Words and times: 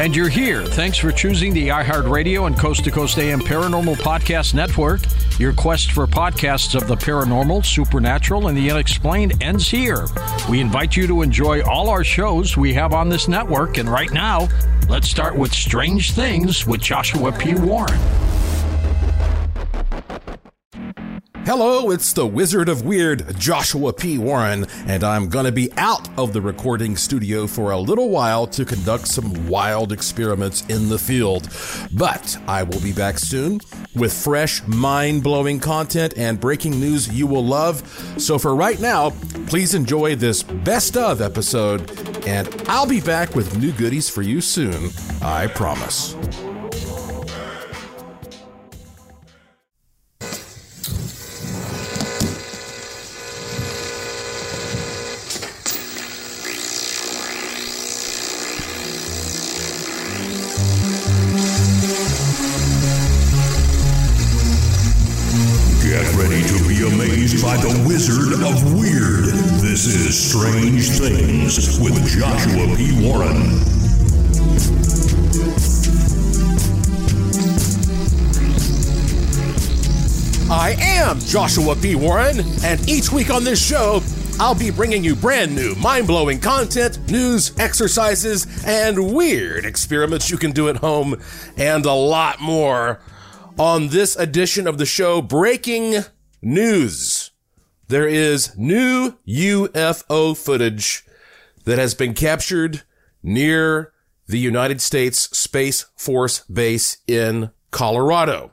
And 0.00 0.16
you're 0.16 0.30
here. 0.30 0.64
Thanks 0.64 0.96
for 0.96 1.12
choosing 1.12 1.52
the 1.52 1.68
iHeartRadio 1.68 2.46
and 2.46 2.58
Coast 2.58 2.84
to 2.84 2.90
Coast 2.90 3.18
AM 3.18 3.38
Paranormal 3.38 3.96
Podcast 3.96 4.54
Network. 4.54 5.02
Your 5.38 5.52
quest 5.52 5.92
for 5.92 6.06
podcasts 6.06 6.74
of 6.74 6.88
the 6.88 6.94
paranormal, 6.94 7.66
supernatural, 7.66 8.48
and 8.48 8.56
the 8.56 8.70
unexplained 8.70 9.42
ends 9.42 9.68
here. 9.68 10.06
We 10.48 10.58
invite 10.60 10.96
you 10.96 11.06
to 11.06 11.20
enjoy 11.20 11.62
all 11.64 11.90
our 11.90 12.02
shows 12.02 12.56
we 12.56 12.72
have 12.72 12.94
on 12.94 13.10
this 13.10 13.28
network. 13.28 13.76
And 13.76 13.90
right 13.90 14.10
now, 14.10 14.48
let's 14.88 15.06
start 15.06 15.36
with 15.36 15.52
Strange 15.52 16.12
Things 16.12 16.66
with 16.66 16.80
Joshua 16.80 17.30
P. 17.32 17.54
Warren. 17.54 18.00
Hello, 21.50 21.90
it's 21.90 22.12
the 22.12 22.28
Wizard 22.28 22.68
of 22.68 22.84
Weird, 22.84 23.36
Joshua 23.36 23.92
P. 23.92 24.18
Warren, 24.18 24.66
and 24.86 25.02
I'm 25.02 25.28
gonna 25.28 25.50
be 25.50 25.72
out 25.76 26.08
of 26.16 26.32
the 26.32 26.40
recording 26.40 26.96
studio 26.96 27.48
for 27.48 27.72
a 27.72 27.76
little 27.76 28.08
while 28.08 28.46
to 28.46 28.64
conduct 28.64 29.08
some 29.08 29.48
wild 29.48 29.90
experiments 29.90 30.64
in 30.68 30.88
the 30.88 30.96
field. 30.96 31.48
But 31.90 32.38
I 32.46 32.62
will 32.62 32.78
be 32.80 32.92
back 32.92 33.18
soon 33.18 33.58
with 33.96 34.12
fresh, 34.12 34.64
mind 34.68 35.24
blowing 35.24 35.58
content 35.58 36.14
and 36.16 36.38
breaking 36.38 36.78
news 36.78 37.12
you 37.12 37.26
will 37.26 37.44
love. 37.44 37.82
So 38.16 38.38
for 38.38 38.54
right 38.54 38.78
now, 38.78 39.10
please 39.48 39.74
enjoy 39.74 40.14
this 40.14 40.44
best 40.44 40.96
of 40.96 41.20
episode, 41.20 41.90
and 42.28 42.48
I'll 42.68 42.86
be 42.86 43.00
back 43.00 43.34
with 43.34 43.58
new 43.58 43.72
goodies 43.72 44.08
for 44.08 44.22
you 44.22 44.40
soon. 44.40 44.90
I 45.20 45.48
promise. 45.48 46.14
Things 71.50 71.80
with 71.80 72.06
Joshua 72.06 72.76
P. 72.76 73.04
Warren. 73.04 73.36
I 80.48 80.76
am 80.78 81.18
Joshua 81.18 81.74
P. 81.74 81.96
Warren, 81.96 82.40
and 82.62 82.88
each 82.88 83.10
week 83.10 83.30
on 83.30 83.42
this 83.42 83.60
show, 83.60 84.00
I'll 84.38 84.54
be 84.54 84.70
bringing 84.70 85.02
you 85.02 85.16
brand 85.16 85.56
new, 85.56 85.74
mind 85.74 86.06
blowing 86.06 86.38
content, 86.38 87.00
news, 87.10 87.58
exercises, 87.58 88.46
and 88.64 89.12
weird 89.12 89.64
experiments 89.64 90.30
you 90.30 90.36
can 90.36 90.52
do 90.52 90.68
at 90.68 90.76
home, 90.76 91.20
and 91.56 91.84
a 91.84 91.92
lot 91.92 92.40
more. 92.40 93.00
On 93.58 93.88
this 93.88 94.14
edition 94.14 94.68
of 94.68 94.78
the 94.78 94.86
show, 94.86 95.20
breaking 95.20 96.04
news. 96.40 97.32
There 97.88 98.06
is 98.06 98.56
new 98.56 99.16
UFO 99.26 100.36
footage 100.36 101.04
that 101.64 101.78
has 101.78 101.94
been 101.94 102.14
captured 102.14 102.82
near 103.22 103.92
the 104.26 104.38
United 104.38 104.80
States 104.80 105.36
Space 105.36 105.86
Force 105.96 106.40
Base 106.40 106.98
in 107.06 107.50
Colorado. 107.70 108.52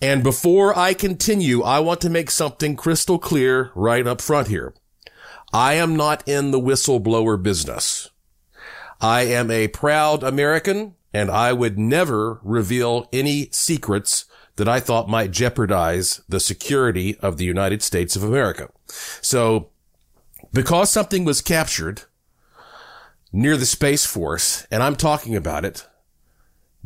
And 0.00 0.22
before 0.22 0.78
I 0.78 0.92
continue, 0.92 1.62
I 1.62 1.78
want 1.78 2.00
to 2.02 2.10
make 2.10 2.30
something 2.30 2.76
crystal 2.76 3.18
clear 3.18 3.70
right 3.74 4.06
up 4.06 4.20
front 4.20 4.48
here. 4.48 4.74
I 5.52 5.74
am 5.74 5.96
not 5.96 6.26
in 6.28 6.50
the 6.50 6.60
whistleblower 6.60 7.42
business. 7.42 8.10
I 9.00 9.22
am 9.22 9.50
a 9.50 9.68
proud 9.68 10.22
American 10.22 10.94
and 11.14 11.30
I 11.30 11.52
would 11.52 11.78
never 11.78 12.40
reveal 12.42 13.08
any 13.12 13.48
secrets 13.52 14.26
that 14.56 14.68
I 14.68 14.80
thought 14.80 15.08
might 15.08 15.30
jeopardize 15.30 16.20
the 16.28 16.40
security 16.40 17.16
of 17.20 17.36
the 17.36 17.44
United 17.44 17.82
States 17.82 18.16
of 18.16 18.22
America. 18.22 18.70
So 19.22 19.70
because 20.52 20.90
something 20.90 21.24
was 21.24 21.40
captured 21.40 22.02
near 23.32 23.56
the 23.56 23.66
Space 23.66 24.04
Force 24.04 24.66
and 24.70 24.82
I'm 24.82 24.96
talking 24.96 25.36
about 25.36 25.64
it 25.64 25.86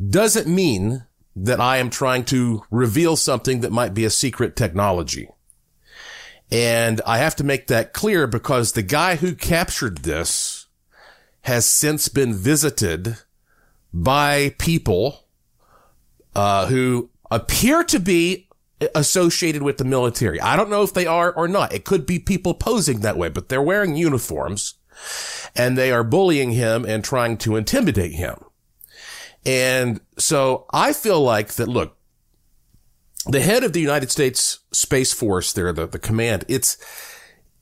doesn't 0.09 0.47
mean 0.47 1.05
that 1.35 1.59
I 1.59 1.77
am 1.77 1.89
trying 1.89 2.25
to 2.25 2.63
reveal 2.69 3.15
something 3.15 3.61
that 3.61 3.71
might 3.71 3.93
be 3.93 4.05
a 4.05 4.09
secret 4.09 4.55
technology. 4.55 5.29
And 6.51 6.99
I 7.05 7.19
have 7.19 7.35
to 7.37 7.45
make 7.45 7.67
that 7.67 7.93
clear 7.93 8.27
because 8.27 8.73
the 8.73 8.81
guy 8.81 9.15
who 9.15 9.33
captured 9.33 9.99
this 9.99 10.67
has 11.43 11.65
since 11.65 12.09
been 12.09 12.33
visited 12.33 13.17
by 13.93 14.55
people 14.59 15.27
uh, 16.35 16.67
who 16.67 17.09
appear 17.29 17.83
to 17.85 17.99
be 17.99 18.47
associated 18.95 19.63
with 19.63 19.77
the 19.77 19.85
military. 19.85 20.39
I 20.41 20.55
don't 20.55 20.69
know 20.69 20.83
if 20.83 20.93
they 20.93 21.05
are 21.05 21.31
or 21.31 21.47
not. 21.47 21.73
It 21.73 21.85
could 21.85 22.05
be 22.05 22.19
people 22.19 22.53
posing 22.53 23.01
that 23.01 23.17
way, 23.17 23.29
but 23.29 23.49
they're 23.49 23.61
wearing 23.61 23.95
uniforms 23.95 24.75
and 25.55 25.77
they 25.77 25.91
are 25.91 26.03
bullying 26.03 26.51
him 26.51 26.85
and 26.85 27.03
trying 27.03 27.37
to 27.37 27.55
intimidate 27.55 28.13
him. 28.13 28.37
And 29.45 30.01
so 30.17 30.65
I 30.71 30.93
feel 30.93 31.21
like 31.21 31.53
that, 31.53 31.67
look, 31.67 31.97
the 33.25 33.41
head 33.41 33.63
of 33.63 33.73
the 33.73 33.81
United 33.81 34.11
States 34.11 34.59
Space 34.71 35.13
Force 35.13 35.53
there, 35.53 35.71
the, 35.73 35.87
the 35.87 35.99
command, 35.99 36.45
it's, 36.47 36.77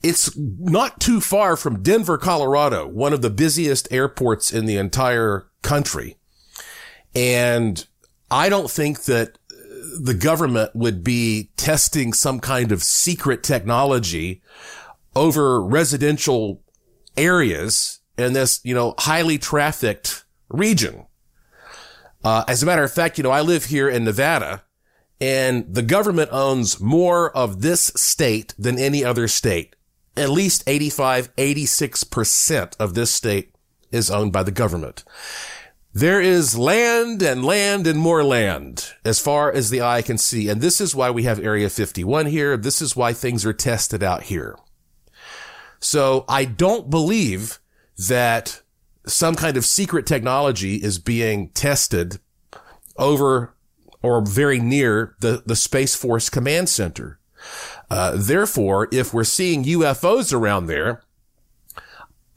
it's 0.02 0.36
not 0.38 1.00
too 1.00 1.20
far 1.20 1.58
from 1.58 1.84
Denver, 1.84 2.18
Colorado, 2.18 2.88
one 2.88 3.14
of 3.14 3.22
the 3.22 3.30
busiest 3.30 3.92
airports 3.92 4.52
in 4.54 4.66
the 4.66 4.78
entire 4.78 5.48
country. 5.62 6.18
And 7.14 7.86
I 8.32 8.50
don't 8.50 8.70
think 8.70 9.04
that 9.04 9.38
the 10.00 10.14
government 10.14 10.76
would 10.76 11.04
be 11.04 11.52
testing 11.58 12.14
some 12.14 12.40
kind 12.40 12.72
of 12.72 12.84
secret 12.84 13.44
technology 13.44 14.42
over 15.16 15.62
residential 15.62 16.64
areas 17.18 18.00
in 18.18 18.34
this, 18.34 18.60
you 18.64 18.76
know, 18.76 18.94
highly 18.98 19.38
trafficked 19.38 20.26
region. 20.50 21.06
Uh, 22.24 22.44
as 22.48 22.62
a 22.62 22.66
matter 22.66 22.84
of 22.84 22.92
fact, 22.92 23.18
you 23.18 23.24
know, 23.24 23.32
I 23.32 23.42
live 23.42 23.66
here 23.66 23.90
in 23.90 24.04
Nevada 24.04 24.64
and 25.22 25.74
the 25.74 25.82
government 25.82 26.30
owns 26.32 26.80
more 26.80 27.36
of 27.36 27.62
this 27.62 27.92
state 27.96 28.54
than 28.58 28.80
any 28.80 29.04
other 29.04 29.28
state. 29.28 29.76
At 30.16 30.30
least 30.30 30.64
85, 30.66 31.36
86% 31.36 32.76
of 32.80 32.94
this 32.94 33.12
state 33.12 33.54
is 33.92 34.10
owned 34.10 34.32
by 34.32 34.44
the 34.44 34.52
government. 34.52 35.04
There 35.94 36.22
is 36.22 36.58
land 36.58 37.24
and 37.24 37.44
land 37.44 37.88
and 37.88 38.00
more 38.00 38.24
land 38.24 38.92
as 39.04 39.20
far 39.20 39.52
as 39.52 39.70
the 39.70 39.82
eye 39.82 40.04
can 40.04 40.20
see. 40.20 40.48
And 40.48 40.62
this 40.62 40.80
is 40.80 40.96
why 40.96 41.10
we 41.10 41.24
have 41.24 41.40
Area 41.40 41.70
51 41.70 42.28
here. 42.28 42.56
This 42.58 42.82
is 42.82 42.96
why 42.96 43.12
things 43.14 43.44
are 43.46 43.54
tested 43.54 44.04
out 44.04 44.24
here. 44.24 44.56
So 45.80 46.26
I 46.30 46.46
don't 46.46 46.90
believe 46.90 47.60
that 48.08 48.62
some 49.08 49.36
kind 49.36 49.58
of 49.58 49.66
secret 49.66 50.06
technology 50.06 50.76
is 50.76 51.00
being 51.00 51.50
tested 51.50 52.20
over 52.98 53.56
or 54.04 54.24
very 54.24 54.60
near 54.60 55.16
the, 55.22 55.42
the 55.46 55.56
Space 55.56 55.96
Force 55.96 56.30
Command 56.30 56.70
Center. 56.70 57.20
Uh, 57.90 58.14
therefore, 58.16 58.88
if 58.92 59.14
we're 59.14 59.24
seeing 59.24 59.64
UFOs 59.64 60.34
around 60.34 60.68
there, 60.68 61.02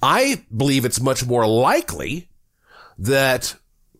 I 0.02 0.44
believe 0.56 0.84
it's 0.84 1.00
much 1.00 1.26
more 1.26 1.46
likely 1.46 2.28
that 3.02 3.56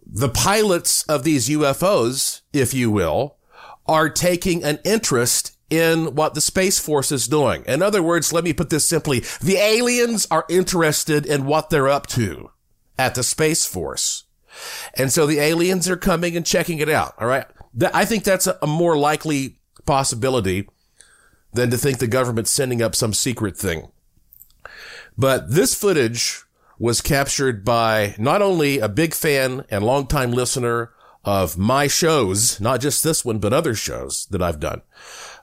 the 0.07 0.29
pilots 0.29 1.03
of 1.05 1.25
these 1.25 1.49
UFOs, 1.49 2.43
if 2.53 2.73
you 2.73 2.89
will, 2.91 3.37
are 3.87 4.09
taking 4.09 4.63
an 4.63 4.79
interest 4.85 5.57
in 5.71 6.15
what 6.15 6.35
the 6.35 6.41
Space 6.41 6.79
Force 6.79 7.11
is 7.11 7.27
doing. 7.27 7.65
In 7.67 7.83
other 7.83 8.01
words, 8.01 8.33
let 8.33 8.45
me 8.45 8.53
put 8.53 8.71
this 8.71 8.87
simply. 8.87 9.21
The 9.41 9.57
aliens 9.57 10.29
are 10.31 10.45
interested 10.49 11.27
in 11.27 11.47
what 11.47 11.69
they're 11.69 11.89
up 11.89 12.07
to 12.09 12.51
at 12.97 13.17
the 13.17 13.25
Space 13.25 13.67
Force. 13.67 14.25
And 14.95 15.11
so 15.11 15.27
the 15.27 15.41
aliens 15.41 15.89
are 15.89 15.97
coming 15.97 16.37
and 16.37 16.47
checking 16.47 16.79
it 16.79 16.89
out. 16.89 17.15
All 17.19 17.27
right. 17.27 17.47
I 17.93 18.05
think 18.05 18.23
that's 18.23 18.47
a 18.47 18.67
more 18.67 18.97
likely 18.97 19.59
possibility 19.85 20.69
than 21.53 21.71
to 21.71 21.77
think 21.77 21.99
the 21.99 22.07
government's 22.07 22.53
sending 22.53 22.81
up 22.81 22.95
some 22.95 23.15
secret 23.15 23.57
thing. 23.57 23.91
But 25.19 25.51
this 25.51 25.75
footage 25.75 26.45
was 26.83 27.01
captured 27.01 27.65
by 27.65 28.13
not 28.19 28.43
only 28.43 28.81
a 28.81 28.89
big 28.89 29.15
fan 29.15 29.65
and 29.71 29.85
longtime 29.85 30.33
listener 30.33 30.91
of 31.25 31.57
my 31.57 31.87
shows, 31.87 32.61
not 32.61 32.81
just 32.81 33.05
this 33.05 33.25
one, 33.25 33.39
but 33.39 33.53
other 33.53 33.73
shows 33.73 34.27
that 34.33 34.43
I've 34.43 34.59
done. 34.59 34.83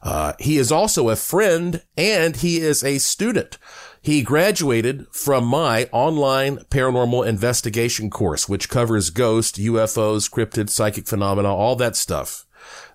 Uh, 0.04 0.34
he 0.38 0.58
is 0.58 0.70
also 0.70 1.08
a 1.08 1.16
friend 1.16 1.82
and 1.96 2.36
he 2.36 2.58
is 2.58 2.84
a 2.84 2.98
student. 2.98 3.58
He 4.02 4.22
graduated 4.22 5.08
from 5.14 5.46
my 5.46 5.88
online 5.94 6.58
paranormal 6.66 7.26
investigation 7.26 8.10
course, 8.10 8.50
which 8.50 8.68
covers 8.68 9.10
ghosts, 9.10 9.58
UFOs, 9.58 10.30
cryptid, 10.30 10.70
psychic 10.70 11.08
phenomena, 11.08 11.56
all 11.56 11.78
that 11.78 11.96
stuff. 11.96 12.46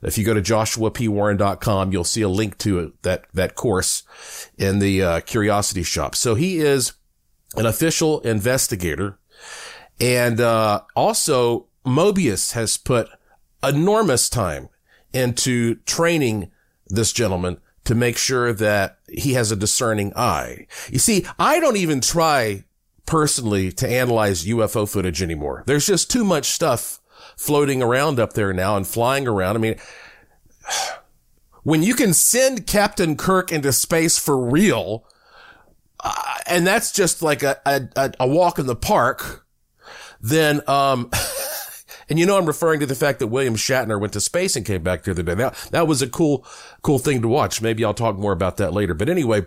If 0.02 0.18
you 0.18 0.24
go 0.26 0.34
to 0.34 0.42
joshuapwarren.com, 0.42 1.92
you'll 1.92 2.04
see 2.04 2.20
a 2.20 2.28
link 2.28 2.58
to 2.58 2.92
that, 3.00 3.24
that 3.32 3.54
course 3.54 4.02
in 4.58 4.80
the 4.80 5.02
uh, 5.02 5.20
curiosity 5.20 5.82
shop. 5.82 6.14
So 6.14 6.34
he 6.34 6.58
is 6.58 6.92
an 7.56 7.66
official 7.66 8.20
investigator. 8.20 9.18
And, 10.00 10.40
uh, 10.40 10.82
also 10.96 11.66
Mobius 11.84 12.52
has 12.52 12.76
put 12.76 13.08
enormous 13.62 14.28
time 14.28 14.68
into 15.12 15.76
training 15.86 16.50
this 16.88 17.12
gentleman 17.12 17.58
to 17.84 17.94
make 17.94 18.16
sure 18.16 18.52
that 18.52 18.98
he 19.08 19.34
has 19.34 19.52
a 19.52 19.56
discerning 19.56 20.12
eye. 20.16 20.66
You 20.90 20.98
see, 20.98 21.26
I 21.38 21.60
don't 21.60 21.76
even 21.76 22.00
try 22.00 22.64
personally 23.06 23.70
to 23.72 23.88
analyze 23.88 24.46
UFO 24.46 24.88
footage 24.88 25.22
anymore. 25.22 25.62
There's 25.66 25.86
just 25.86 26.10
too 26.10 26.24
much 26.24 26.46
stuff 26.46 27.00
floating 27.36 27.82
around 27.82 28.18
up 28.18 28.32
there 28.32 28.52
now 28.52 28.76
and 28.76 28.86
flying 28.86 29.28
around. 29.28 29.56
I 29.56 29.60
mean, 29.60 29.76
when 31.62 31.82
you 31.82 31.94
can 31.94 32.14
send 32.14 32.66
Captain 32.66 33.16
Kirk 33.16 33.52
into 33.52 33.72
space 33.72 34.18
for 34.18 34.38
real, 34.38 35.04
uh, 36.04 36.34
and 36.46 36.64
that's 36.64 36.92
just 36.92 37.22
like 37.22 37.42
a, 37.42 37.60
a, 37.66 38.12
a 38.20 38.28
walk 38.28 38.60
in 38.60 38.66
the 38.66 38.76
park, 38.76 39.44
then, 40.20 40.60
um, 40.68 41.10
And 42.08 42.18
you 42.18 42.26
know, 42.26 42.36
I'm 42.36 42.46
referring 42.46 42.80
to 42.80 42.86
the 42.86 42.94
fact 42.94 43.18
that 43.20 43.28
William 43.28 43.56
Shatner 43.56 44.00
went 44.00 44.12
to 44.12 44.20
space 44.20 44.56
and 44.56 44.66
came 44.66 44.82
back 44.82 45.04
the 45.04 45.12
other 45.12 45.22
day. 45.22 45.34
That, 45.34 45.54
that 45.70 45.86
was 45.86 46.02
a 46.02 46.08
cool, 46.08 46.46
cool 46.82 46.98
thing 46.98 47.22
to 47.22 47.28
watch. 47.28 47.62
Maybe 47.62 47.84
I'll 47.84 47.94
talk 47.94 48.16
more 48.16 48.32
about 48.32 48.56
that 48.58 48.72
later. 48.72 48.94
But 48.94 49.08
anyway, 49.08 49.46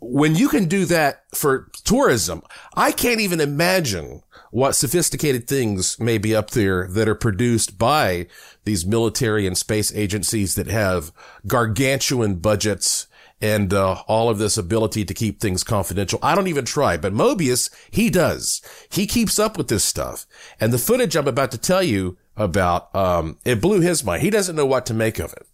when 0.00 0.34
you 0.34 0.48
can 0.48 0.66
do 0.66 0.84
that 0.86 1.24
for 1.34 1.70
tourism, 1.84 2.42
I 2.76 2.92
can't 2.92 3.20
even 3.20 3.40
imagine 3.40 4.22
what 4.50 4.76
sophisticated 4.76 5.48
things 5.48 5.98
may 5.98 6.18
be 6.18 6.36
up 6.36 6.50
there 6.50 6.86
that 6.88 7.08
are 7.08 7.14
produced 7.14 7.78
by 7.78 8.26
these 8.64 8.86
military 8.86 9.46
and 9.46 9.58
space 9.58 9.92
agencies 9.94 10.54
that 10.54 10.68
have 10.68 11.10
gargantuan 11.46 12.36
budgets 12.36 13.08
and 13.44 13.74
uh, 13.74 14.02
all 14.06 14.30
of 14.30 14.38
this 14.38 14.56
ability 14.56 15.04
to 15.04 15.12
keep 15.12 15.38
things 15.38 15.62
confidential. 15.62 16.18
I 16.22 16.34
don't 16.34 16.46
even 16.46 16.64
try, 16.64 16.96
but 16.96 17.12
Mobius, 17.12 17.68
he 17.90 18.08
does. 18.08 18.62
He 18.88 19.06
keeps 19.06 19.38
up 19.38 19.58
with 19.58 19.68
this 19.68 19.84
stuff. 19.84 20.26
And 20.58 20.72
the 20.72 20.78
footage 20.78 21.14
I'm 21.14 21.28
about 21.28 21.50
to 21.50 21.58
tell 21.58 21.82
you 21.82 22.16
about, 22.38 22.94
um, 22.96 23.36
it 23.44 23.60
blew 23.60 23.82
his 23.82 24.02
mind. 24.02 24.22
He 24.22 24.30
doesn't 24.30 24.56
know 24.56 24.64
what 24.64 24.86
to 24.86 24.94
make 24.94 25.18
of 25.18 25.34
it. 25.34 25.46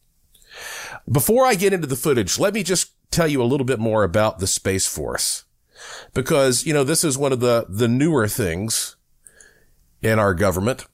Before 1.11 1.45
I 1.45 1.57
get 1.57 1.73
into 1.73 1.89
the 1.89 1.97
footage, 1.97 2.39
let 2.39 2.55
me 2.55 2.63
just 2.63 2.93
tell 3.11 3.27
you 3.27 3.43
a 3.43 3.51
little 3.51 3.67
bit 3.67 3.81
more 3.81 4.05
about 4.05 4.39
the 4.39 4.47
Space 4.47 4.87
Force. 4.87 5.43
Because, 6.15 6.65
you 6.65 6.73
know, 6.73 6.85
this 6.85 7.03
is 7.03 7.19
one 7.19 7.33
of 7.33 7.41
the, 7.41 7.67
the 7.69 7.89
newer 7.89 8.29
things 8.29 8.95
in 10.01 10.21
our 10.21 10.35
government. 10.35 10.87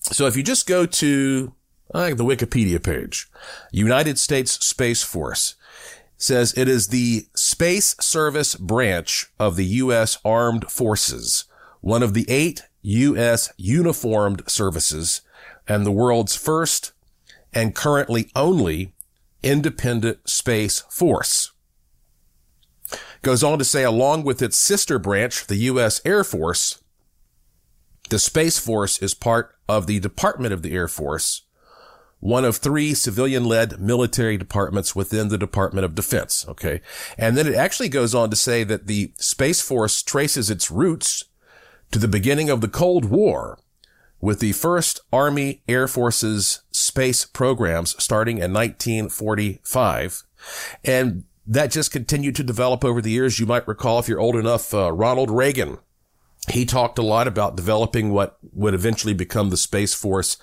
So 0.00 0.26
if 0.26 0.34
you 0.34 0.42
just 0.42 0.66
go 0.66 0.86
to 0.86 1.52
uh, 1.92 2.14
the 2.14 2.24
Wikipedia 2.24 2.82
page, 2.82 3.28
United 3.70 4.18
States 4.18 4.52
Space 4.64 5.02
Force, 5.02 5.56
says 6.16 6.54
it 6.56 6.68
is 6.68 6.88
the 6.88 7.26
Space 7.34 7.94
Service 8.00 8.54
branch 8.54 9.26
of 9.38 9.56
the 9.56 9.64
U.S. 9.64 10.18
Armed 10.24 10.70
Forces, 10.70 11.44
one 11.80 12.02
of 12.02 12.14
the 12.14 12.24
eight 12.28 12.62
U.S. 12.82 13.52
uniformed 13.56 14.42
services 14.46 15.20
and 15.68 15.84
the 15.84 15.92
world's 15.92 16.36
first 16.36 16.92
and 17.52 17.74
currently 17.74 18.30
only 18.34 18.92
independent 19.42 20.28
space 20.28 20.80
force. 20.90 21.52
Goes 23.22 23.42
on 23.42 23.58
to 23.58 23.64
say, 23.64 23.82
along 23.82 24.24
with 24.24 24.40
its 24.40 24.56
sister 24.56 24.98
branch, 24.98 25.46
the 25.46 25.56
U.S. 25.56 26.00
Air 26.04 26.22
Force, 26.22 26.82
the 28.08 28.18
Space 28.18 28.58
Force 28.58 29.02
is 29.02 29.14
part 29.14 29.56
of 29.68 29.86
the 29.86 29.98
Department 29.98 30.52
of 30.52 30.62
the 30.62 30.72
Air 30.72 30.86
Force 30.86 31.42
one 32.26 32.44
of 32.44 32.56
three 32.56 32.92
civilian-led 32.92 33.80
military 33.80 34.36
departments 34.36 34.96
within 34.96 35.28
the 35.28 35.38
Department 35.38 35.84
of 35.84 35.94
Defense. 35.94 36.44
Okay. 36.48 36.80
And 37.16 37.36
then 37.36 37.46
it 37.46 37.54
actually 37.54 37.88
goes 37.88 38.16
on 38.16 38.30
to 38.30 38.36
say 38.36 38.64
that 38.64 38.88
the 38.88 39.12
Space 39.16 39.60
Force 39.60 40.02
traces 40.02 40.50
its 40.50 40.68
roots 40.68 41.22
to 41.92 42.00
the 42.00 42.08
beginning 42.08 42.50
of 42.50 42.62
the 42.62 42.68
Cold 42.68 43.04
War 43.04 43.60
with 44.20 44.40
the 44.40 44.50
first 44.52 44.98
Army 45.12 45.62
Air 45.68 45.86
Force's 45.86 46.62
space 46.72 47.24
programs 47.24 47.94
starting 48.02 48.38
in 48.38 48.52
1945. 48.52 50.24
And 50.84 51.24
that 51.46 51.70
just 51.70 51.92
continued 51.92 52.34
to 52.36 52.42
develop 52.42 52.84
over 52.84 53.00
the 53.00 53.12
years. 53.12 53.38
You 53.38 53.46
might 53.46 53.68
recall, 53.68 54.00
if 54.00 54.08
you're 54.08 54.18
old 54.18 54.34
enough, 54.34 54.74
uh, 54.74 54.90
Ronald 54.90 55.30
Reagan, 55.30 55.78
he 56.50 56.66
talked 56.66 56.98
a 56.98 57.02
lot 57.02 57.28
about 57.28 57.54
developing 57.54 58.10
what 58.10 58.36
would 58.52 58.74
eventually 58.74 59.14
become 59.14 59.50
the 59.50 59.56
Space 59.56 59.94
Force 59.94 60.38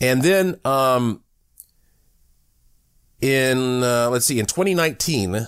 and 0.00 0.22
then, 0.22 0.60
um, 0.64 1.22
in, 3.20 3.82
uh, 3.82 4.08
let's 4.10 4.26
see, 4.26 4.38
in 4.38 4.46
2019, 4.46 5.46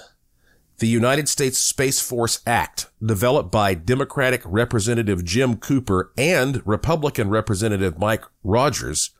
the 0.78 0.86
United 0.86 1.28
States 1.28 1.58
Space 1.58 2.00
Force 2.00 2.40
Act, 2.46 2.86
developed 3.04 3.50
by 3.50 3.74
Democratic 3.74 4.42
Representative 4.44 5.24
Jim 5.24 5.56
Cooper 5.56 6.12
and 6.18 6.66
Republican 6.66 7.30
Representative 7.30 7.98
Mike 7.98 8.24
Rogers, 8.44 9.10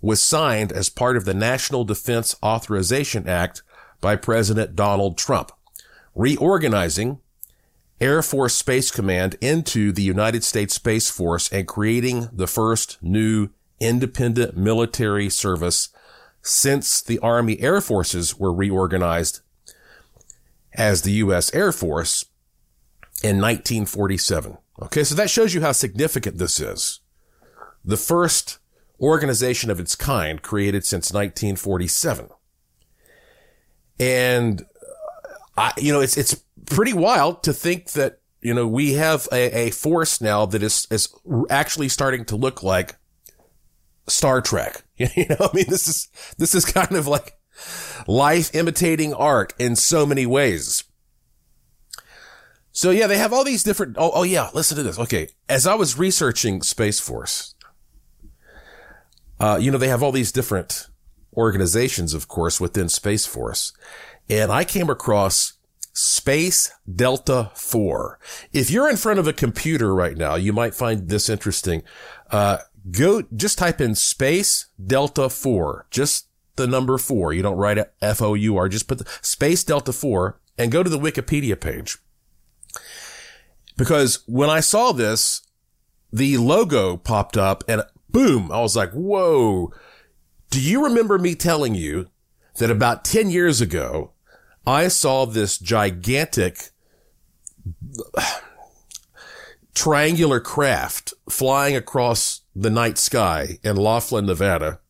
was 0.00 0.22
signed 0.22 0.70
as 0.70 0.88
part 0.88 1.16
of 1.16 1.24
the 1.24 1.34
National 1.34 1.84
Defense 1.84 2.36
Authorization 2.42 3.28
Act 3.28 3.62
by 4.00 4.14
President 4.14 4.76
Donald 4.76 5.18
Trump, 5.18 5.50
reorganizing 6.14 7.18
Air 8.00 8.22
Force 8.22 8.54
Space 8.54 8.92
Command 8.92 9.36
into 9.40 9.90
the 9.90 10.02
United 10.02 10.44
States 10.44 10.74
Space 10.74 11.10
Force 11.10 11.52
and 11.52 11.66
creating 11.66 12.28
the 12.32 12.46
first 12.46 12.98
new 13.02 13.48
independent 13.80 14.56
military 14.56 15.28
service 15.28 15.88
since 16.42 17.00
the 17.02 17.18
Army 17.18 17.60
Air 17.60 17.80
Forces 17.80 18.38
were 18.38 18.52
reorganized 18.52 19.40
as 20.74 21.02
the 21.02 21.12
U.S. 21.12 21.52
Air 21.54 21.72
Force 21.72 22.24
in 23.22 23.36
1947. 23.40 24.58
Okay, 24.82 25.04
so 25.04 25.14
that 25.14 25.28
shows 25.28 25.54
you 25.54 25.60
how 25.60 25.72
significant 25.72 26.38
this 26.38 26.60
is. 26.60 27.00
The 27.84 27.96
first 27.96 28.58
organization 29.00 29.70
of 29.70 29.80
its 29.80 29.94
kind 29.94 30.40
created 30.40 30.84
since 30.84 31.12
1947. 31.12 32.28
And 33.98 34.62
uh, 34.62 34.64
I, 35.56 35.72
you 35.76 35.92
know, 35.92 36.00
it's, 36.00 36.16
it's 36.16 36.42
pretty 36.66 36.92
wild 36.92 37.42
to 37.44 37.52
think 37.52 37.92
that, 37.92 38.20
you 38.40 38.54
know, 38.54 38.66
we 38.66 38.94
have 38.94 39.26
a, 39.32 39.66
a 39.66 39.70
force 39.70 40.20
now 40.20 40.46
that 40.46 40.62
is, 40.62 40.86
is 40.90 41.12
actually 41.50 41.88
starting 41.88 42.24
to 42.26 42.36
look 42.36 42.62
like 42.62 42.96
Star 44.08 44.40
Trek. 44.40 44.82
You 44.98 45.26
know, 45.28 45.36
I 45.40 45.50
mean, 45.54 45.66
this 45.68 45.86
is, 45.86 46.08
this 46.38 46.56
is 46.56 46.64
kind 46.64 46.96
of 46.96 47.06
like 47.06 47.34
life 48.08 48.52
imitating 48.52 49.14
art 49.14 49.54
in 49.56 49.76
so 49.76 50.04
many 50.04 50.26
ways. 50.26 50.82
So 52.72 52.90
yeah, 52.90 53.06
they 53.06 53.18
have 53.18 53.32
all 53.32 53.44
these 53.44 53.62
different, 53.62 53.96
oh, 53.96 54.10
oh 54.12 54.22
yeah, 54.24 54.50
listen 54.54 54.76
to 54.76 54.82
this. 54.82 54.98
Okay. 54.98 55.28
As 55.48 55.68
I 55.68 55.74
was 55.74 55.98
researching 55.98 56.62
Space 56.62 56.98
Force, 56.98 57.54
uh, 59.40 59.58
you 59.60 59.70
know, 59.70 59.78
they 59.78 59.88
have 59.88 60.02
all 60.02 60.12
these 60.12 60.32
different 60.32 60.88
organizations, 61.36 62.14
of 62.14 62.28
course, 62.28 62.60
within 62.60 62.88
Space 62.88 63.26
Force. 63.26 63.72
And 64.28 64.50
I 64.50 64.64
came 64.64 64.90
across 64.90 65.54
Space 65.92 66.70
Delta 66.92 67.50
4. 67.54 68.20
If 68.52 68.70
you're 68.70 68.88
in 68.88 68.96
front 68.96 69.18
of 69.18 69.26
a 69.26 69.32
computer 69.32 69.92
right 69.94 70.16
now, 70.16 70.36
you 70.36 70.52
might 70.52 70.74
find 70.74 71.08
this 71.08 71.28
interesting. 71.28 71.82
Uh, 72.30 72.58
go, 72.90 73.22
just 73.34 73.58
type 73.58 73.80
in 73.80 73.94
space 73.94 74.66
delta 74.84 75.28
four, 75.28 75.86
just 75.90 76.28
the 76.56 76.66
number 76.66 76.98
four. 76.98 77.32
You 77.32 77.42
don't 77.42 77.56
write 77.56 77.78
F 78.02 78.20
O 78.22 78.34
U 78.34 78.56
R, 78.56 78.68
just 78.68 78.88
put 78.88 78.98
the 78.98 79.06
space 79.22 79.64
delta 79.64 79.92
four 79.92 80.40
and 80.56 80.72
go 80.72 80.82
to 80.82 80.90
the 80.90 80.98
Wikipedia 80.98 81.58
page. 81.58 81.98
Because 83.76 84.24
when 84.26 84.50
I 84.50 84.60
saw 84.60 84.92
this, 84.92 85.42
the 86.12 86.36
logo 86.36 86.96
popped 86.96 87.36
up 87.36 87.62
and 87.68 87.82
boom, 88.10 88.50
I 88.50 88.60
was 88.60 88.76
like, 88.76 88.90
whoa. 88.92 89.72
Do 90.50 90.60
you 90.60 90.82
remember 90.82 91.18
me 91.18 91.34
telling 91.34 91.74
you 91.74 92.08
that 92.56 92.70
about 92.70 93.04
10 93.04 93.30
years 93.30 93.60
ago, 93.60 94.12
I 94.66 94.88
saw 94.88 95.26
this 95.26 95.58
gigantic 95.58 96.70
triangular 99.74 100.40
craft 100.40 101.14
flying 101.30 101.76
across 101.76 102.40
the 102.60 102.70
night 102.70 102.98
sky 102.98 103.58
in 103.62 103.76
Laughlin, 103.76 104.26
Nevada. 104.26 104.80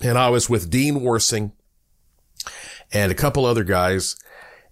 And 0.00 0.16
I 0.16 0.28
was 0.28 0.48
with 0.48 0.70
Dean 0.70 1.02
Worsing 1.02 1.52
and 2.92 3.10
a 3.10 3.16
couple 3.16 3.44
other 3.44 3.64
guys, 3.64 4.16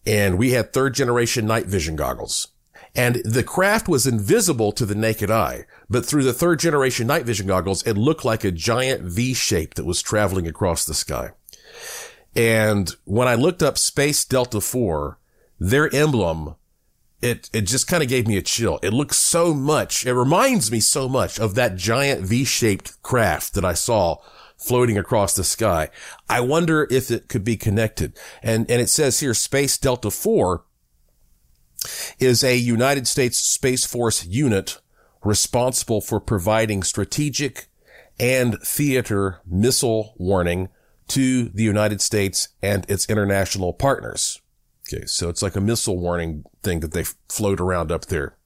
and 0.06 0.38
we 0.38 0.52
had 0.52 0.72
third 0.72 0.94
generation 0.94 1.44
night 1.44 1.66
vision 1.66 1.96
goggles. 1.96 2.48
And 2.94 3.16
the 3.24 3.42
craft 3.42 3.88
was 3.88 4.06
invisible 4.06 4.70
to 4.72 4.86
the 4.86 4.94
naked 4.94 5.30
eye, 5.30 5.64
but 5.90 6.06
through 6.06 6.22
the 6.24 6.32
third 6.32 6.60
generation 6.60 7.06
night 7.06 7.24
vision 7.24 7.48
goggles, 7.48 7.84
it 7.84 7.96
looked 7.96 8.24
like 8.24 8.44
a 8.44 8.52
giant 8.52 9.02
V 9.02 9.34
shape 9.34 9.74
that 9.74 9.86
was 9.86 10.02
traveling 10.02 10.46
across 10.46 10.84
the 10.84 10.94
sky. 10.94 11.30
And 12.36 12.94
when 13.04 13.26
I 13.26 13.34
looked 13.34 13.62
up 13.62 13.76
Space 13.76 14.24
Delta 14.24 14.60
4, 14.60 15.18
their 15.58 15.92
emblem, 15.94 16.54
it, 17.22 17.48
it 17.52 17.62
just 17.62 17.86
kind 17.86 18.02
of 18.02 18.08
gave 18.08 18.26
me 18.26 18.36
a 18.36 18.42
chill. 18.42 18.78
It 18.82 18.92
looks 18.92 19.16
so 19.16 19.54
much, 19.54 20.04
it 20.04 20.14
reminds 20.14 20.70
me 20.70 20.80
so 20.80 21.08
much 21.08 21.38
of 21.38 21.54
that 21.54 21.76
giant 21.76 22.22
V-shaped 22.22 23.00
craft 23.02 23.54
that 23.54 23.64
I 23.64 23.74
saw 23.74 24.16
floating 24.56 24.98
across 24.98 25.34
the 25.34 25.44
sky. 25.44 25.88
I 26.28 26.40
wonder 26.40 26.86
if 26.90 27.10
it 27.10 27.28
could 27.28 27.44
be 27.44 27.56
connected. 27.56 28.18
And, 28.42 28.70
and 28.70 28.80
it 28.80 28.88
says 28.88 29.20
here 29.20 29.34
Space 29.34 29.78
Delta 29.78 30.10
4 30.10 30.64
is 32.18 32.44
a 32.44 32.56
United 32.56 33.06
States 33.08 33.38
Space 33.38 33.84
Force 33.84 34.24
unit 34.26 34.80
responsible 35.24 36.00
for 36.00 36.20
providing 36.20 36.82
strategic 36.82 37.66
and 38.18 38.58
theater 38.60 39.40
missile 39.46 40.14
warning 40.16 40.68
to 41.08 41.48
the 41.48 41.62
United 41.62 42.00
States 42.00 42.48
and 42.62 42.88
its 42.88 43.08
international 43.08 43.72
partners. 43.72 44.40
Okay. 44.88 45.06
So 45.06 45.28
it's 45.28 45.42
like 45.42 45.56
a 45.56 45.60
missile 45.60 45.98
warning 45.98 46.44
thing 46.62 46.80
that 46.80 46.92
they 46.92 47.04
float 47.28 47.60
around 47.60 47.92
up 47.92 48.06
there. 48.06 48.36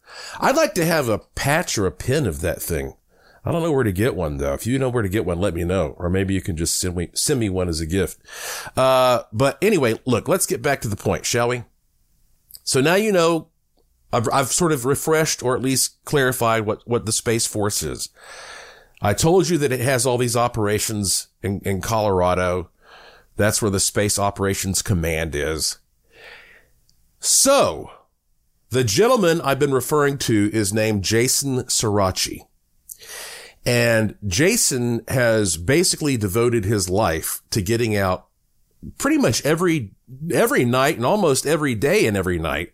I'd 0.41 0.57
like 0.57 0.75
to 0.75 0.85
have 0.85 1.09
a 1.09 1.19
patch 1.19 1.77
or 1.79 1.87
a 1.87 1.93
pin 1.93 2.27
of 2.27 2.41
that 2.41 2.63
thing. 2.63 2.95
I 3.45 3.53
don't 3.53 3.63
know 3.63 3.73
where 3.73 3.85
to 3.85 3.93
get 3.93 4.17
one 4.17 4.39
though. 4.39 4.55
If 4.55 4.67
you 4.67 4.79
know 4.79 4.89
where 4.89 5.05
to 5.05 5.09
get 5.09 5.25
one, 5.25 5.41
let 5.41 5.55
me 5.55 5.65
know. 5.65 5.95
Or 5.99 6.11
maybe 6.11 6.35
you 6.35 6.41
can 6.41 6.57
just 6.57 6.77
send 6.79 6.97
me, 6.97 7.11
send 7.15 7.39
me 7.39 7.49
one 7.49 7.69
as 7.69 7.81
a 7.81 7.87
gift. 7.87 8.19
Uh, 8.77 9.23
but 9.33 9.57
anyway, 9.63 9.95
look, 10.05 10.27
let's 10.29 10.47
get 10.47 10.63
back 10.63 10.81
to 10.81 10.89
the 10.89 10.97
point, 10.97 11.25
shall 11.25 11.49
we? 11.49 11.63
So 12.65 12.81
now 12.81 12.97
you 12.97 13.13
know, 13.13 13.49
I've, 14.13 14.29
I've 14.33 14.49
sort 14.49 14.73
of 14.73 14.85
refreshed 14.85 15.43
or 15.43 15.55
at 15.55 15.63
least 15.63 16.05
clarified 16.05 16.67
what, 16.67 16.87
what 16.89 17.07
the 17.07 17.13
Space 17.13 17.47
Force 17.47 17.83
is. 17.83 18.09
I 19.01 19.15
told 19.15 19.49
you 19.49 19.59
that 19.59 19.73
it 19.73 19.81
has 19.81 20.07
all 20.07 20.19
these 20.19 20.37
operations 20.37 21.29
in, 21.43 21.61
in 21.65 21.81
Colorado. 21.81 22.71
That's 23.37 23.61
where 23.61 23.71
the 23.71 23.79
Space 23.79 24.19
Operations 24.19 24.83
Command 24.83 25.35
is. 25.35 25.79
So, 27.21 27.91
the 28.71 28.85
gentleman 28.85 29.41
I've 29.41 29.59
been 29.59 29.73
referring 29.73 30.19
to 30.19 30.51
is 30.53 30.73
named 30.73 31.05
Jason 31.05 31.65
Suraci. 31.65 32.43
And 33.65 34.17
Jason 34.27 35.03
has 35.09 35.57
basically 35.57 36.17
devoted 36.17 36.65
his 36.65 36.89
life 36.89 37.43
to 37.51 37.61
getting 37.61 37.97
out 37.97 38.27
pretty 38.99 39.19
much 39.19 39.45
every, 39.45 39.93
every 40.33 40.65
night 40.65 40.97
and 40.97 41.05
almost 41.05 41.47
every 41.47 41.75
day 41.75 42.07
and 42.07 42.17
every 42.17 42.39
night 42.39 42.73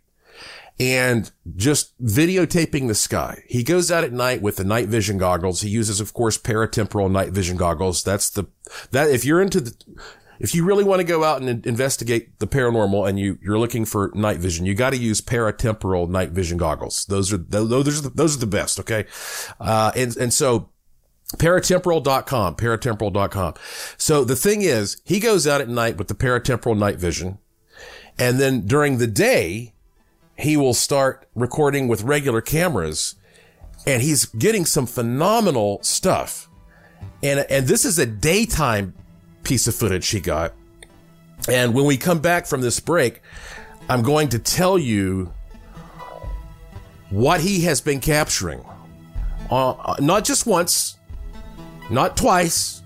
and 0.79 1.31
just 1.57 1.93
videotaping 2.03 2.89
the 2.89 2.95
sky. 2.95 3.43
He 3.47 3.63
goes 3.63 3.91
out 3.91 4.05
at 4.05 4.13
night 4.13 4.43
with 4.43 4.57
the 4.57 4.65
night 4.65 4.89
vision 4.89 5.19
goggles. 5.19 5.61
He 5.61 5.69
uses, 5.69 6.01
of 6.01 6.13
course, 6.13 6.39
paratemporal 6.39 7.11
night 7.11 7.31
vision 7.31 7.57
goggles. 7.57 8.03
That's 8.03 8.31
the, 8.31 8.47
that 8.91 9.11
if 9.11 9.25
you're 9.25 9.43
into 9.43 9.61
the, 9.61 9.75
if 10.43 10.57
you 10.57 10.65
really 10.65 10.83
want 10.83 10.99
to 10.99 11.05
go 11.05 11.23
out 11.23 11.41
and 11.41 11.65
investigate 11.65 12.41
the 12.41 12.49
paranormal 12.49 13.09
and 13.09 13.17
you, 13.17 13.39
you're 13.41 13.61
looking 13.61 13.85
for 13.85 14.11
night 14.13 14.39
vision, 14.39 14.67
you 14.67 14.75
got 14.75 14.91
to 14.91 14.97
use 14.97 15.21
paratemporal 15.21 16.09
night 16.09 16.31
vision 16.31 16.59
goggles. 16.59 17.07
Those 17.07 17.33
are, 17.33 17.37
those 17.37 18.01
are 18.01 18.03
the, 18.03 18.11
those 18.11 18.37
are 18.37 18.41
the 18.41 18.47
best. 18.47 18.81
Okay. 18.81 19.07
Uh, 19.61 19.93
and, 19.95 20.17
and 20.17 20.35
so 20.35 20.71
paratemporal.com, 21.37 22.57
paratemporal.com. 22.57 23.55
So 23.97 24.25
the 24.25 24.35
thing 24.35 24.63
is, 24.63 25.01
he 25.05 25.21
goes 25.21 25.47
out 25.47 25.61
at 25.61 25.69
night 25.69 25.97
with 25.97 26.09
the 26.09 26.15
paratemporal 26.15 26.77
night 26.77 26.99
vision. 26.99 27.39
And 28.19 28.41
then 28.41 28.67
during 28.67 28.99
the 28.99 29.07
day, 29.07 29.75
he 30.37 30.57
will 30.57 30.75
start 30.75 31.29
recording 31.37 31.87
with 31.87 32.03
regular 32.03 32.41
cameras 32.41 33.15
and 33.87 34.03
he's 34.03 34.25
getting 34.27 34.65
some 34.65 34.87
phenomenal 34.87 35.81
stuff. 35.85 36.49
And, 37.23 37.47
and 37.49 37.69
this 37.69 37.85
is 37.85 38.01
a 38.01 38.07
daytime 38.07 38.95
piece 39.43 39.67
of 39.67 39.75
footage 39.75 40.09
he 40.09 40.21
got. 40.21 40.53
And 41.49 41.75
when 41.75 41.85
we 41.85 41.97
come 41.97 42.21
back 42.21 42.47
from 42.47 42.61
this 42.61 42.81
break, 42.81 43.21
I'm 43.89 44.03
going 44.03 44.29
to 44.31 44.39
tell 44.39 44.79
you 44.79 45.33
what 47.11 47.41
he 47.41 47.63
has 47.63 47.81
been 47.81 48.01
capturing. 48.01 48.65
Uh, 49.51 49.97
not 50.01 50.25
just 50.25 50.47
once, 50.47 50.97
not 51.91 52.17
twice, 52.17 52.83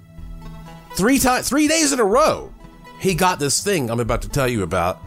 three 0.95 1.19
times, 1.19 1.49
three 1.49 1.69
days 1.69 1.93
in 1.93 2.01
a 2.01 2.05
row. 2.05 2.53
He 2.99 3.15
got 3.15 3.39
this 3.39 3.63
thing 3.63 3.91
I'm 3.91 4.01
about 4.01 4.23
to 4.23 4.29
tell 4.29 4.49
you 4.49 4.63
about. 4.63 5.01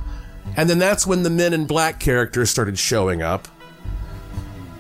And 0.56 0.70
then 0.70 0.80
that's 0.80 1.06
when 1.06 1.24
the 1.24 1.30
men 1.30 1.54
in 1.54 1.66
black 1.66 2.00
characters 2.00 2.50
started 2.50 2.78
showing 2.78 3.22
up. 3.22 3.48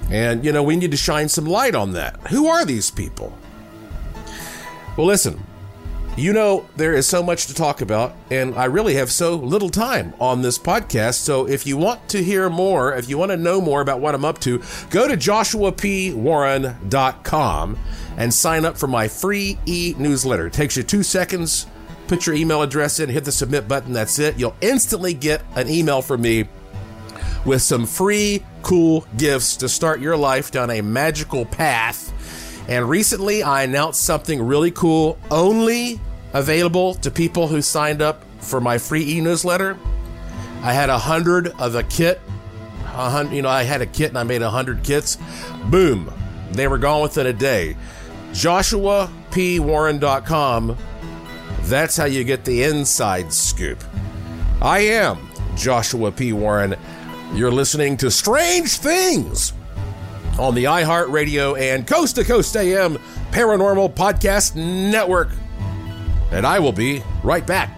And, 0.09 0.43
you 0.43 0.51
know, 0.51 0.63
we 0.63 0.75
need 0.75 0.91
to 0.91 0.97
shine 0.97 1.29
some 1.29 1.45
light 1.45 1.75
on 1.75 1.93
that. 1.93 2.19
Who 2.27 2.47
are 2.47 2.65
these 2.65 2.89
people? 2.89 3.37
Well, 4.97 5.05
listen, 5.05 5.43
you 6.17 6.33
know, 6.33 6.67
there 6.75 6.93
is 6.93 7.07
so 7.07 7.23
much 7.23 7.47
to 7.47 7.53
talk 7.53 7.79
about, 7.81 8.13
and 8.29 8.53
I 8.55 8.65
really 8.65 8.95
have 8.95 9.09
so 9.11 9.35
little 9.35 9.69
time 9.69 10.13
on 10.19 10.41
this 10.41 10.59
podcast. 10.59 11.13
So 11.15 11.47
if 11.47 11.65
you 11.65 11.77
want 11.77 12.09
to 12.09 12.21
hear 12.23 12.49
more, 12.49 12.93
if 12.93 13.07
you 13.07 13.17
want 13.17 13.31
to 13.31 13.37
know 13.37 13.61
more 13.61 13.79
about 13.81 14.01
what 14.01 14.15
I'm 14.15 14.25
up 14.25 14.39
to, 14.41 14.61
go 14.89 15.07
to 15.07 15.15
joshuapwarren.com 15.15 17.77
and 18.17 18.33
sign 18.33 18.65
up 18.65 18.77
for 18.77 18.87
my 18.87 19.07
free 19.07 19.57
e 19.65 19.95
newsletter. 19.97 20.47
It 20.47 20.53
takes 20.53 20.75
you 20.75 20.83
two 20.83 21.03
seconds. 21.03 21.67
Put 22.07 22.25
your 22.25 22.35
email 22.35 22.61
address 22.63 22.99
in, 22.99 23.07
hit 23.09 23.23
the 23.23 23.31
submit 23.31 23.67
button. 23.67 23.93
That's 23.93 24.19
it. 24.19 24.37
You'll 24.37 24.55
instantly 24.61 25.13
get 25.13 25.41
an 25.55 25.69
email 25.69 26.01
from 26.01 26.21
me 26.21 26.49
with 27.45 27.61
some 27.61 27.85
free, 27.85 28.43
cool 28.61 29.05
gifts 29.15 29.55
to 29.57 29.69
start 29.69 30.01
your 30.01 30.17
life 30.17 30.51
down 30.51 30.69
a 30.69 30.81
magical 30.81 31.45
path. 31.45 32.11
And 32.69 32.87
recently, 32.87 33.41
I 33.41 33.63
announced 33.63 34.03
something 34.03 34.43
really 34.43 34.69
cool 34.69 35.17
only 35.31 35.99
available 36.33 36.93
to 36.93 37.09
people 37.09 37.47
who 37.47 37.63
signed 37.63 38.03
up 38.03 38.23
for 38.41 38.61
my 38.61 38.77
free 38.77 39.17
e-newsletter. 39.17 39.75
I 40.61 40.73
had 40.73 40.91
a 40.91 40.99
hundred 40.99 41.47
of 41.59 41.73
a 41.73 41.81
kit. 41.81 42.21
A 42.85 43.09
hundred, 43.09 43.35
you 43.35 43.41
know, 43.41 43.49
I 43.49 43.63
had 43.63 43.81
a 43.81 43.87
kit 43.87 44.09
and 44.09 44.19
I 44.19 44.23
made 44.23 44.43
a 44.43 44.51
hundred 44.51 44.83
kits. 44.83 45.17
Boom, 45.65 46.13
they 46.51 46.67
were 46.67 46.77
gone 46.77 47.01
within 47.01 47.25
a 47.25 47.33
day. 47.33 47.75
JoshuaPWarren.com. 48.33 50.77
That's 51.61 51.97
how 51.97 52.05
you 52.05 52.23
get 52.23 52.45
the 52.45 52.61
inside 52.61 53.33
scoop. 53.33 53.83
I 54.61 54.81
am 54.81 55.27
Joshua 55.55 56.11
P. 56.11 56.33
Warren. 56.33 56.75
You're 57.33 57.51
listening 57.51 57.97
to 57.97 58.11
Strange 58.11 58.77
Things 58.77 59.53
on 60.39 60.55
the 60.55 60.63
iHeartRadio 60.63 61.59
and 61.59 61.85
Coast 61.85 62.15
to 62.15 62.23
Coast 62.23 62.55
AM 62.55 62.97
Paranormal 63.31 63.93
Podcast 63.93 64.55
Network 64.55 65.29
and 66.31 66.45
I 66.45 66.59
will 66.59 66.71
be 66.71 67.03
right 67.23 67.45
back. 67.45 67.75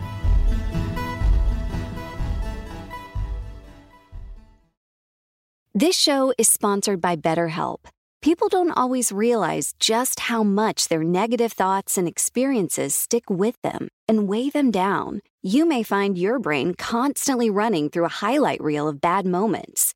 This 5.73 5.97
show 5.97 6.33
is 6.37 6.49
sponsored 6.49 7.01
by 7.01 7.15
BetterHelp. 7.15 7.85
People 8.21 8.49
don't 8.49 8.71
always 8.71 9.11
realize 9.11 9.73
just 9.79 10.19
how 10.21 10.43
much 10.43 10.89
their 10.89 11.03
negative 11.03 11.53
thoughts 11.53 11.97
and 11.97 12.07
experiences 12.07 12.93
stick 12.93 13.29
with 13.29 13.59
them 13.63 13.87
and 14.07 14.27
weigh 14.27 14.51
them 14.51 14.69
down. 14.69 15.21
You 15.41 15.65
may 15.65 15.81
find 15.81 16.17
your 16.17 16.37
brain 16.37 16.75
constantly 16.75 17.49
running 17.49 17.89
through 17.89 18.05
a 18.05 18.09
highlight 18.09 18.61
reel 18.61 18.87
of 18.87 19.01
bad 19.01 19.25
moments. 19.25 19.95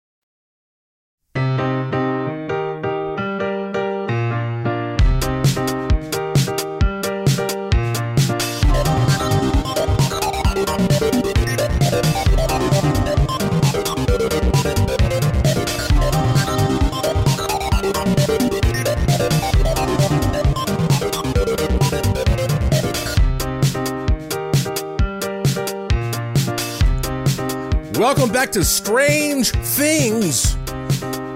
Welcome 28.01 28.31
back 28.31 28.51
to 28.53 28.65
Strange 28.65 29.51
Things 29.51 30.55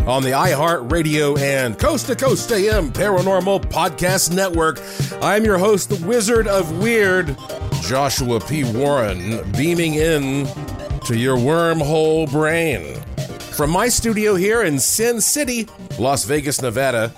on 0.08 0.24
the 0.24 0.32
iHeartRadio 0.32 1.38
and 1.38 1.78
Coast 1.78 2.08
to 2.08 2.16
Coast 2.16 2.52
AM 2.52 2.92
Paranormal 2.92 3.66
Podcast 3.70 4.34
Network. 4.34 4.82
I'm 5.22 5.46
your 5.46 5.60
host, 5.60 5.90
the 5.90 6.08
Wizard 6.08 6.48
of 6.48 6.80
Weird, 6.80 7.38
Joshua 7.84 8.40
P. 8.40 8.64
Warren, 8.64 9.52
beaming 9.52 9.94
in 9.94 10.48
to 11.02 11.16
your 11.16 11.38
wormhole 11.38 12.32
brain. 12.32 13.00
From 13.56 13.70
my 13.70 13.88
studio 13.88 14.34
here 14.34 14.64
in 14.64 14.80
Sin 14.80 15.22
City, 15.22 15.68
Las 16.00 16.26
Vegas, 16.26 16.64
Nevada, 16.64 17.10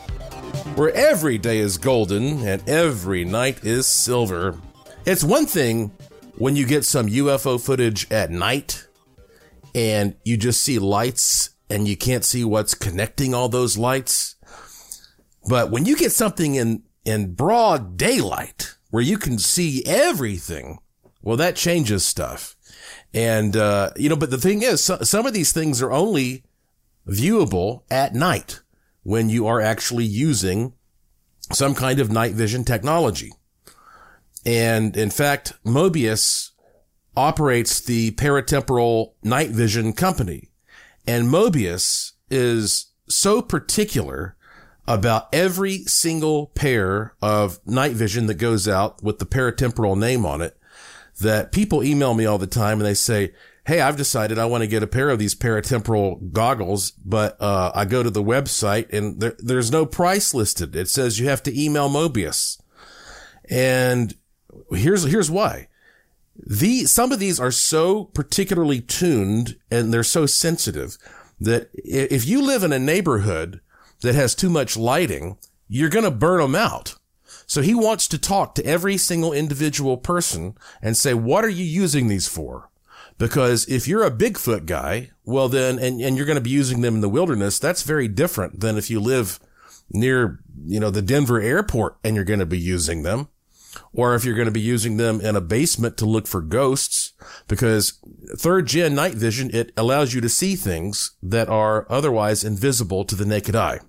where 0.75 0.93
every 0.93 1.37
day 1.37 1.59
is 1.59 1.77
golden 1.77 2.45
and 2.45 2.67
every 2.67 3.23
night 3.23 3.63
is 3.63 3.87
silver. 3.87 4.59
It's 5.05 5.23
one 5.23 5.45
thing 5.45 5.91
when 6.35 6.57
you 6.57 6.65
get 6.65 6.83
some 6.83 7.07
UFO 7.07 7.57
footage 7.61 8.11
at 8.11 8.29
night 8.29 8.86
and 9.75 10.15
you 10.23 10.37
just 10.37 10.61
see 10.61 10.79
lights 10.79 11.51
and 11.69 11.87
you 11.87 11.97
can't 11.97 12.25
see 12.25 12.43
what's 12.43 12.73
connecting 12.73 13.33
all 13.33 13.49
those 13.49 13.77
lights. 13.77 14.35
But 15.49 15.71
when 15.71 15.85
you 15.85 15.95
get 15.95 16.11
something 16.11 16.55
in, 16.55 16.83
in 17.05 17.33
broad 17.33 17.97
daylight 17.97 18.75
where 18.89 19.03
you 19.03 19.17
can 19.17 19.37
see 19.37 19.83
everything, 19.85 20.79
well, 21.21 21.37
that 21.37 21.55
changes 21.55 22.05
stuff. 22.05 22.55
And, 23.13 23.55
uh, 23.55 23.91
you 23.95 24.09
know, 24.09 24.15
but 24.15 24.29
the 24.29 24.37
thing 24.37 24.61
is, 24.61 24.83
so, 24.83 24.99
some 25.01 25.25
of 25.25 25.33
these 25.33 25.51
things 25.51 25.81
are 25.81 25.91
only 25.91 26.43
viewable 27.07 27.83
at 27.89 28.13
night 28.13 28.61
when 29.03 29.29
you 29.29 29.47
are 29.47 29.61
actually 29.61 30.05
using 30.05 30.73
some 31.51 31.73
kind 31.73 31.99
of 31.99 32.11
night 32.11 32.33
vision 32.33 32.65
technology. 32.65 33.31
And 34.45 34.95
in 34.95 35.09
fact, 35.09 35.53
Mobius 35.65 36.51
operates 37.17 37.81
the 37.81 38.11
Paratemporal 38.11 39.13
Night 39.23 39.49
Vision 39.49 39.91
Company. 39.91 40.51
And 41.07 41.27
Mobius 41.27 42.13
is 42.29 42.91
so 43.09 43.41
particular 43.41 44.37
about 44.87 45.27
every 45.33 45.79
single 45.85 46.47
pair 46.47 47.15
of 47.21 47.59
night 47.65 47.93
vision 47.93 48.27
that 48.27 48.35
goes 48.35 48.67
out 48.67 49.03
with 49.03 49.17
the 49.19 49.25
paratemporal 49.25 49.97
name 49.97 50.25
on 50.25 50.41
it 50.41 50.57
that 51.19 51.51
people 51.51 51.83
email 51.83 52.13
me 52.13 52.25
all 52.25 52.37
the 52.37 52.47
time 52.47 52.79
and 52.79 52.85
they 52.85 52.93
say, 52.93 53.33
Hey, 53.65 53.81
I've 53.81 53.97
decided 53.97 54.39
I 54.39 54.45
want 54.45 54.61
to 54.61 54.67
get 54.67 54.83
a 54.83 54.87
pair 54.87 55.09
of 55.09 55.19
these 55.19 55.35
paratemporal 55.35 56.31
goggles, 56.31 56.91
but, 56.91 57.35
uh, 57.41 57.71
I 57.75 57.83
go 57.83 58.01
to 58.01 58.09
the 58.09 58.23
website 58.23 58.93
and 58.93 59.19
there, 59.19 59.35
there's 59.39 59.71
no 59.71 59.85
price 59.85 60.33
listed. 60.33 60.73
It 60.73 60.87
says 60.87 61.19
you 61.19 61.27
have 61.27 61.43
to 61.43 61.61
email 61.61 61.89
Mobius. 61.89 62.61
And 63.49 64.15
here's, 64.71 65.03
here's 65.03 65.29
why. 65.29 65.67
The, 66.45 66.85
some 66.85 67.11
of 67.11 67.19
these 67.19 67.39
are 67.39 67.51
so 67.51 68.05
particularly 68.05 68.81
tuned 68.81 69.57
and 69.71 69.93
they're 69.93 70.03
so 70.03 70.25
sensitive 70.25 70.97
that 71.39 71.69
if 71.73 72.25
you 72.25 72.41
live 72.41 72.63
in 72.63 72.73
a 72.73 72.79
neighborhood 72.79 73.61
that 74.01 74.15
has 74.15 74.35
too 74.35 74.49
much 74.49 74.77
lighting, 74.77 75.37
you're 75.67 75.89
going 75.89 76.05
to 76.05 76.11
burn 76.11 76.41
them 76.41 76.55
out. 76.55 76.95
So 77.45 77.61
he 77.61 77.73
wants 77.73 78.07
to 78.09 78.17
talk 78.17 78.55
to 78.55 78.65
every 78.65 78.97
single 78.97 79.33
individual 79.33 79.97
person 79.97 80.55
and 80.81 80.97
say, 80.97 81.13
what 81.13 81.45
are 81.45 81.49
you 81.49 81.63
using 81.63 82.07
these 82.07 82.27
for? 82.27 82.69
Because 83.17 83.67
if 83.67 83.87
you're 83.87 84.03
a 84.03 84.11
Bigfoot 84.11 84.65
guy, 84.65 85.11
well 85.25 85.49
then, 85.49 85.79
and, 85.79 85.99
and 86.01 86.15
you're 86.15 86.25
going 86.25 86.37
to 86.37 86.41
be 86.41 86.49
using 86.49 86.81
them 86.81 86.95
in 86.95 87.01
the 87.01 87.09
wilderness, 87.09 87.57
that's 87.57 87.83
very 87.83 88.07
different 88.07 88.59
than 88.59 88.77
if 88.77 88.89
you 88.89 88.99
live 88.99 89.39
near, 89.89 90.39
you 90.65 90.79
know, 90.79 90.91
the 90.91 91.01
Denver 91.01 91.41
airport 91.41 91.97
and 92.03 92.15
you're 92.15 92.25
going 92.25 92.39
to 92.39 92.45
be 92.45 92.59
using 92.59 93.03
them 93.03 93.29
or 93.93 94.15
if 94.15 94.23
you're 94.23 94.35
going 94.35 94.45
to 94.45 94.51
be 94.51 94.59
using 94.59 94.97
them 94.97 95.21
in 95.21 95.35
a 95.35 95.41
basement 95.41 95.97
to 95.97 96.05
look 96.05 96.27
for 96.27 96.41
ghosts, 96.41 97.13
because 97.47 97.99
third 98.37 98.67
gen 98.67 98.95
night 98.95 99.13
vision, 99.13 99.49
it 99.53 99.71
allows 99.77 100.13
you 100.13 100.21
to 100.21 100.29
see 100.29 100.55
things 100.55 101.11
that 101.21 101.49
are 101.49 101.85
otherwise 101.89 102.43
invisible 102.43 103.05
to 103.05 103.15
the 103.15 103.25
naked 103.25 103.55
eye. 103.55 103.79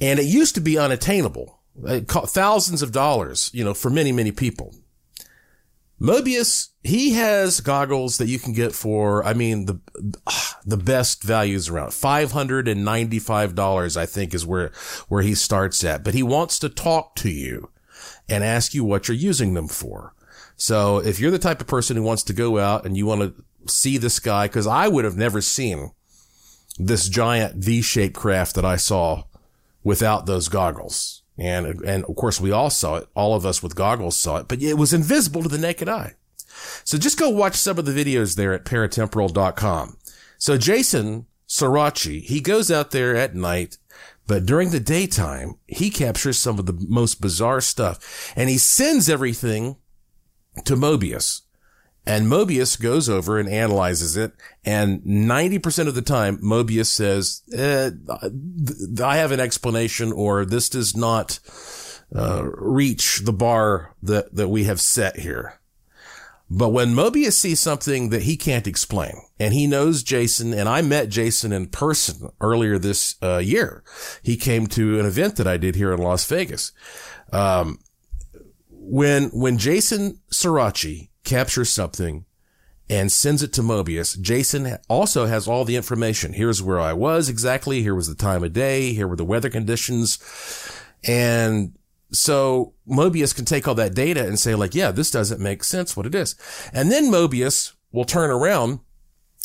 And 0.00 0.18
it 0.18 0.26
used 0.26 0.54
to 0.54 0.60
be 0.60 0.78
unattainable. 0.78 1.60
It 1.84 2.08
cost 2.08 2.34
thousands 2.34 2.82
of 2.82 2.92
dollars, 2.92 3.50
you 3.52 3.64
know, 3.64 3.74
for 3.74 3.90
many, 3.90 4.12
many 4.12 4.32
people. 4.32 4.74
Mobius, 6.00 6.68
he 6.84 7.14
has 7.14 7.60
goggles 7.60 8.18
that 8.18 8.28
you 8.28 8.38
can 8.38 8.52
get 8.52 8.72
for, 8.72 9.24
I 9.24 9.34
mean, 9.34 9.66
the, 9.66 9.80
the 10.64 10.76
best 10.76 11.24
values 11.24 11.68
around 11.68 11.90
$595, 11.90 13.96
I 13.96 14.06
think 14.06 14.32
is 14.32 14.46
where, 14.46 14.70
where 15.08 15.22
he 15.22 15.34
starts 15.34 15.82
at, 15.82 16.04
but 16.04 16.14
he 16.14 16.22
wants 16.22 16.60
to 16.60 16.68
talk 16.68 17.16
to 17.16 17.28
you 17.28 17.70
and 18.28 18.44
ask 18.44 18.74
you 18.74 18.84
what 18.84 19.08
you're 19.08 19.16
using 19.16 19.54
them 19.54 19.68
for. 19.68 20.14
So 20.56 20.98
if 20.98 21.20
you're 21.20 21.30
the 21.30 21.38
type 21.38 21.60
of 21.60 21.66
person 21.66 21.96
who 21.96 22.02
wants 22.02 22.22
to 22.24 22.32
go 22.32 22.58
out 22.58 22.84
and 22.84 22.96
you 22.96 23.06
want 23.06 23.20
to 23.22 23.72
see 23.72 23.96
the 23.96 24.10
sky, 24.10 24.48
cause 24.48 24.66
I 24.66 24.88
would 24.88 25.04
have 25.04 25.16
never 25.16 25.40
seen 25.40 25.92
this 26.78 27.08
giant 27.08 27.56
V-shaped 27.56 28.14
craft 28.14 28.54
that 28.54 28.64
I 28.64 28.76
saw 28.76 29.24
without 29.82 30.26
those 30.26 30.48
goggles. 30.48 31.22
And, 31.36 31.80
and 31.82 32.04
of 32.04 32.16
course 32.16 32.40
we 32.40 32.50
all 32.50 32.70
saw 32.70 32.96
it. 32.96 33.08
All 33.14 33.34
of 33.34 33.46
us 33.46 33.62
with 33.62 33.76
goggles 33.76 34.16
saw 34.16 34.38
it, 34.38 34.48
but 34.48 34.60
it 34.60 34.74
was 34.74 34.92
invisible 34.92 35.42
to 35.42 35.48
the 35.48 35.58
naked 35.58 35.88
eye. 35.88 36.14
So 36.84 36.98
just 36.98 37.18
go 37.18 37.28
watch 37.28 37.54
some 37.54 37.78
of 37.78 37.84
the 37.84 37.92
videos 37.92 38.34
there 38.34 38.52
at 38.52 38.64
paratemporal.com. 38.64 39.96
So 40.38 40.58
Jason 40.58 41.26
Suraci, 41.48 42.20
he 42.22 42.40
goes 42.40 42.70
out 42.70 42.90
there 42.90 43.16
at 43.16 43.34
night 43.34 43.78
but 44.28 44.44
during 44.44 44.70
the 44.70 44.78
daytime, 44.78 45.56
he 45.66 45.90
captures 45.90 46.38
some 46.38 46.58
of 46.58 46.66
the 46.66 46.86
most 46.86 47.20
bizarre 47.20 47.62
stuff 47.62 48.32
and 48.36 48.48
he 48.48 48.58
sends 48.58 49.08
everything 49.08 49.76
to 50.64 50.76
Mobius. 50.76 51.40
And 52.06 52.26
Mobius 52.26 52.80
goes 52.80 53.08
over 53.08 53.38
and 53.38 53.48
analyzes 53.48 54.16
it. 54.16 54.32
And 54.64 55.02
90% 55.02 55.88
of 55.88 55.94
the 55.94 56.02
time, 56.02 56.38
Mobius 56.38 56.86
says, 56.86 57.42
eh, 57.54 57.90
I 59.02 59.16
have 59.16 59.32
an 59.32 59.40
explanation 59.40 60.12
or 60.12 60.44
this 60.44 60.68
does 60.68 60.94
not 60.94 61.40
uh, 62.14 62.44
reach 62.52 63.20
the 63.24 63.32
bar 63.32 63.94
that, 64.02 64.34
that 64.34 64.48
we 64.48 64.64
have 64.64 64.80
set 64.80 65.18
here. 65.18 65.58
But 66.50 66.70
when 66.70 66.94
Mobius 66.94 67.34
sees 67.34 67.60
something 67.60 68.08
that 68.08 68.22
he 68.22 68.36
can't 68.36 68.66
explain, 68.66 69.12
and 69.38 69.52
he 69.52 69.66
knows 69.66 70.02
Jason, 70.02 70.54
and 70.54 70.68
I 70.68 70.82
met 70.82 71.10
Jason 71.10 71.52
in 71.52 71.66
person 71.66 72.30
earlier 72.40 72.78
this 72.78 73.16
uh, 73.22 73.38
year. 73.38 73.84
He 74.22 74.36
came 74.36 74.66
to 74.68 74.98
an 74.98 75.06
event 75.06 75.36
that 75.36 75.46
I 75.46 75.56
did 75.56 75.76
here 75.76 75.92
in 75.92 76.00
Las 76.00 76.24
Vegas. 76.26 76.72
Um, 77.32 77.78
when 78.70 79.28
when 79.28 79.58
Jason 79.58 80.20
Suraci 80.32 81.10
captures 81.22 81.68
something 81.68 82.24
and 82.88 83.12
sends 83.12 83.42
it 83.42 83.52
to 83.52 83.62
Mobius, 83.62 84.18
Jason 84.18 84.78
also 84.88 85.26
has 85.26 85.46
all 85.46 85.66
the 85.66 85.76
information. 85.76 86.32
Here's 86.32 86.62
where 86.62 86.80
I 86.80 86.94
was 86.94 87.28
exactly. 87.28 87.82
Here 87.82 87.94
was 87.94 88.08
the 88.08 88.14
time 88.14 88.42
of 88.42 88.54
day. 88.54 88.94
Here 88.94 89.06
were 89.06 89.16
the 89.16 89.24
weather 89.24 89.50
conditions. 89.50 90.18
And 91.04 91.77
so 92.12 92.74
Mobius 92.88 93.34
can 93.34 93.44
take 93.44 93.66
all 93.68 93.74
that 93.74 93.94
data 93.94 94.26
and 94.26 94.38
say 94.38 94.54
like, 94.54 94.74
yeah, 94.74 94.90
this 94.90 95.10
doesn't 95.10 95.40
make 95.40 95.64
sense 95.64 95.96
what 95.96 96.06
it 96.06 96.14
is. 96.14 96.34
And 96.72 96.90
then 96.90 97.10
Mobius 97.10 97.72
will 97.92 98.04
turn 98.04 98.30
around 98.30 98.80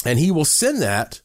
and 0.06 0.19
he 0.19 0.32
will 0.32 0.45
send 0.45 0.82
that 0.82 1.19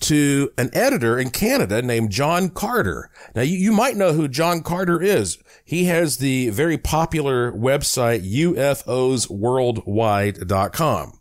to 0.00 0.50
an 0.58 0.70
editor 0.72 1.16
in 1.18 1.30
Canada 1.30 1.80
named 1.80 2.10
John 2.10 2.50
Carter. 2.50 3.10
Now 3.34 3.42
you, 3.42 3.56
you 3.56 3.72
might 3.72 3.96
know 3.96 4.12
who 4.12 4.28
John 4.28 4.62
Carter 4.62 5.00
is. 5.00 5.38
He 5.64 5.84
has 5.84 6.18
the 6.18 6.50
very 6.50 6.76
popular 6.76 7.50
website 7.52 8.30
ufosworldwide.com. 8.30 11.20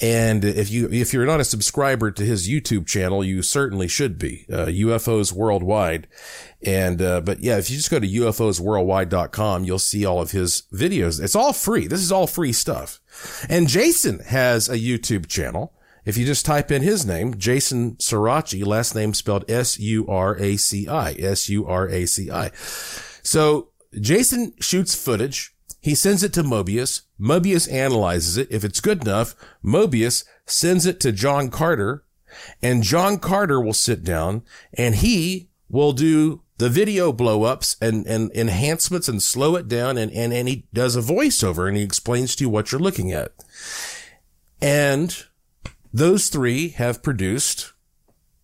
And 0.00 0.44
if 0.44 0.70
you, 0.70 0.88
if 0.90 1.12
you're 1.12 1.26
not 1.26 1.40
a 1.40 1.44
subscriber 1.44 2.10
to 2.10 2.24
his 2.24 2.48
YouTube 2.48 2.86
channel, 2.86 3.24
you 3.24 3.42
certainly 3.42 3.86
should 3.86 4.18
be, 4.18 4.46
uh, 4.52 4.66
UFOs 4.66 5.32
Worldwide. 5.32 6.08
And, 6.62 7.00
uh, 7.00 7.20
but 7.20 7.40
yeah, 7.40 7.58
if 7.58 7.70
you 7.70 7.76
just 7.76 7.90
go 7.90 8.00
to 8.00 8.06
ufosworldwide.com, 8.06 9.64
you'll 9.64 9.78
see 9.78 10.04
all 10.04 10.20
of 10.20 10.32
his 10.32 10.64
videos. 10.72 11.22
It's 11.22 11.36
all 11.36 11.52
free. 11.52 11.86
This 11.86 12.00
is 12.00 12.10
all 12.10 12.26
free 12.26 12.52
stuff. 12.52 13.00
And 13.48 13.68
Jason 13.68 14.18
has 14.20 14.68
a 14.68 14.78
YouTube 14.78 15.26
channel. 15.26 15.72
If 16.04 16.18
you 16.18 16.26
just 16.26 16.44
type 16.44 16.70
in 16.70 16.82
his 16.82 17.06
name, 17.06 17.38
Jason 17.38 17.96
Suraci, 17.96 18.64
last 18.64 18.94
name 18.94 19.14
spelled 19.14 19.50
S-U-R-A-C-I, 19.50 21.12
S-U-R-A-C-I. 21.12 22.50
So 23.22 23.68
Jason 23.98 24.52
shoots 24.60 24.94
footage 24.94 25.53
he 25.84 25.94
sends 25.94 26.22
it 26.22 26.32
to 26.32 26.42
Mobius. 26.42 27.02
Mobius 27.20 27.70
analyzes 27.70 28.38
it. 28.38 28.48
If 28.50 28.64
it's 28.64 28.80
good 28.80 29.02
enough, 29.02 29.34
Mobius 29.62 30.24
sends 30.46 30.86
it 30.86 30.98
to 31.00 31.12
John 31.12 31.50
Carter 31.50 32.04
and 32.62 32.82
John 32.82 33.18
Carter 33.18 33.60
will 33.60 33.74
sit 33.74 34.02
down 34.02 34.44
and 34.72 34.94
he 34.94 35.50
will 35.68 35.92
do 35.92 36.40
the 36.56 36.70
video 36.70 37.12
blowups 37.12 37.76
and, 37.82 38.06
and 38.06 38.30
enhancements 38.34 39.08
and 39.08 39.22
slow 39.22 39.56
it 39.56 39.68
down. 39.68 39.98
And, 39.98 40.10
and, 40.12 40.32
and 40.32 40.48
he 40.48 40.66
does 40.72 40.96
a 40.96 41.02
voiceover 41.02 41.68
and 41.68 41.76
he 41.76 41.82
explains 41.82 42.34
to 42.36 42.44
you 42.44 42.48
what 42.48 42.72
you're 42.72 42.80
looking 42.80 43.12
at. 43.12 43.32
And 44.62 45.14
those 45.92 46.28
three 46.28 46.70
have 46.70 47.02
produced 47.02 47.74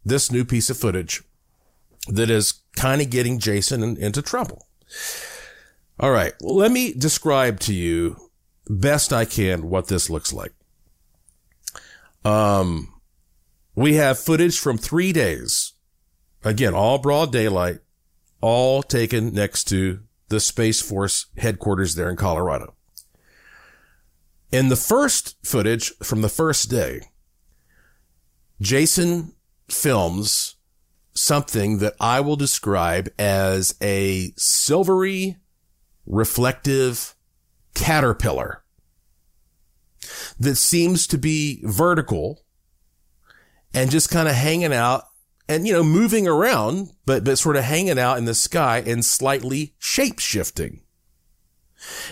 this 0.04 0.30
new 0.30 0.44
piece 0.44 0.68
of 0.68 0.76
footage 0.76 1.22
that 2.06 2.28
is 2.28 2.60
kind 2.76 3.00
of 3.00 3.08
getting 3.08 3.38
Jason 3.38 3.82
in, 3.82 3.96
into 3.96 4.20
trouble. 4.20 4.66
All 6.00 6.10
right. 6.10 6.32
Well, 6.40 6.56
let 6.56 6.72
me 6.72 6.94
describe 6.94 7.60
to 7.60 7.74
you 7.74 8.16
best 8.70 9.12
I 9.12 9.26
can 9.26 9.68
what 9.68 9.88
this 9.88 10.08
looks 10.08 10.32
like. 10.32 10.54
Um, 12.24 13.00
we 13.74 13.94
have 13.94 14.18
footage 14.18 14.58
from 14.58 14.78
three 14.78 15.12
days. 15.12 15.74
Again, 16.42 16.72
all 16.72 16.96
broad 16.96 17.30
daylight, 17.30 17.80
all 18.40 18.82
taken 18.82 19.34
next 19.34 19.64
to 19.64 20.00
the 20.28 20.40
Space 20.40 20.80
Force 20.80 21.26
headquarters 21.36 21.96
there 21.96 22.08
in 22.08 22.16
Colorado. 22.16 22.74
In 24.50 24.70
the 24.70 24.76
first 24.76 25.36
footage 25.44 25.92
from 26.02 26.22
the 26.22 26.30
first 26.30 26.70
day, 26.70 27.02
Jason 28.58 29.34
films 29.68 30.56
something 31.12 31.78
that 31.78 31.94
I 32.00 32.20
will 32.20 32.36
describe 32.36 33.10
as 33.18 33.74
a 33.82 34.32
silvery 34.36 35.36
reflective 36.06 37.14
caterpillar 37.74 38.62
that 40.38 40.56
seems 40.56 41.06
to 41.06 41.18
be 41.18 41.60
vertical 41.64 42.42
and 43.72 43.90
just 43.90 44.10
kind 44.10 44.28
of 44.28 44.34
hanging 44.34 44.72
out 44.72 45.04
and, 45.48 45.66
you 45.66 45.72
know, 45.72 45.82
moving 45.82 46.28
around, 46.28 46.90
but, 47.06 47.24
but 47.24 47.38
sort 47.38 47.56
of 47.56 47.64
hanging 47.64 47.98
out 47.98 48.18
in 48.18 48.24
the 48.24 48.34
sky 48.34 48.82
and 48.86 49.04
slightly 49.04 49.74
shape 49.78 50.18
shifting. 50.18 50.82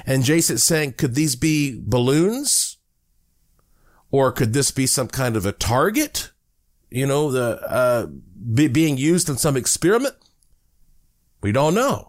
And 0.06 0.24
Jason's 0.24 0.64
saying, 0.64 0.94
could 0.94 1.14
these 1.14 1.36
be 1.36 1.80
balloons? 1.80 2.78
Or 4.10 4.32
could 4.32 4.54
this 4.54 4.70
be 4.70 4.86
some 4.86 5.08
kind 5.08 5.36
of 5.36 5.44
a 5.44 5.52
target? 5.52 6.32
You 6.90 7.06
know, 7.06 7.30
the, 7.30 7.60
uh, 7.68 8.06
be, 8.54 8.66
being 8.68 8.96
used 8.96 9.28
in 9.28 9.36
some 9.36 9.56
experiment? 9.56 10.16
We 11.42 11.52
don't 11.52 11.74
know. 11.74 12.07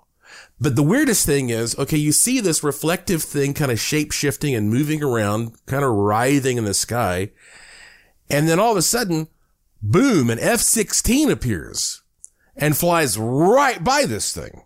But 0.59 0.75
the 0.75 0.83
weirdest 0.83 1.25
thing 1.25 1.49
is, 1.49 1.77
okay, 1.77 1.97
you 1.97 2.11
see 2.11 2.39
this 2.39 2.63
reflective 2.63 3.23
thing 3.23 3.53
kind 3.53 3.71
of 3.71 3.79
shape 3.79 4.11
shifting 4.11 4.53
and 4.53 4.69
moving 4.69 5.01
around, 5.01 5.53
kind 5.65 5.83
of 5.83 5.91
writhing 5.91 6.57
in 6.57 6.65
the 6.65 6.73
sky. 6.73 7.31
And 8.29 8.47
then 8.47 8.59
all 8.59 8.71
of 8.71 8.77
a 8.77 8.81
sudden, 8.81 9.27
boom, 9.81 10.29
an 10.29 10.39
F-16 10.39 11.31
appears 11.31 12.01
and 12.55 12.77
flies 12.77 13.17
right 13.17 13.83
by 13.83 14.05
this 14.05 14.33
thing. 14.33 14.63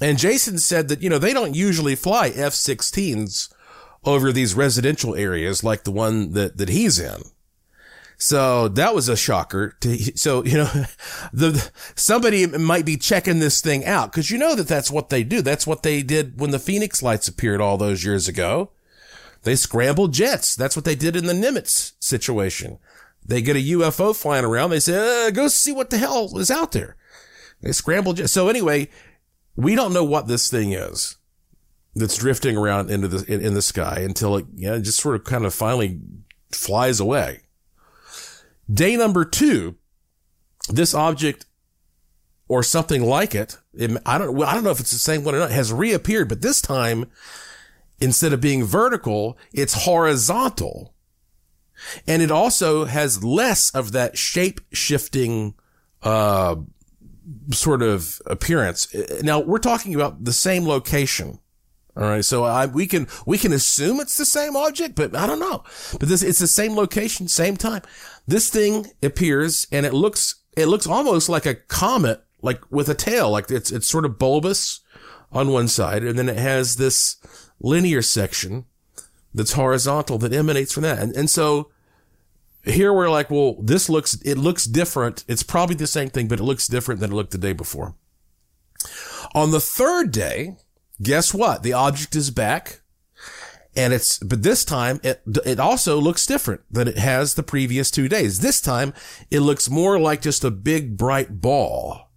And 0.00 0.18
Jason 0.18 0.58
said 0.58 0.88
that, 0.88 1.02
you 1.02 1.10
know, 1.10 1.18
they 1.18 1.34
don't 1.34 1.54
usually 1.54 1.94
fly 1.94 2.28
F-16s 2.28 3.52
over 4.04 4.32
these 4.32 4.54
residential 4.54 5.14
areas 5.14 5.62
like 5.62 5.84
the 5.84 5.90
one 5.90 6.32
that, 6.32 6.56
that 6.56 6.70
he's 6.70 6.98
in. 6.98 7.22
So 8.20 8.68
that 8.68 8.94
was 8.94 9.08
a 9.08 9.16
shocker 9.16 9.70
to, 9.80 9.96
so, 10.14 10.44
you 10.44 10.58
know, 10.58 10.70
the, 11.32 11.70
somebody 11.96 12.46
might 12.46 12.84
be 12.84 12.98
checking 12.98 13.38
this 13.38 13.62
thing 13.62 13.86
out 13.86 14.12
because 14.12 14.30
you 14.30 14.36
know 14.36 14.54
that 14.54 14.68
that's 14.68 14.90
what 14.90 15.08
they 15.08 15.24
do. 15.24 15.40
That's 15.40 15.66
what 15.66 15.82
they 15.82 16.02
did 16.02 16.38
when 16.38 16.50
the 16.50 16.58
Phoenix 16.58 17.02
lights 17.02 17.28
appeared 17.28 17.62
all 17.62 17.78
those 17.78 18.04
years 18.04 18.28
ago. 18.28 18.72
They 19.44 19.56
scrambled 19.56 20.12
jets. 20.12 20.54
That's 20.54 20.76
what 20.76 20.84
they 20.84 20.94
did 20.94 21.16
in 21.16 21.24
the 21.24 21.32
Nimitz 21.32 21.92
situation. 21.98 22.78
They 23.24 23.40
get 23.40 23.56
a 23.56 23.60
UFO 23.60 24.14
flying 24.14 24.44
around. 24.44 24.68
They 24.68 24.80
say, 24.80 25.28
uh, 25.28 25.30
go 25.30 25.48
see 25.48 25.72
what 25.72 25.88
the 25.88 25.96
hell 25.96 26.36
is 26.38 26.50
out 26.50 26.72
there. 26.72 26.96
They 27.62 27.72
scrambled 27.72 28.18
jets. 28.18 28.32
So 28.32 28.48
anyway, 28.48 28.90
we 29.56 29.74
don't 29.74 29.94
know 29.94 30.04
what 30.04 30.28
this 30.28 30.50
thing 30.50 30.72
is 30.72 31.16
that's 31.94 32.18
drifting 32.18 32.58
around 32.58 32.90
into 32.90 33.08
the, 33.08 33.32
in, 33.32 33.40
in 33.40 33.54
the 33.54 33.62
sky 33.62 34.00
until 34.00 34.36
it, 34.36 34.44
you 34.56 34.68
know, 34.68 34.78
just 34.78 35.00
sort 35.00 35.16
of 35.16 35.24
kind 35.24 35.46
of 35.46 35.54
finally 35.54 36.00
flies 36.52 37.00
away. 37.00 37.44
Day 38.72 38.96
number 38.96 39.24
two, 39.24 39.76
this 40.68 40.94
object 40.94 41.46
or 42.48 42.62
something 42.62 43.04
like 43.04 43.34
it, 43.34 43.56
it, 43.72 43.90
I 44.04 44.18
don't, 44.18 44.42
I 44.42 44.54
don't 44.54 44.64
know 44.64 44.70
if 44.70 44.80
it's 44.80 44.90
the 44.90 44.98
same 44.98 45.24
one 45.24 45.34
or 45.34 45.38
not, 45.38 45.50
has 45.50 45.72
reappeared, 45.72 46.28
but 46.28 46.42
this 46.42 46.60
time, 46.60 47.06
instead 48.00 48.32
of 48.32 48.40
being 48.40 48.64
vertical, 48.64 49.38
it's 49.52 49.84
horizontal. 49.84 50.94
And 52.06 52.22
it 52.22 52.30
also 52.30 52.84
has 52.84 53.24
less 53.24 53.70
of 53.70 53.92
that 53.92 54.18
shape 54.18 54.60
shifting, 54.72 55.54
uh, 56.02 56.56
sort 57.52 57.82
of 57.82 58.20
appearance. 58.26 58.88
Now 59.22 59.40
we're 59.40 59.58
talking 59.58 59.94
about 59.94 60.24
the 60.24 60.32
same 60.32 60.66
location. 60.66 61.38
All 61.96 62.04
right. 62.04 62.24
So 62.24 62.44
I, 62.44 62.66
we 62.66 62.86
can, 62.86 63.08
we 63.26 63.38
can 63.38 63.52
assume 63.52 64.00
it's 64.00 64.16
the 64.16 64.24
same 64.24 64.56
object, 64.56 64.94
but 64.94 65.14
I 65.16 65.26
don't 65.26 65.40
know. 65.40 65.64
But 65.98 66.08
this, 66.08 66.22
it's 66.22 66.38
the 66.38 66.46
same 66.46 66.76
location, 66.76 67.28
same 67.28 67.56
time. 67.56 67.82
This 68.26 68.48
thing 68.48 68.86
appears 69.02 69.66
and 69.72 69.84
it 69.84 69.92
looks, 69.92 70.36
it 70.56 70.66
looks 70.66 70.86
almost 70.86 71.28
like 71.28 71.46
a 71.46 71.54
comet, 71.54 72.22
like 72.42 72.70
with 72.70 72.88
a 72.88 72.94
tail, 72.94 73.30
like 73.30 73.50
it's, 73.50 73.70
it's 73.70 73.88
sort 73.88 74.04
of 74.04 74.18
bulbous 74.18 74.80
on 75.32 75.50
one 75.50 75.68
side. 75.68 76.04
And 76.04 76.18
then 76.18 76.28
it 76.28 76.38
has 76.38 76.76
this 76.76 77.16
linear 77.60 78.02
section 78.02 78.66
that's 79.34 79.52
horizontal 79.52 80.18
that 80.18 80.32
emanates 80.32 80.72
from 80.72 80.84
that. 80.84 80.98
And, 80.98 81.14
and 81.14 81.28
so 81.28 81.70
here 82.64 82.92
we're 82.92 83.10
like, 83.10 83.30
well, 83.30 83.56
this 83.60 83.88
looks, 83.88 84.14
it 84.22 84.36
looks 84.38 84.64
different. 84.64 85.24
It's 85.28 85.42
probably 85.42 85.76
the 85.76 85.86
same 85.86 86.10
thing, 86.10 86.28
but 86.28 86.40
it 86.40 86.44
looks 86.44 86.68
different 86.68 87.00
than 87.00 87.12
it 87.12 87.14
looked 87.14 87.32
the 87.32 87.38
day 87.38 87.52
before. 87.52 87.94
On 89.34 89.50
the 89.50 89.60
third 89.60 90.10
day, 90.10 90.56
guess 91.02 91.34
what? 91.34 91.62
The 91.62 91.72
object 91.72 92.16
is 92.16 92.30
back. 92.30 92.80
And 93.76 93.92
it's, 93.92 94.18
but 94.18 94.42
this 94.42 94.64
time 94.64 95.00
it, 95.04 95.22
it 95.46 95.60
also 95.60 96.00
looks 96.00 96.26
different 96.26 96.62
than 96.70 96.88
it 96.88 96.98
has 96.98 97.34
the 97.34 97.42
previous 97.42 97.90
two 97.90 98.08
days. 98.08 98.40
This 98.40 98.60
time 98.60 98.92
it 99.30 99.40
looks 99.40 99.70
more 99.70 99.98
like 99.98 100.22
just 100.22 100.42
a 100.42 100.50
big 100.50 100.96
bright 100.96 101.40
ball. 101.40 102.10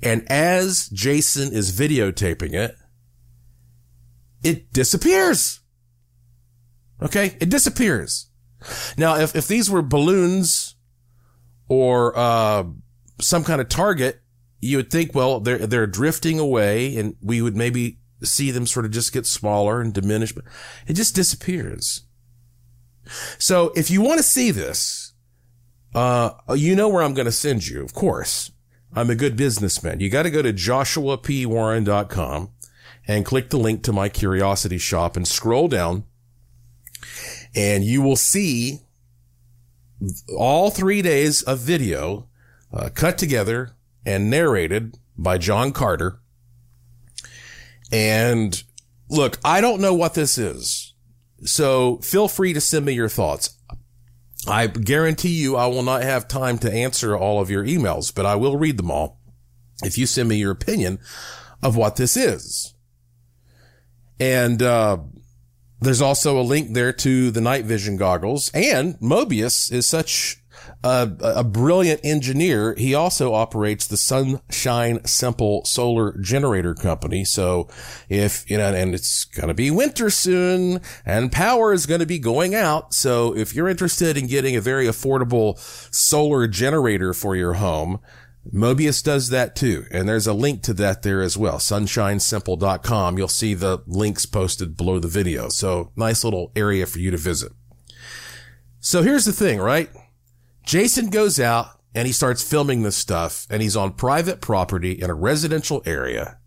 And 0.00 0.24
as 0.30 0.88
Jason 0.88 1.52
is 1.52 1.76
videotaping 1.76 2.54
it, 2.54 2.76
it 4.44 4.72
disappears. 4.72 5.60
Okay. 7.02 7.36
It 7.40 7.50
disappears. 7.50 8.30
Now, 8.96 9.16
if, 9.16 9.34
if 9.34 9.48
these 9.48 9.68
were 9.68 9.82
balloons 9.82 10.76
or, 11.68 12.16
uh, 12.16 12.64
some 13.20 13.42
kind 13.42 13.60
of 13.60 13.68
target, 13.68 14.20
you 14.60 14.76
would 14.76 14.90
think, 14.90 15.14
well, 15.14 15.40
they're, 15.40 15.66
they're 15.66 15.86
drifting 15.88 16.38
away 16.38 16.96
and 16.96 17.16
we 17.20 17.42
would 17.42 17.56
maybe 17.56 17.97
see 18.26 18.50
them 18.50 18.66
sort 18.66 18.84
of 18.84 18.90
just 18.90 19.12
get 19.12 19.26
smaller 19.26 19.80
and 19.80 19.92
diminish, 19.94 20.32
but 20.32 20.44
it 20.86 20.94
just 20.94 21.14
disappears. 21.14 22.02
So 23.38 23.72
if 23.74 23.90
you 23.90 24.02
want 24.02 24.18
to 24.18 24.24
see 24.24 24.50
this, 24.50 25.12
uh, 25.94 26.30
you 26.54 26.76
know 26.76 26.88
where 26.88 27.02
I'm 27.02 27.14
going 27.14 27.26
to 27.26 27.32
send 27.32 27.66
you, 27.66 27.82
of 27.82 27.94
course. 27.94 28.50
I'm 28.94 29.10
a 29.10 29.14
good 29.14 29.36
businessman. 29.36 30.00
You 30.00 30.10
got 30.10 30.22
to 30.24 30.30
go 30.30 30.42
to 30.42 30.52
joshuapwarren.com 30.52 32.50
and 33.06 33.24
click 33.24 33.50
the 33.50 33.58
link 33.58 33.82
to 33.82 33.92
my 33.92 34.08
curiosity 34.08 34.78
shop 34.78 35.16
and 35.16 35.26
scroll 35.26 35.68
down 35.68 36.04
and 37.54 37.84
you 37.84 38.02
will 38.02 38.16
see 38.16 38.80
all 40.36 40.70
three 40.70 41.02
days 41.02 41.42
of 41.42 41.58
video 41.58 42.28
uh, 42.72 42.88
cut 42.94 43.18
together 43.18 43.72
and 44.06 44.30
narrated 44.30 44.96
by 45.16 45.38
John 45.38 45.72
Carter. 45.72 46.20
And 47.92 48.62
look, 49.08 49.38
I 49.44 49.60
don't 49.60 49.80
know 49.80 49.94
what 49.94 50.14
this 50.14 50.38
is. 50.38 50.94
So 51.44 51.98
feel 51.98 52.28
free 52.28 52.52
to 52.52 52.60
send 52.60 52.84
me 52.84 52.92
your 52.92 53.08
thoughts. 53.08 53.50
I 54.46 54.66
guarantee 54.66 55.34
you 55.34 55.56
I 55.56 55.66
will 55.66 55.82
not 55.82 56.02
have 56.02 56.28
time 56.28 56.58
to 56.58 56.72
answer 56.72 57.16
all 57.16 57.40
of 57.40 57.50
your 57.50 57.64
emails, 57.64 58.14
but 58.14 58.26
I 58.26 58.36
will 58.36 58.56
read 58.56 58.76
them 58.76 58.90
all 58.90 59.20
if 59.82 59.98
you 59.98 60.06
send 60.06 60.28
me 60.28 60.36
your 60.36 60.52
opinion 60.52 60.98
of 61.62 61.76
what 61.76 61.96
this 61.96 62.16
is. 62.16 62.74
And, 64.20 64.62
uh, 64.62 64.98
there's 65.80 66.00
also 66.00 66.40
a 66.40 66.42
link 66.42 66.72
there 66.72 66.92
to 66.92 67.30
the 67.30 67.40
night 67.40 67.64
vision 67.64 67.96
goggles 67.96 68.50
and 68.52 68.98
Mobius 68.98 69.70
is 69.72 69.86
such 69.86 70.42
a, 70.84 71.10
a, 71.20 71.44
brilliant 71.44 72.00
engineer. 72.04 72.74
He 72.76 72.94
also 72.94 73.34
operates 73.34 73.86
the 73.86 73.96
Sunshine 73.96 75.04
Simple 75.04 75.64
Solar 75.64 76.16
Generator 76.18 76.74
Company. 76.74 77.24
So 77.24 77.68
if, 78.08 78.48
you 78.50 78.58
know, 78.58 78.72
and 78.72 78.94
it's 78.94 79.24
going 79.24 79.48
to 79.48 79.54
be 79.54 79.70
winter 79.70 80.10
soon 80.10 80.80
and 81.04 81.32
power 81.32 81.72
is 81.72 81.86
going 81.86 82.00
to 82.00 82.06
be 82.06 82.18
going 82.18 82.54
out. 82.54 82.94
So 82.94 83.34
if 83.36 83.54
you're 83.54 83.68
interested 83.68 84.16
in 84.16 84.26
getting 84.26 84.56
a 84.56 84.60
very 84.60 84.86
affordable 84.86 85.58
solar 85.92 86.46
generator 86.46 87.12
for 87.12 87.34
your 87.34 87.54
home, 87.54 88.00
Mobius 88.52 89.02
does 89.02 89.28
that 89.28 89.54
too. 89.54 89.84
And 89.90 90.08
there's 90.08 90.26
a 90.26 90.32
link 90.32 90.62
to 90.62 90.74
that 90.74 91.02
there 91.02 91.20
as 91.20 91.36
well. 91.36 91.58
Sunshinesimple.com. 91.58 93.18
You'll 93.18 93.28
see 93.28 93.54
the 93.54 93.82
links 93.86 94.26
posted 94.26 94.76
below 94.76 94.98
the 94.98 95.08
video. 95.08 95.48
So 95.48 95.92
nice 95.96 96.24
little 96.24 96.52
area 96.56 96.86
for 96.86 96.98
you 96.98 97.10
to 97.10 97.16
visit. 97.16 97.52
So 98.80 99.02
here's 99.02 99.24
the 99.24 99.32
thing, 99.32 99.58
right? 99.58 99.90
Jason 100.68 101.08
goes 101.08 101.40
out 101.40 101.80
and 101.94 102.06
he 102.06 102.12
starts 102.12 102.42
filming 102.42 102.82
this 102.82 102.94
stuff 102.94 103.46
and 103.48 103.62
he's 103.62 103.74
on 103.74 103.90
private 103.90 104.42
property 104.42 104.92
in 104.92 105.08
a 105.08 105.14
residential 105.14 105.82
area. 105.86 106.38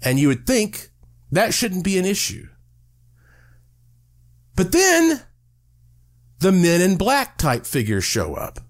And 0.00 0.20
you 0.20 0.28
would 0.28 0.46
think 0.46 0.90
that 1.32 1.52
shouldn't 1.52 1.82
be 1.82 1.98
an 1.98 2.04
issue. 2.04 2.46
But 4.54 4.70
then 4.70 5.22
the 6.38 6.52
men 6.52 6.80
in 6.80 6.96
black 6.96 7.36
type 7.36 7.66
figures 7.66 8.04
show 8.04 8.34
up. 8.36 8.60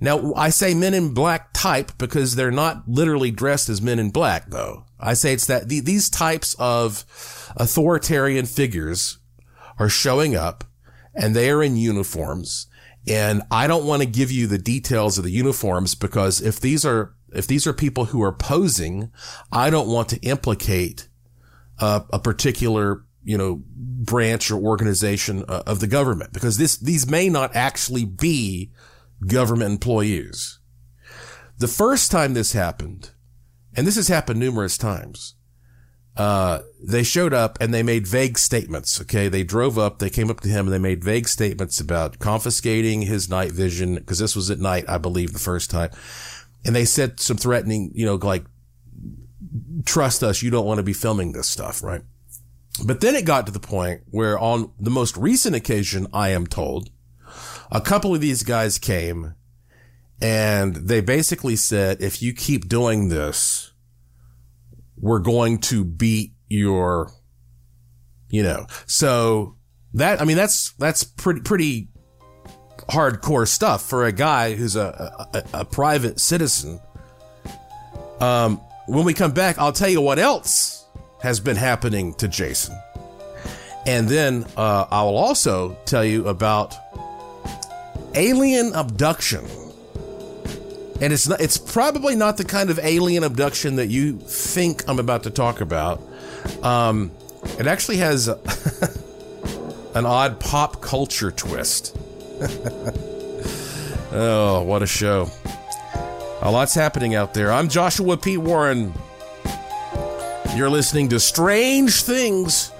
Now, 0.00 0.32
I 0.34 0.50
say 0.50 0.74
men 0.74 0.94
in 0.94 1.12
black 1.12 1.52
type 1.52 1.90
because 1.98 2.36
they're 2.36 2.52
not 2.52 2.88
literally 2.88 3.32
dressed 3.32 3.68
as 3.68 3.82
men 3.82 3.98
in 3.98 4.10
black, 4.10 4.48
though. 4.50 4.84
I 5.00 5.14
say 5.14 5.32
it's 5.32 5.46
that 5.46 5.68
these 5.68 6.08
types 6.08 6.54
of 6.56 7.04
authoritarian 7.56 8.46
figures 8.46 9.18
are 9.80 9.88
showing 9.88 10.36
up 10.36 10.62
and 11.16 11.34
they 11.34 11.50
are 11.50 11.64
in 11.64 11.76
uniforms 11.76 12.68
and 13.08 13.42
I 13.50 13.66
don't 13.66 13.84
want 13.84 14.02
to 14.02 14.08
give 14.08 14.30
you 14.30 14.46
the 14.46 14.58
details 14.58 15.18
of 15.18 15.24
the 15.24 15.30
uniforms 15.30 15.94
because 15.94 16.40
if 16.40 16.60
these 16.60 16.84
are, 16.84 17.14
if 17.30 17.46
these 17.46 17.66
are 17.66 17.72
people 17.72 18.06
who 18.06 18.22
are 18.22 18.32
posing, 18.32 19.10
I 19.50 19.70
don't 19.70 19.88
want 19.88 20.08
to 20.10 20.20
implicate 20.20 21.08
a, 21.78 22.04
a 22.12 22.18
particular, 22.18 23.04
you 23.24 23.36
know, 23.36 23.62
branch 23.66 24.50
or 24.50 24.56
organization 24.56 25.44
uh, 25.48 25.62
of 25.66 25.80
the 25.80 25.86
government 25.86 26.32
because 26.32 26.58
this, 26.58 26.76
these 26.76 27.08
may 27.08 27.28
not 27.28 27.56
actually 27.56 28.04
be 28.04 28.72
government 29.26 29.72
employees. 29.72 30.60
The 31.58 31.68
first 31.68 32.10
time 32.10 32.34
this 32.34 32.52
happened, 32.52 33.10
and 33.74 33.86
this 33.86 33.96
has 33.96 34.08
happened 34.08 34.38
numerous 34.38 34.76
times, 34.76 35.34
uh, 36.16 36.60
they 36.82 37.02
showed 37.02 37.32
up 37.32 37.58
and 37.60 37.72
they 37.72 37.82
made 37.82 38.06
vague 38.06 38.38
statements. 38.38 39.00
Okay. 39.00 39.28
They 39.28 39.44
drove 39.44 39.78
up, 39.78 39.98
they 39.98 40.10
came 40.10 40.30
up 40.30 40.40
to 40.40 40.48
him 40.48 40.66
and 40.66 40.74
they 40.74 40.78
made 40.78 41.02
vague 41.02 41.28
statements 41.28 41.80
about 41.80 42.18
confiscating 42.18 43.02
his 43.02 43.30
night 43.30 43.52
vision 43.52 43.94
because 43.94 44.18
this 44.18 44.36
was 44.36 44.50
at 44.50 44.58
night, 44.58 44.84
I 44.88 44.98
believe, 44.98 45.32
the 45.32 45.38
first 45.38 45.70
time. 45.70 45.90
And 46.64 46.76
they 46.76 46.84
said 46.84 47.18
some 47.18 47.36
threatening, 47.36 47.90
you 47.94 48.06
know, 48.06 48.14
like, 48.16 48.44
trust 49.84 50.22
us, 50.22 50.42
you 50.42 50.50
don't 50.50 50.66
want 50.66 50.78
to 50.78 50.84
be 50.84 50.92
filming 50.92 51.32
this 51.32 51.48
stuff, 51.48 51.82
right? 51.82 52.02
But 52.84 53.00
then 53.00 53.14
it 53.14 53.24
got 53.24 53.46
to 53.46 53.52
the 53.52 53.60
point 53.60 54.02
where 54.10 54.38
on 54.38 54.72
the 54.78 54.90
most 54.90 55.16
recent 55.16 55.56
occasion, 55.56 56.06
I 56.12 56.30
am 56.30 56.46
told, 56.46 56.90
a 57.70 57.80
couple 57.80 58.14
of 58.14 58.20
these 58.20 58.42
guys 58.42 58.78
came 58.78 59.34
and 60.20 60.76
they 60.76 61.00
basically 61.00 61.56
said, 61.56 62.00
if 62.00 62.22
you 62.22 62.32
keep 62.32 62.68
doing 62.68 63.08
this, 63.08 63.71
we're 64.96 65.18
going 65.20 65.58
to 65.58 65.84
beat 65.84 66.32
your, 66.48 67.10
you 68.28 68.42
know, 68.42 68.66
so 68.86 69.56
that, 69.94 70.20
I 70.20 70.24
mean, 70.24 70.36
that's, 70.36 70.72
that's 70.74 71.04
pretty, 71.04 71.40
pretty 71.40 71.88
hardcore 72.88 73.46
stuff 73.46 73.82
for 73.82 74.04
a 74.04 74.12
guy 74.12 74.54
who's 74.54 74.76
a, 74.76 75.28
a, 75.32 75.60
a 75.60 75.64
private 75.64 76.20
citizen. 76.20 76.80
Um, 78.20 78.58
when 78.86 79.04
we 79.04 79.14
come 79.14 79.32
back, 79.32 79.58
I'll 79.58 79.72
tell 79.72 79.88
you 79.88 80.00
what 80.00 80.18
else 80.18 80.86
has 81.20 81.40
been 81.40 81.56
happening 81.56 82.14
to 82.14 82.28
Jason. 82.28 82.76
And 83.86 84.08
then, 84.08 84.46
uh, 84.56 84.86
I 84.90 85.02
will 85.02 85.16
also 85.16 85.76
tell 85.86 86.04
you 86.04 86.28
about 86.28 86.76
alien 88.14 88.72
abduction 88.74 89.44
and 91.02 91.12
it's 91.12 91.28
not, 91.28 91.40
it's 91.40 91.58
probably 91.58 92.14
not 92.14 92.36
the 92.36 92.44
kind 92.44 92.70
of 92.70 92.78
alien 92.78 93.24
abduction 93.24 93.74
that 93.76 93.88
you 93.88 94.18
think 94.18 94.88
I'm 94.88 95.00
about 95.00 95.24
to 95.24 95.30
talk 95.30 95.60
about. 95.60 96.00
Um, 96.62 97.10
it 97.58 97.66
actually 97.66 97.96
has 97.96 98.28
an 99.96 100.06
odd 100.06 100.38
pop 100.38 100.80
culture 100.80 101.32
twist. 101.32 101.96
oh, 104.12 104.62
what 104.64 104.82
a 104.82 104.86
show. 104.86 105.28
A 106.40 106.52
lot's 106.52 106.74
happening 106.74 107.16
out 107.16 107.34
there. 107.34 107.50
I'm 107.50 107.68
Joshua 107.68 108.16
P. 108.16 108.36
Warren. 108.36 108.94
You're 110.54 110.70
listening 110.70 111.08
to 111.08 111.18
Strange 111.18 112.04
Things 112.04 112.70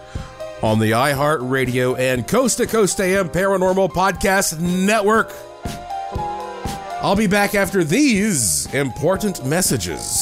on 0.62 0.78
the 0.78 0.92
iHeartRadio 0.92 1.98
and 1.98 2.28
Coast 2.28 2.58
to 2.58 2.68
Coast 2.68 3.00
AM 3.00 3.30
Paranormal 3.30 3.90
Podcast 3.90 4.60
Network. 4.60 5.34
I'll 7.02 7.16
be 7.16 7.26
back 7.26 7.56
after 7.56 7.82
these 7.82 8.72
important 8.72 9.44
messages. 9.44 10.21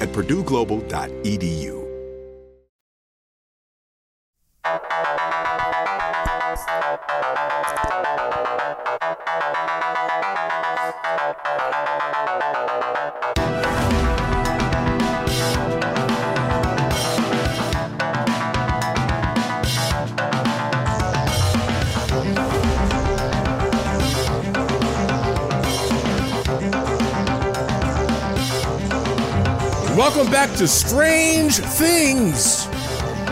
at 0.00 0.08
purdueglobal.edu. 0.12 1.79
Welcome 30.12 30.32
back 30.32 30.56
to 30.56 30.66
Strange 30.66 31.58
Things 31.58 32.66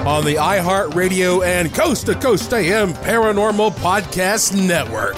on 0.07 0.25
the 0.25 0.37
iHeartRadio 0.37 1.45
and 1.45 1.75
Coast 1.75 2.07
to 2.07 2.15
Coast 2.15 2.53
AM 2.55 2.95
Paranormal 2.95 3.73
Podcast 3.73 4.55
Network. 4.57 5.17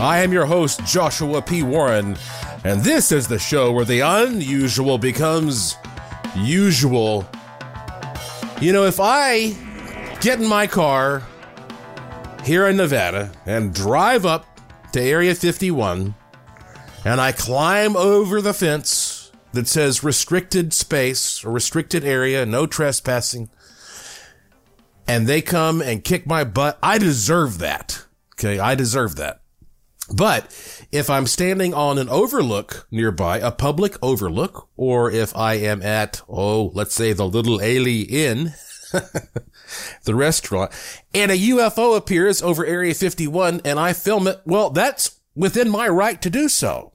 I 0.00 0.22
am 0.22 0.32
your 0.32 0.46
host, 0.46 0.82
Joshua 0.86 1.42
P. 1.42 1.62
Warren, 1.62 2.16
and 2.64 2.80
this 2.80 3.12
is 3.12 3.28
the 3.28 3.38
show 3.38 3.70
where 3.72 3.84
the 3.84 4.00
unusual 4.00 4.96
becomes 4.96 5.76
usual. 6.34 7.28
You 8.62 8.72
know, 8.72 8.84
if 8.84 8.98
I 8.98 9.50
get 10.22 10.40
in 10.40 10.46
my 10.46 10.66
car 10.66 11.22
here 12.42 12.66
in 12.66 12.78
Nevada 12.78 13.30
and 13.44 13.74
drive 13.74 14.24
up 14.24 14.46
to 14.92 15.02
Area 15.02 15.34
51 15.34 16.14
and 17.04 17.20
I 17.20 17.32
climb 17.32 17.96
over 17.96 18.40
the 18.40 18.54
fence 18.54 18.99
that 19.52 19.66
says 19.68 20.04
restricted 20.04 20.72
space 20.72 21.44
or 21.44 21.50
restricted 21.50 22.04
area, 22.04 22.46
no 22.46 22.66
trespassing, 22.66 23.50
and 25.06 25.26
they 25.26 25.42
come 25.42 25.82
and 25.82 26.04
kick 26.04 26.26
my 26.26 26.44
butt, 26.44 26.78
I 26.82 26.98
deserve 26.98 27.58
that. 27.58 28.04
Okay, 28.34 28.58
I 28.58 28.74
deserve 28.74 29.16
that. 29.16 29.40
But 30.12 30.46
if 30.90 31.08
I'm 31.08 31.26
standing 31.26 31.72
on 31.72 31.98
an 31.98 32.08
overlook 32.08 32.86
nearby, 32.90 33.38
a 33.38 33.52
public 33.52 33.96
overlook, 34.02 34.68
or 34.76 35.10
if 35.10 35.36
I 35.36 35.54
am 35.54 35.82
at, 35.82 36.20
oh, 36.28 36.70
let's 36.74 36.94
say 36.94 37.12
the 37.12 37.28
Little 37.28 37.58
A'Le'Inn, 37.58 38.54
the 40.04 40.14
restaurant, 40.14 40.72
and 41.14 41.30
a 41.30 41.36
UFO 41.36 41.96
appears 41.96 42.42
over 42.42 42.66
Area 42.66 42.94
51 42.94 43.62
and 43.64 43.78
I 43.78 43.92
film 43.92 44.26
it, 44.26 44.40
well, 44.44 44.70
that's 44.70 45.20
within 45.36 45.70
my 45.70 45.88
right 45.88 46.20
to 46.22 46.30
do 46.30 46.48
so. 46.48 46.92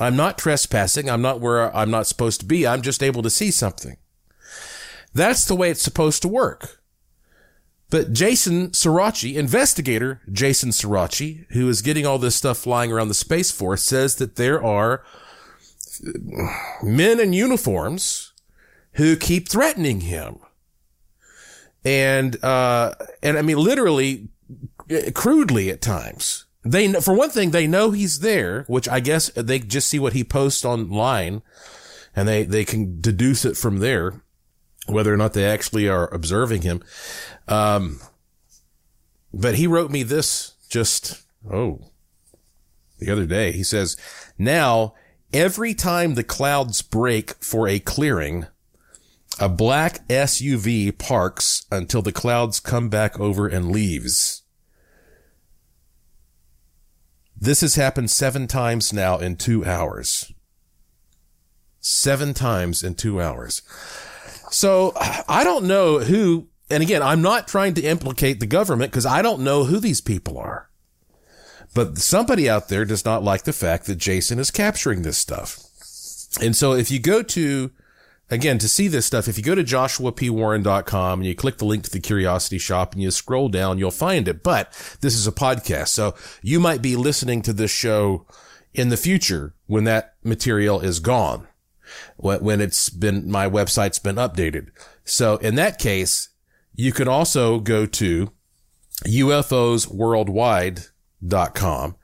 I'm 0.00 0.16
not 0.16 0.38
trespassing. 0.38 1.10
I'm 1.10 1.22
not 1.22 1.40
where 1.40 1.74
I'm 1.76 1.90
not 1.90 2.06
supposed 2.06 2.40
to 2.40 2.46
be. 2.46 2.66
I'm 2.66 2.82
just 2.82 3.02
able 3.02 3.22
to 3.22 3.30
see 3.30 3.50
something. 3.50 3.98
That's 5.12 5.44
the 5.44 5.54
way 5.54 5.70
it's 5.70 5.82
supposed 5.82 6.22
to 6.22 6.28
work. 6.28 6.80
But 7.90 8.12
Jason 8.12 8.70
Suraci, 8.70 9.34
investigator 9.34 10.22
Jason 10.32 10.70
Suraci, 10.70 11.44
who 11.50 11.68
is 11.68 11.82
getting 11.82 12.06
all 12.06 12.18
this 12.18 12.36
stuff 12.36 12.58
flying 12.58 12.92
around 12.92 13.08
the 13.08 13.14
Space 13.14 13.50
Force, 13.50 13.82
says 13.82 14.16
that 14.16 14.36
there 14.36 14.62
are 14.62 15.04
men 16.82 17.20
in 17.20 17.32
uniforms 17.32 18.32
who 18.92 19.16
keep 19.16 19.48
threatening 19.48 20.02
him. 20.02 20.38
And, 21.84 22.42
uh, 22.44 22.94
and 23.22 23.36
I 23.36 23.42
mean, 23.42 23.58
literally, 23.58 24.28
crudely 25.14 25.70
at 25.70 25.80
times. 25.80 26.46
They, 26.62 26.92
for 26.94 27.14
one 27.14 27.30
thing, 27.30 27.50
they 27.50 27.66
know 27.66 27.90
he's 27.90 28.20
there, 28.20 28.64
which 28.64 28.88
I 28.88 29.00
guess 29.00 29.30
they 29.30 29.60
just 29.60 29.88
see 29.88 29.98
what 29.98 30.12
he 30.12 30.24
posts 30.24 30.64
online 30.64 31.42
and 32.14 32.28
they, 32.28 32.42
they 32.42 32.64
can 32.64 33.00
deduce 33.00 33.44
it 33.44 33.56
from 33.56 33.78
there, 33.78 34.22
whether 34.86 35.12
or 35.12 35.16
not 35.16 35.32
they 35.32 35.46
actually 35.46 35.88
are 35.88 36.12
observing 36.12 36.62
him. 36.62 36.82
Um, 37.48 38.00
but 39.32 39.54
he 39.54 39.66
wrote 39.66 39.90
me 39.90 40.02
this 40.02 40.52
just, 40.68 41.22
oh, 41.50 41.80
the 42.98 43.10
other 43.10 43.26
day. 43.26 43.52
He 43.52 43.62
says, 43.62 43.96
now 44.38 44.94
every 45.32 45.74
time 45.74 46.14
the 46.14 46.24
clouds 46.24 46.82
break 46.82 47.32
for 47.42 47.68
a 47.68 47.78
clearing, 47.78 48.46
a 49.38 49.48
black 49.48 50.06
SUV 50.08 50.96
parks 50.98 51.64
until 51.70 52.02
the 52.02 52.12
clouds 52.12 52.60
come 52.60 52.88
back 52.88 53.18
over 53.18 53.46
and 53.46 53.70
leaves. 53.70 54.39
This 57.40 57.62
has 57.62 57.74
happened 57.76 58.10
seven 58.10 58.46
times 58.46 58.92
now 58.92 59.18
in 59.18 59.36
two 59.36 59.64
hours. 59.64 60.30
Seven 61.80 62.34
times 62.34 62.82
in 62.82 62.94
two 62.94 63.20
hours. 63.20 63.62
So 64.50 64.92
I 64.96 65.42
don't 65.42 65.64
know 65.64 66.00
who, 66.00 66.48
and 66.68 66.82
again, 66.82 67.02
I'm 67.02 67.22
not 67.22 67.48
trying 67.48 67.74
to 67.74 67.82
implicate 67.82 68.40
the 68.40 68.46
government 68.46 68.92
because 68.92 69.06
I 69.06 69.22
don't 69.22 69.40
know 69.40 69.64
who 69.64 69.80
these 69.80 70.00
people 70.00 70.36
are. 70.36 70.68
But 71.74 71.98
somebody 71.98 72.50
out 72.50 72.68
there 72.68 72.84
does 72.84 73.04
not 73.04 73.22
like 73.22 73.44
the 73.44 73.52
fact 73.52 73.86
that 73.86 73.96
Jason 73.96 74.38
is 74.38 74.50
capturing 74.50 75.02
this 75.02 75.16
stuff. 75.16 75.60
And 76.42 76.54
so 76.54 76.72
if 76.74 76.90
you 76.90 76.98
go 76.98 77.22
to 77.22 77.70
again, 78.30 78.58
to 78.58 78.68
see 78.68 78.88
this 78.88 79.06
stuff, 79.06 79.28
if 79.28 79.36
you 79.36 79.44
go 79.44 79.54
to 79.54 79.64
joshuapwarren.com 79.64 81.20
and 81.20 81.26
you 81.26 81.34
click 81.34 81.58
the 81.58 81.64
link 81.64 81.84
to 81.84 81.90
the 81.90 82.00
curiosity 82.00 82.58
shop 82.58 82.92
and 82.92 83.02
you 83.02 83.10
scroll 83.10 83.48
down, 83.48 83.78
you'll 83.78 83.90
find 83.90 84.28
it. 84.28 84.42
But 84.42 84.72
this 85.00 85.14
is 85.14 85.26
a 85.26 85.32
podcast. 85.32 85.88
So 85.88 86.14
you 86.42 86.60
might 86.60 86.82
be 86.82 86.96
listening 86.96 87.42
to 87.42 87.52
this 87.52 87.70
show 87.70 88.26
in 88.72 88.88
the 88.88 88.96
future 88.96 89.54
when 89.66 89.84
that 89.84 90.14
material 90.22 90.80
is 90.80 91.00
gone, 91.00 91.48
when 92.16 92.60
it's 92.60 92.88
been, 92.88 93.30
my 93.30 93.48
website's 93.48 93.98
been 93.98 94.16
updated. 94.16 94.68
So 95.04 95.36
in 95.38 95.56
that 95.56 95.78
case, 95.78 96.28
you 96.74 96.92
can 96.92 97.08
also 97.08 97.58
go 97.58 97.84
to 97.86 98.30
ufosworldwide.com 99.04 101.96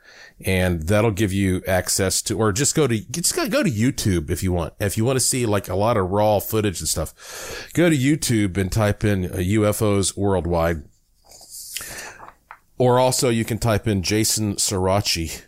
and 0.44 0.82
that'll 0.82 1.10
give 1.10 1.32
you 1.32 1.62
access 1.66 2.20
to, 2.22 2.38
or 2.38 2.52
just 2.52 2.74
go 2.74 2.86
to, 2.86 2.98
just 3.10 3.34
go 3.34 3.62
to 3.62 3.70
YouTube 3.70 4.30
if 4.30 4.42
you 4.42 4.52
want. 4.52 4.74
If 4.78 4.96
you 4.96 5.04
want 5.04 5.16
to 5.16 5.24
see 5.24 5.46
like 5.46 5.68
a 5.68 5.76
lot 5.76 5.96
of 5.96 6.10
raw 6.10 6.40
footage 6.40 6.80
and 6.80 6.88
stuff, 6.88 7.70
go 7.72 7.88
to 7.88 7.96
YouTube 7.96 8.56
and 8.58 8.70
type 8.70 9.04
in 9.04 9.26
uh, 9.26 9.36
UFOs 9.36 10.16
worldwide. 10.16 10.82
Or 12.78 12.98
also 12.98 13.30
you 13.30 13.44
can 13.44 13.58
type 13.58 13.88
in 13.88 14.02
Jason 14.02 14.56
Suraci, 14.56 15.42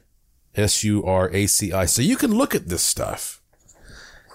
S-U-R-A-C-I. 0.55 1.85
So 1.85 2.01
you 2.01 2.17
can 2.17 2.35
look 2.35 2.55
at 2.55 2.69
this 2.69 2.83
stuff 2.83 3.43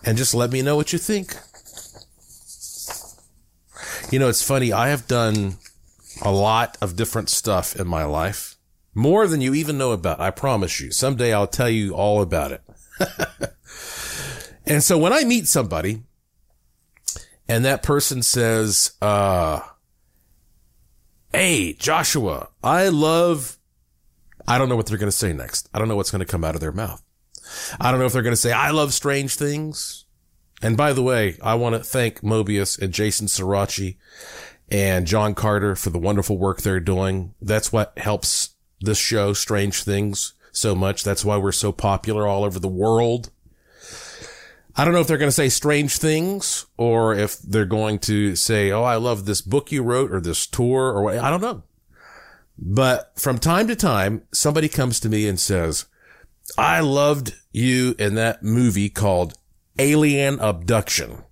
and 0.05 0.17
just 0.17 0.35
let 0.35 0.51
me 0.51 0.61
know 0.61 0.75
what 0.75 0.93
you 0.93 0.99
think. 0.99 1.35
You 4.11 4.19
know, 4.19 4.29
it's 4.29 4.43
funny. 4.43 4.71
I 4.71 4.89
have 4.89 5.07
done 5.07 5.57
a 6.21 6.31
lot 6.31 6.77
of 6.81 6.95
different 6.95 7.29
stuff 7.29 7.75
in 7.75 7.87
my 7.87 8.03
life, 8.03 8.52
more 8.93 9.27
than 9.27 9.41
you 9.41 9.53
even 9.53 9.77
know 9.77 9.91
about. 9.91 10.19
I 10.19 10.31
promise 10.31 10.79
you. 10.79 10.91
Someday 10.91 11.33
I'll 11.33 11.47
tell 11.47 11.69
you 11.69 11.93
all 11.93 12.21
about 12.21 12.51
it. 12.51 12.61
and 14.65 14.83
so 14.83 14.97
when 14.97 15.13
I 15.13 15.23
meet 15.23 15.47
somebody 15.47 16.03
and 17.47 17.65
that 17.65 17.83
person 17.83 18.21
says, 18.21 18.91
uh, 19.01 19.61
Hey, 21.31 21.73
Joshua, 21.73 22.49
I 22.63 22.89
love, 22.89 23.57
I 24.47 24.59
don't 24.59 24.69
know 24.69 24.75
what 24.75 24.85
they're 24.85 24.99
going 24.99 25.07
to 25.07 25.17
say 25.17 25.33
next. 25.33 25.67
I 25.73 25.79
don't 25.79 25.87
know 25.87 25.95
what's 25.95 26.11
going 26.11 26.19
to 26.19 26.31
come 26.31 26.43
out 26.43 26.53
of 26.53 26.61
their 26.61 26.71
mouth. 26.71 27.01
I 27.81 27.89
don't 27.89 27.99
know 27.99 28.05
if 28.05 28.13
they're 28.13 28.21
going 28.21 28.33
to 28.33 28.37
say, 28.37 28.51
I 28.51 28.69
love 28.69 28.93
strange 28.93 29.35
things. 29.35 30.05
And 30.61 30.77
by 30.77 30.93
the 30.93 31.01
way, 31.01 31.37
I 31.41 31.55
want 31.55 31.75
to 31.75 31.83
thank 31.83 32.21
Mobius 32.21 32.79
and 32.79 32.93
Jason 32.93 33.27
Suraci 33.27 33.97
and 34.69 35.07
John 35.07 35.33
Carter 35.33 35.75
for 35.75 35.89
the 35.89 35.99
wonderful 35.99 36.37
work 36.37 36.61
they're 36.61 36.79
doing. 36.79 37.33
That's 37.41 37.71
what 37.71 37.97
helps 37.97 38.52
this 38.83 38.97
show, 38.97 39.33
Strange 39.33 39.83
Things, 39.83 40.33
so 40.51 40.75
much. 40.75 41.03
That's 41.03 41.25
why 41.25 41.37
we're 41.37 41.51
so 41.51 41.71
popular 41.71 42.27
all 42.27 42.43
over 42.43 42.59
the 42.59 42.67
world. 42.67 43.31
I 44.75 44.83
don't 44.83 44.93
know 44.93 45.01
if 45.01 45.07
they're 45.07 45.17
going 45.17 45.27
to 45.27 45.31
say 45.31 45.49
strange 45.49 45.97
things 45.97 46.65
or 46.77 47.13
if 47.13 47.37
they're 47.39 47.65
going 47.65 47.99
to 47.99 48.35
say, 48.35 48.71
Oh, 48.71 48.83
I 48.83 48.95
love 48.95 49.25
this 49.25 49.41
book 49.41 49.71
you 49.71 49.83
wrote 49.83 50.11
or 50.11 50.19
this 50.19 50.47
tour 50.47 50.91
or 50.91 51.03
what. 51.03 51.17
I 51.19 51.29
don't 51.29 51.41
know. 51.41 51.63
But 52.57 53.11
from 53.19 53.37
time 53.37 53.67
to 53.67 53.75
time, 53.75 54.23
somebody 54.31 54.69
comes 54.69 54.99
to 55.01 55.09
me 55.09 55.27
and 55.27 55.39
says, 55.39 55.85
I 56.57 56.79
loved 56.79 57.35
you 57.51 57.95
in 57.99 58.15
that 58.15 58.43
movie 58.43 58.89
called 58.89 59.33
Alien 59.77 60.39
Abduction. 60.39 61.23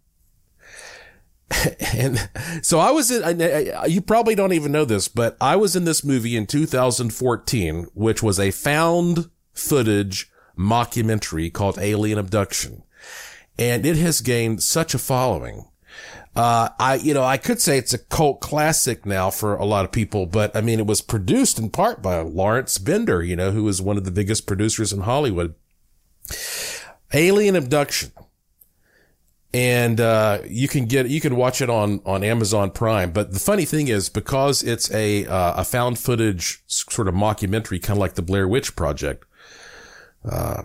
and 1.94 2.30
so 2.62 2.80
I 2.80 2.92
was 2.92 3.12
in, 3.12 3.40
you 3.90 4.02
probably 4.02 4.36
don't 4.36 4.54
even 4.54 4.72
know 4.72 4.86
this, 4.86 5.08
but 5.08 5.36
I 5.42 5.56
was 5.56 5.76
in 5.76 5.84
this 5.84 6.04
movie 6.04 6.36
in 6.36 6.48
2014, 6.48 7.88
which 7.94 8.24
was 8.24 8.40
a 8.40 8.52
found 8.52 9.30
footage 9.54 10.32
mockumentary 10.58 11.52
called 11.52 11.78
Alien 11.80 12.18
Abduction 12.18 12.84
and 13.62 13.86
it 13.86 13.98
has 13.98 14.22
gained 14.22 14.64
such 14.64 14.94
a 14.94 15.00
following. 15.00 15.68
Uh, 16.36 16.70
I, 16.80 16.96
you 16.96 17.14
know, 17.14 17.24
I 17.24 17.38
could 17.38 17.62
say 17.62 17.78
it's 17.78 17.94
a 17.94 18.00
cult 18.00 18.40
classic 18.40 19.06
now 19.06 19.30
for 19.30 19.56
a 19.56 19.66
lot 19.66 19.86
of 19.86 19.92
people, 19.92 20.26
but 20.26 20.56
I 20.56 20.62
mean, 20.62 20.80
it 20.80 20.88
was 20.88 21.02
produced 21.02 21.60
in 21.60 21.70
part 21.70 22.02
by 22.02 22.20
Lawrence 22.22 22.78
Bender, 22.78 23.22
you 23.22 23.36
know, 23.36 23.52
who 23.52 23.68
is 23.68 23.82
one 23.82 23.98
of 23.98 24.06
the 24.06 24.12
biggest 24.12 24.48
producers 24.48 24.92
in 24.92 25.02
Hollywood. 25.02 25.54
Alien 27.14 27.56
Abduction. 27.56 28.12
And, 29.54 30.00
uh, 30.00 30.40
you 30.48 30.68
can 30.68 30.86
get, 30.86 31.10
you 31.10 31.20
can 31.20 31.36
watch 31.36 31.62
it 31.62 31.70
on, 31.70 32.02
on 32.06 32.24
Amazon 32.24 32.72
Prime. 32.72 33.12
But 33.12 33.34
the 33.34 33.40
funny 33.40 33.66
thing 33.66 33.90
is 33.90 34.08
because 34.08 34.64
it's 34.64 34.90
a, 34.94 35.26
uh, 35.26 35.62
a 35.62 35.66
found 35.66 36.00
footage 36.00 36.64
sort 36.68 37.08
of 37.08 37.14
mockumentary, 37.14 37.82
kind 37.82 37.98
of 37.98 38.00
like 38.00 38.14
the 38.14 38.22
Blair 38.22 38.48
Witch 38.48 38.76
Project, 38.76 39.26
uh, 40.30 40.64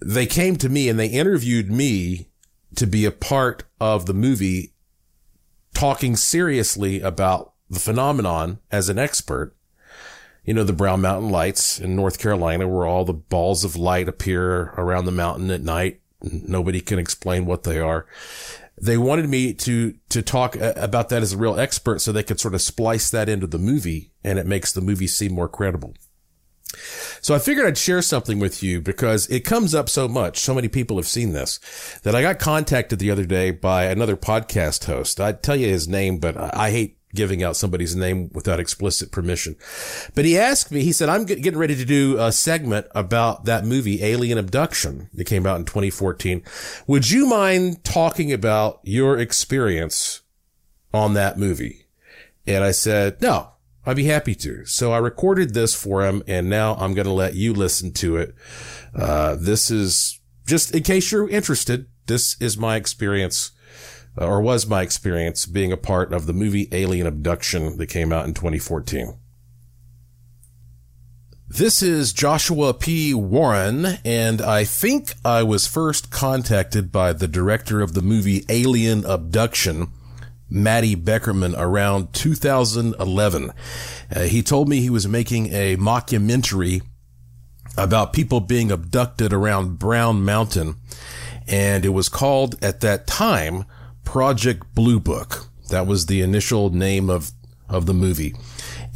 they 0.00 0.26
came 0.26 0.56
to 0.56 0.68
me 0.68 0.88
and 0.88 0.98
they 0.98 1.06
interviewed 1.06 1.70
me 1.70 2.28
to 2.74 2.86
be 2.86 3.04
a 3.04 3.10
part 3.10 3.64
of 3.80 4.06
the 4.06 4.14
movie 4.14 4.74
talking 5.74 6.16
seriously 6.16 7.00
about 7.00 7.52
the 7.68 7.80
phenomenon 7.80 8.58
as 8.70 8.88
an 8.88 8.98
expert. 8.98 9.54
You 10.44 10.54
know, 10.54 10.64
the 10.64 10.72
Brown 10.72 11.00
Mountain 11.00 11.30
Lights 11.30 11.80
in 11.80 11.96
North 11.96 12.18
Carolina 12.18 12.68
where 12.68 12.86
all 12.86 13.04
the 13.04 13.12
balls 13.12 13.64
of 13.64 13.76
light 13.76 14.08
appear 14.08 14.72
around 14.76 15.06
the 15.06 15.12
mountain 15.12 15.50
at 15.50 15.62
night. 15.62 16.00
Nobody 16.30 16.80
can 16.80 16.98
explain 16.98 17.46
what 17.46 17.62
they 17.62 17.78
are. 17.78 18.06
They 18.80 18.98
wanted 18.98 19.28
me 19.28 19.54
to, 19.54 19.94
to 20.10 20.22
talk 20.22 20.56
uh, 20.56 20.74
about 20.76 21.08
that 21.08 21.22
as 21.22 21.32
a 21.32 21.38
real 21.38 21.58
expert 21.58 22.00
so 22.00 22.12
they 22.12 22.22
could 22.22 22.40
sort 22.40 22.54
of 22.54 22.60
splice 22.60 23.10
that 23.10 23.28
into 23.28 23.46
the 23.46 23.58
movie 23.58 24.12
and 24.22 24.38
it 24.38 24.46
makes 24.46 24.72
the 24.72 24.82
movie 24.82 25.06
seem 25.06 25.32
more 25.32 25.48
credible. 25.48 25.94
So 27.20 27.34
I 27.34 27.38
figured 27.38 27.66
I'd 27.66 27.78
share 27.78 28.02
something 28.02 28.38
with 28.38 28.62
you 28.62 28.80
because 28.80 29.26
it 29.28 29.40
comes 29.40 29.74
up 29.74 29.88
so 29.88 30.08
much. 30.08 30.38
So 30.38 30.54
many 30.54 30.68
people 30.68 30.96
have 30.96 31.06
seen 31.06 31.32
this 31.32 31.58
that 32.02 32.14
I 32.14 32.22
got 32.22 32.38
contacted 32.38 32.98
the 32.98 33.10
other 33.10 33.24
day 33.24 33.50
by 33.50 33.84
another 33.84 34.16
podcast 34.16 34.84
host. 34.84 35.20
I'd 35.20 35.42
tell 35.42 35.56
you 35.56 35.68
his 35.68 35.88
name, 35.88 36.18
but 36.18 36.36
I 36.36 36.70
hate 36.70 36.95
giving 37.14 37.42
out 37.42 37.56
somebody's 37.56 37.96
name 37.96 38.30
without 38.32 38.60
explicit 38.60 39.10
permission. 39.10 39.56
But 40.14 40.24
he 40.24 40.38
asked 40.38 40.70
me, 40.70 40.82
he 40.82 40.92
said, 40.92 41.08
I'm 41.08 41.24
getting 41.24 41.56
ready 41.56 41.74
to 41.76 41.84
do 41.84 42.18
a 42.18 42.32
segment 42.32 42.86
about 42.94 43.44
that 43.46 43.64
movie, 43.64 44.02
Alien 44.02 44.38
Abduction, 44.38 45.08
that 45.14 45.24
came 45.24 45.46
out 45.46 45.58
in 45.58 45.64
2014. 45.64 46.42
Would 46.86 47.10
you 47.10 47.26
mind 47.26 47.84
talking 47.84 48.32
about 48.32 48.80
your 48.82 49.18
experience 49.18 50.22
on 50.92 51.14
that 51.14 51.38
movie? 51.38 51.86
And 52.46 52.62
I 52.62 52.70
said, 52.70 53.20
no, 53.20 53.52
I'd 53.84 53.96
be 53.96 54.04
happy 54.04 54.34
to. 54.36 54.64
So 54.66 54.92
I 54.92 54.98
recorded 54.98 55.54
this 55.54 55.74
for 55.74 56.04
him 56.04 56.22
and 56.26 56.50
now 56.50 56.74
I'm 56.74 56.94
going 56.94 57.06
to 57.06 57.12
let 57.12 57.34
you 57.34 57.54
listen 57.54 57.92
to 57.94 58.16
it. 58.16 58.34
Uh, 58.94 59.36
this 59.36 59.70
is 59.70 60.20
just 60.44 60.74
in 60.74 60.82
case 60.82 61.10
you're 61.12 61.28
interested. 61.28 61.86
This 62.06 62.36
is 62.40 62.56
my 62.56 62.76
experience 62.76 63.52
or 64.16 64.40
was 64.40 64.66
my 64.66 64.82
experience 64.82 65.46
being 65.46 65.72
a 65.72 65.76
part 65.76 66.12
of 66.12 66.26
the 66.26 66.32
movie 66.32 66.68
Alien 66.72 67.06
Abduction 67.06 67.76
that 67.78 67.86
came 67.86 68.12
out 68.12 68.26
in 68.26 68.34
2014. 68.34 69.18
This 71.48 71.80
is 71.80 72.12
Joshua 72.12 72.74
P. 72.74 73.14
Warren, 73.14 73.98
and 74.04 74.42
I 74.42 74.64
think 74.64 75.14
I 75.24 75.42
was 75.44 75.66
first 75.66 76.10
contacted 76.10 76.90
by 76.90 77.12
the 77.12 77.28
director 77.28 77.80
of 77.80 77.94
the 77.94 78.02
movie 78.02 78.44
Alien 78.48 79.04
Abduction 79.06 79.92
Matty 80.50 80.96
Beckerman 80.96 81.54
around 81.56 82.12
2011. 82.12 83.52
Uh, 84.14 84.20
he 84.22 84.42
told 84.42 84.68
me 84.68 84.80
he 84.80 84.90
was 84.90 85.06
making 85.06 85.52
a 85.52 85.76
mockumentary 85.76 86.82
about 87.76 88.12
people 88.12 88.40
being 88.40 88.70
abducted 88.70 89.32
around 89.32 89.78
Brown 89.78 90.24
Mountain. 90.24 90.76
And 91.46 91.84
it 91.84 91.90
was 91.90 92.08
called 92.08 92.56
at 92.62 92.80
that 92.80 93.06
time 93.06 93.66
Project 94.06 94.74
Blue 94.74 94.98
Book. 94.98 95.48
That 95.68 95.86
was 95.86 96.06
the 96.06 96.22
initial 96.22 96.70
name 96.70 97.10
of, 97.10 97.32
of 97.68 97.84
the 97.84 97.92
movie 97.92 98.34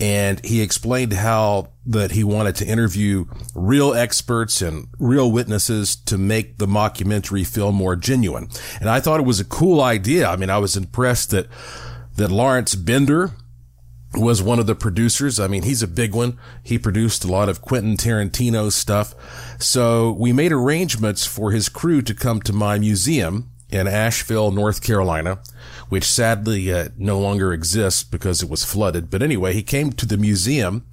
and 0.01 0.43
he 0.45 0.63
explained 0.63 1.13
how 1.13 1.69
that 1.85 2.13
he 2.13 2.25
wanted 2.25 2.57
to 2.57 2.67
interview 2.67 3.27
real 3.55 3.93
experts 3.93 4.63
and 4.63 4.89
real 4.99 5.31
witnesses 5.31 5.95
to 5.95 6.17
make 6.17 6.57
the 6.57 6.67
mockumentary 6.67 7.47
feel 7.47 7.71
more 7.71 7.97
genuine. 7.97 8.49
And 8.81 8.89
I 8.89 9.01
thought 9.01 9.21
it 9.21 9.27
was 9.27 9.41
a 9.41 9.45
cool 9.45 9.83
idea. 9.83 10.27
I 10.27 10.37
mean, 10.37 10.49
I 10.49 10.59
was 10.59 10.77
impressed 10.77 11.31
that 11.31 11.47
that 12.17 12.31
Lawrence 12.31 12.75
Bender 12.75 13.33
was 14.15 14.43
one 14.43 14.59
of 14.59 14.67
the 14.67 14.75
producers. 14.75 15.39
I 15.39 15.47
mean, 15.47 15.63
he's 15.63 15.83
a 15.83 15.89
big 15.89 16.15
one. 16.15 16.39
He 16.63 16.79
produced 16.79 17.23
a 17.25 17.29
lot 17.31 17.49
of 17.49 17.63
Quentin 17.63 17.97
Tarantino 17.97 18.73
stuff. 18.73 19.15
So 19.61 20.13
we 20.13 20.33
made 20.33 20.51
arrangements 20.51 21.27
for 21.27 21.53
his 21.53 21.69
crew 21.69 22.03
to 22.03 22.15
come 22.15 22.41
to 22.43 22.53
my 22.53 22.79
museum 22.79 23.50
in 23.73 23.87
Asheville, 23.87 24.51
North 24.51 24.83
Carolina 24.83 25.41
which 25.91 26.05
sadly 26.05 26.73
uh, 26.73 26.89
no 26.97 27.19
longer 27.19 27.53
exists 27.53 28.03
because 28.03 28.43
it 28.43 28.49
was 28.49 28.65
flooded. 28.65 29.11
But 29.11 29.23
anyway, 29.23 29.53
he 29.53 29.63
came 29.63 29.93
to 29.93 30.07
the 30.07 30.17
museum 30.17 30.87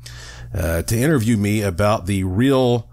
uh, 0.54 0.82
to 0.82 0.98
interview 0.98 1.38
me 1.38 1.62
about 1.62 2.08
the 2.08 2.24
real 2.24 2.90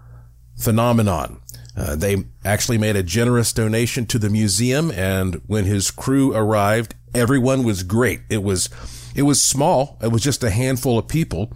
phenomenon. 0.55 1.41
Uh, 1.75 1.95
they 1.95 2.23
actually 2.45 2.77
made 2.77 2.95
a 2.95 3.03
generous 3.03 3.51
donation 3.51 4.05
to 4.05 4.19
the 4.19 4.29
museum, 4.29 4.91
and 4.91 5.41
when 5.47 5.65
his 5.65 5.91
crew 5.91 6.33
arrived, 6.33 6.95
everyone 7.13 7.63
was 7.63 7.83
great. 7.83 8.21
It 8.29 8.43
was 8.43 8.69
it 9.15 9.23
was 9.23 9.41
small. 9.41 9.97
It 10.01 10.11
was 10.11 10.21
just 10.21 10.43
a 10.43 10.51
handful 10.51 10.99
of 10.99 11.07
people, 11.07 11.51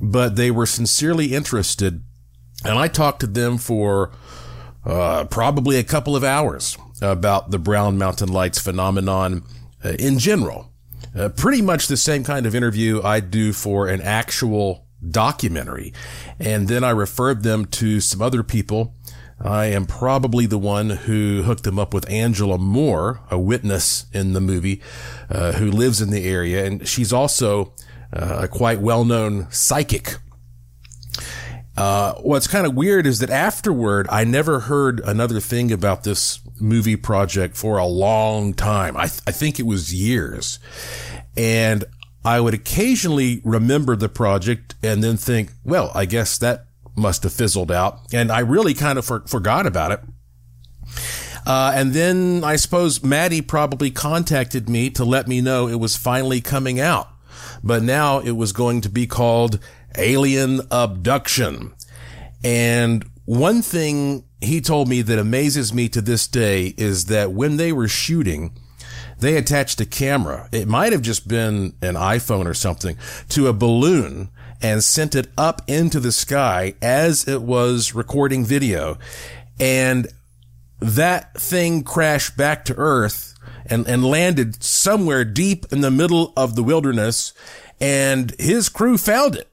but 0.00 0.36
they 0.36 0.50
were 0.50 0.64
sincerely 0.64 1.34
interested, 1.34 2.02
and 2.64 2.78
I 2.78 2.88
talked 2.88 3.20
to 3.20 3.26
them 3.26 3.58
for 3.58 4.12
uh, 4.86 5.24
probably 5.24 5.76
a 5.76 5.84
couple 5.84 6.14
of 6.14 6.24
hours 6.24 6.78
about 7.00 7.50
the 7.50 7.58
Brown 7.58 7.98
Mountain 7.98 8.28
Lights 8.28 8.58
phenomenon 8.58 9.44
uh, 9.84 9.90
in 9.98 10.18
general. 10.18 10.72
Uh, 11.16 11.28
pretty 11.28 11.62
much 11.62 11.86
the 11.86 11.96
same 11.96 12.24
kind 12.24 12.46
of 12.46 12.54
interview 12.54 13.02
I 13.02 13.20
do 13.20 13.52
for 13.52 13.88
an 13.88 14.00
actual 14.00 14.86
documentary. 15.08 15.92
And 16.38 16.68
then 16.68 16.84
I 16.84 16.90
referred 16.90 17.42
them 17.42 17.64
to 17.66 18.00
some 18.00 18.20
other 18.20 18.42
people. 18.42 18.94
I 19.40 19.66
am 19.66 19.86
probably 19.86 20.46
the 20.46 20.58
one 20.58 20.90
who 20.90 21.42
hooked 21.44 21.62
them 21.62 21.78
up 21.78 21.94
with 21.94 22.10
Angela 22.10 22.58
Moore, 22.58 23.20
a 23.30 23.38
witness 23.38 24.06
in 24.12 24.32
the 24.32 24.40
movie, 24.40 24.82
uh, 25.30 25.52
who 25.52 25.70
lives 25.70 26.00
in 26.00 26.10
the 26.10 26.26
area. 26.26 26.64
And 26.64 26.86
she's 26.88 27.12
also 27.12 27.72
uh, 28.12 28.40
a 28.42 28.48
quite 28.48 28.80
well-known 28.80 29.46
psychic. 29.50 30.16
Uh, 31.78 32.14
what's 32.22 32.48
kind 32.48 32.66
of 32.66 32.74
weird 32.74 33.06
is 33.06 33.20
that 33.20 33.30
afterward, 33.30 34.08
I 34.10 34.24
never 34.24 34.58
heard 34.58 34.98
another 35.04 35.38
thing 35.38 35.70
about 35.70 36.02
this 36.02 36.40
movie 36.60 36.96
project 36.96 37.56
for 37.56 37.78
a 37.78 37.86
long 37.86 38.52
time. 38.52 38.96
I, 38.96 39.06
th- 39.06 39.20
I 39.28 39.30
think 39.30 39.60
it 39.60 39.62
was 39.62 39.94
years. 39.94 40.58
And 41.36 41.84
I 42.24 42.40
would 42.40 42.52
occasionally 42.52 43.40
remember 43.44 43.94
the 43.94 44.08
project 44.08 44.74
and 44.82 45.04
then 45.04 45.16
think, 45.16 45.52
well, 45.62 45.92
I 45.94 46.04
guess 46.04 46.36
that 46.38 46.66
must 46.96 47.22
have 47.22 47.32
fizzled 47.32 47.70
out. 47.70 48.00
And 48.12 48.32
I 48.32 48.40
really 48.40 48.74
kind 48.74 48.98
of 48.98 49.04
for- 49.04 49.24
forgot 49.28 49.64
about 49.64 49.92
it. 49.92 50.00
Uh, 51.46 51.70
and 51.76 51.92
then 51.92 52.42
I 52.42 52.56
suppose 52.56 53.04
Matty 53.04 53.40
probably 53.40 53.92
contacted 53.92 54.68
me 54.68 54.90
to 54.90 55.04
let 55.04 55.28
me 55.28 55.40
know 55.40 55.68
it 55.68 55.78
was 55.78 55.96
finally 55.96 56.40
coming 56.40 56.80
out. 56.80 57.08
But 57.62 57.84
now 57.84 58.18
it 58.18 58.32
was 58.32 58.52
going 58.52 58.80
to 58.80 58.88
be 58.88 59.06
called 59.06 59.60
Alien 59.98 60.62
Abduction. 60.70 61.74
And 62.42 63.04
one 63.24 63.62
thing 63.62 64.24
he 64.40 64.60
told 64.60 64.88
me 64.88 65.02
that 65.02 65.18
amazes 65.18 65.74
me 65.74 65.88
to 65.90 66.00
this 66.00 66.26
day 66.26 66.74
is 66.76 67.06
that 67.06 67.32
when 67.32 67.56
they 67.56 67.72
were 67.72 67.88
shooting, 67.88 68.52
they 69.18 69.36
attached 69.36 69.80
a 69.80 69.86
camera. 69.86 70.48
It 70.52 70.68
might 70.68 70.92
have 70.92 71.02
just 71.02 71.26
been 71.26 71.74
an 71.82 71.94
iPhone 71.94 72.46
or 72.46 72.54
something 72.54 72.96
to 73.30 73.48
a 73.48 73.52
balloon 73.52 74.30
and 74.62 74.82
sent 74.82 75.14
it 75.14 75.28
up 75.36 75.62
into 75.66 76.00
the 76.00 76.12
sky 76.12 76.74
as 76.80 77.26
it 77.26 77.42
was 77.42 77.94
recording 77.94 78.44
video. 78.44 78.98
And 79.60 80.08
that 80.80 81.34
thing 81.34 81.82
crashed 81.82 82.36
back 82.36 82.64
to 82.66 82.74
earth 82.76 83.34
and, 83.66 83.86
and 83.86 84.04
landed 84.04 84.62
somewhere 84.62 85.24
deep 85.24 85.66
in 85.72 85.80
the 85.80 85.90
middle 85.90 86.32
of 86.36 86.54
the 86.54 86.62
wilderness. 86.62 87.32
And 87.80 88.34
his 88.38 88.68
crew 88.68 88.98
found 88.98 89.36
it 89.36 89.48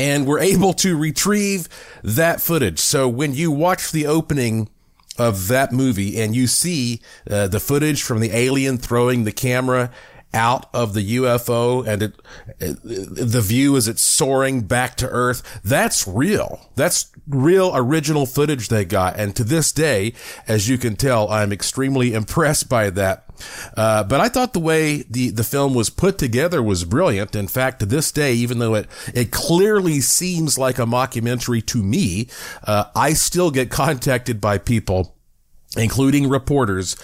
and 0.00 0.26
were 0.26 0.38
able 0.38 0.72
to 0.72 0.96
retrieve 0.96 1.68
that 2.02 2.40
footage. 2.40 2.78
So 2.78 3.06
when 3.06 3.34
you 3.34 3.52
watch 3.52 3.92
the 3.92 4.06
opening 4.06 4.70
of 5.18 5.48
that 5.48 5.72
movie 5.72 6.18
and 6.18 6.34
you 6.34 6.46
see 6.46 7.02
uh, 7.30 7.48
the 7.48 7.60
footage 7.60 8.02
from 8.02 8.20
the 8.20 8.30
alien 8.34 8.78
throwing 8.78 9.24
the 9.24 9.32
camera 9.32 9.90
out 10.32 10.68
of 10.72 10.94
the 10.94 11.16
UFO 11.16 11.86
and 11.86 12.02
it, 12.02 12.14
it, 12.60 12.78
the 12.82 13.40
view 13.40 13.76
as 13.76 13.88
it's 13.88 14.02
soaring 14.02 14.62
back 14.62 14.96
to 14.96 15.08
earth. 15.08 15.60
That's 15.64 16.06
real. 16.06 16.68
That's 16.76 17.10
real 17.28 17.72
original 17.74 18.26
footage 18.26 18.68
they 18.68 18.84
got. 18.84 19.18
And 19.18 19.34
to 19.36 19.44
this 19.44 19.72
day, 19.72 20.14
as 20.46 20.68
you 20.68 20.78
can 20.78 20.96
tell, 20.96 21.28
I'm 21.30 21.52
extremely 21.52 22.14
impressed 22.14 22.68
by 22.68 22.90
that. 22.90 23.24
Uh, 23.76 24.04
but 24.04 24.20
I 24.20 24.28
thought 24.28 24.52
the 24.52 24.60
way 24.60 25.02
the, 25.08 25.30
the 25.30 25.44
film 25.44 25.74
was 25.74 25.90
put 25.90 26.18
together 26.18 26.62
was 26.62 26.84
brilliant. 26.84 27.34
In 27.34 27.48
fact, 27.48 27.80
to 27.80 27.86
this 27.86 28.12
day, 28.12 28.34
even 28.34 28.58
though 28.58 28.74
it, 28.74 28.86
it 29.14 29.30
clearly 29.30 30.00
seems 30.00 30.58
like 30.58 30.78
a 30.78 30.82
mockumentary 30.82 31.64
to 31.66 31.82
me, 31.82 32.28
uh, 32.64 32.84
I 32.94 33.14
still 33.14 33.50
get 33.50 33.70
contacted 33.70 34.40
by 34.40 34.58
people, 34.58 35.16
including 35.76 36.28
reporters, 36.28 36.96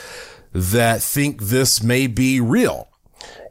that 0.52 1.02
think 1.02 1.42
this 1.42 1.82
may 1.82 2.06
be 2.06 2.40
real. 2.40 2.88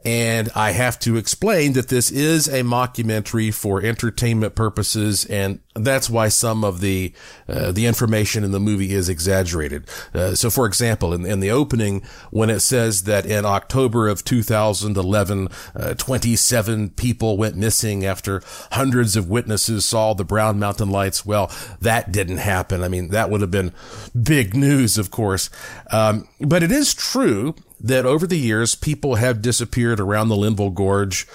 And 0.04 0.50
I 0.54 0.70
have 0.70 1.00
to 1.00 1.16
explain 1.16 1.72
that 1.72 1.88
this 1.88 2.12
is 2.12 2.46
a 2.46 2.62
mockumentary 2.62 3.52
for 3.52 3.82
entertainment 3.82 4.54
purposes, 4.54 5.24
and 5.24 5.58
that's 5.74 6.08
why 6.08 6.28
some 6.28 6.62
of 6.62 6.80
the 6.80 7.12
uh, 7.48 7.72
the 7.72 7.86
information 7.86 8.44
in 8.44 8.52
the 8.52 8.60
movie 8.60 8.92
is 8.92 9.08
exaggerated. 9.08 9.88
Uh, 10.14 10.36
so, 10.36 10.48
for 10.48 10.64
example, 10.64 11.12
in, 11.12 11.26
in, 11.26 11.40
the 11.40 11.50
opening, 11.50 12.02
when 12.30 12.50
it 12.50 12.60
says 12.60 13.02
that 13.02 13.26
in 13.26 13.44
October 13.44 14.06
of 14.06 14.24
2011, 14.24 15.48
uh, 15.74 15.94
27 15.94 16.90
people 16.90 17.36
went 17.36 17.56
missing 17.56 18.04
after 18.04 18.42
hundreds 18.72 19.16
of 19.16 19.28
witnesses 19.28 19.84
saw 19.84 20.14
the 20.14 20.24
Brown 20.24 20.58
Mountain 20.58 20.90
lights, 20.90 21.26
well, 21.26 21.50
that 21.80 22.12
didn't 22.12 22.38
happen. 22.38 22.84
I 22.84 22.88
mean, 22.88 23.08
that 23.08 23.28
would 23.28 23.40
have 23.40 23.50
been 23.50 23.72
big 24.20 24.54
news, 24.54 24.98
of 24.98 25.10
course. 25.10 25.50
Um, 25.90 26.28
but 26.40 26.62
it 26.62 26.70
is 26.70 26.94
true 26.94 27.56
that 27.80 28.06
over 28.06 28.26
the 28.26 28.38
years, 28.38 28.74
people 28.74 29.16
have 29.16 29.42
disappeared 29.42 30.00
around 30.00 30.28
the 30.28 30.36
Linville 30.36 30.70
Gorge, 30.70 31.26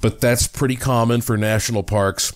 but 0.00 0.20
that's 0.20 0.46
pretty 0.46 0.76
common 0.76 1.20
for 1.20 1.36
national 1.36 1.82
parks. 1.82 2.34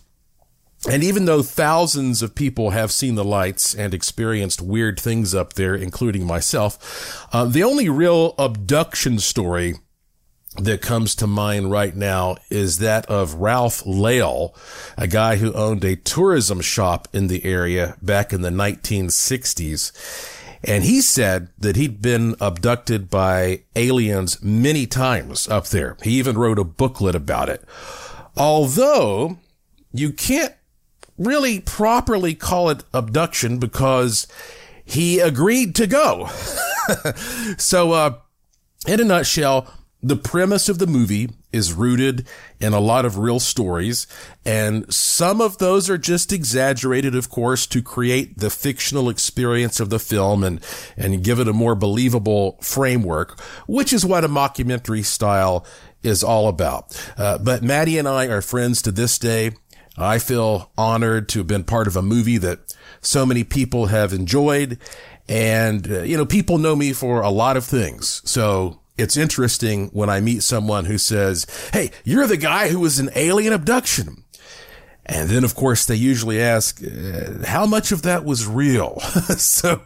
And 0.91 1.03
even 1.03 1.25
though 1.25 1.43
thousands 1.43 2.21
of 2.21 2.35
people 2.35 2.71
have 2.71 2.93
seen 2.93 3.15
the 3.15 3.25
lights 3.25 3.75
and 3.75 3.95
experienced 3.95 4.61
weird 4.61 5.01
things 5.01 5.35
up 5.35 5.55
there, 5.55 5.75
including 5.75 6.27
myself, 6.27 7.27
uh, 7.33 7.47
the 7.47 7.63
only 7.63 7.89
real 7.89 8.35
abduction 8.39 9.19
story 9.19 9.77
that 10.59 10.83
comes 10.83 11.15
to 11.17 11.27
mind 11.27 11.71
right 11.71 11.97
now 11.97 12.37
is 12.51 12.79
that 12.79 13.07
of 13.07 13.35
Ralph 13.35 13.83
Lael, 13.87 14.55
a 14.97 15.07
guy 15.07 15.37
who 15.37 15.53
owned 15.55 15.85
a 15.85 15.97
tourism 15.97 16.61
shop 16.61 17.09
in 17.13 17.27
the 17.29 17.45
area 17.45 17.97
back 18.03 18.33
in 18.33 18.43
the 18.43 18.51
1960s. 18.51 19.91
And 20.67 20.85
he 20.85 21.01
said 21.01 21.49
that 21.59 21.77
he'd 21.77 22.01
been 22.01 22.37
abducted 22.41 23.11
by 23.11 23.63
aliens 23.77 24.43
many 24.43 24.87
times 24.87 25.49
up 25.49 25.67
there. 25.69 25.97
He 26.03 26.13
even 26.13 26.39
wrote 26.39 26.59
a 26.59 26.65
booklet 26.65 27.15
about 27.15 27.49
it. 27.49 27.63
Although 28.37 29.39
you 29.93 30.13
can't 30.13 30.55
really 31.19 31.61
properly 31.61 32.35
call 32.35 32.71
it 32.71 32.83
abduction 32.93 33.59
because 33.59 34.27
he 34.85 35.21
agreed 35.21 35.75
to 35.77 35.87
go. 35.87 36.29
so, 37.57 37.93
uh, 37.93 38.15
in 38.87 39.01
a 39.01 39.05
nutshell, 39.05 39.73
the 40.05 40.17
premise 40.17 40.69
of 40.69 40.79
the 40.79 40.87
movie 40.87 41.31
is 41.51 41.73
rooted 41.73 42.27
in 42.61 42.75
a 42.75 42.81
lot 42.81 43.07
of 43.07 43.17
real 43.17 43.41
stories, 43.41 44.07
and 44.45 44.93
some 44.93 45.41
of 45.41 45.57
those 45.57 45.89
are 45.89 45.97
just 45.97 46.31
exaggerated, 46.31 47.15
of 47.15 47.31
course, 47.31 47.67
to 47.67 47.81
create 47.81 48.39
the 48.39 48.51
fictional 48.51 49.09
experience 49.09 49.81
of 49.81 49.89
the 49.89 49.99
film 49.99 50.45
and, 50.45 50.61
and 50.99 51.25
give 51.25 51.41
it 51.41 51.49
a 51.49 51.55
more 51.55 51.75
believable 51.75 52.59
framework, 52.61 53.41
which 53.67 53.95
is 53.95 54.05
what 54.05 54.25
a 54.25 54.29
mockumentary 54.29 55.05
style 55.05 55.65
is 56.03 56.23
all 56.23 56.49
about. 56.49 56.95
Uh, 57.17 57.39
but 57.39 57.63
Matty 57.63 57.97
and 57.97 58.07
I 58.07 58.27
are 58.27 58.43
friends 58.43 58.83
to 58.83 58.93
this 58.93 59.19
day. 59.19 59.53
I 59.97 60.19
feel 60.19 60.71
honored 60.77 61.31
to 61.31 61.39
have 61.39 61.47
been 61.47 61.65
part 61.65 61.87
of 61.87 61.97
a 61.97 62.03
movie 62.03 62.37
that 62.39 62.75
so 63.01 63.25
many 63.25 63.43
people 63.43 63.87
have 63.87 64.13
enjoyed. 64.13 64.79
And, 65.29 65.91
uh, 65.91 66.03
you 66.03 66.19
know, 66.19 66.27
people 66.27 66.59
know 66.59 66.77
me 66.77 66.93
for 66.93 67.23
a 67.23 67.31
lot 67.31 67.57
of 67.57 67.65
things. 67.65 68.21
So 68.27 68.81
it's 68.97 69.17
interesting 69.17 69.89
when 69.89 70.09
I 70.09 70.21
meet 70.21 70.43
someone 70.43 70.85
who 70.85 70.99
says, 70.99 71.47
Hey, 71.73 71.91
you're 72.05 72.27
the 72.27 72.37
guy 72.37 72.69
who 72.69 72.81
was 72.81 72.99
in 72.99 73.11
alien 73.15 73.53
abduction. 73.53 74.25
And 75.07 75.29
then, 75.29 75.45
of 75.45 75.55
course, 75.55 75.85
they 75.85 75.97
usually 75.97 76.41
ask, 76.41 76.83
uh, 76.83 77.45
how 77.47 77.67
much 77.67 77.93
of 77.93 78.03
that 78.03 78.25
was 78.25 78.47
real? 78.47 79.01
so, 79.37 79.83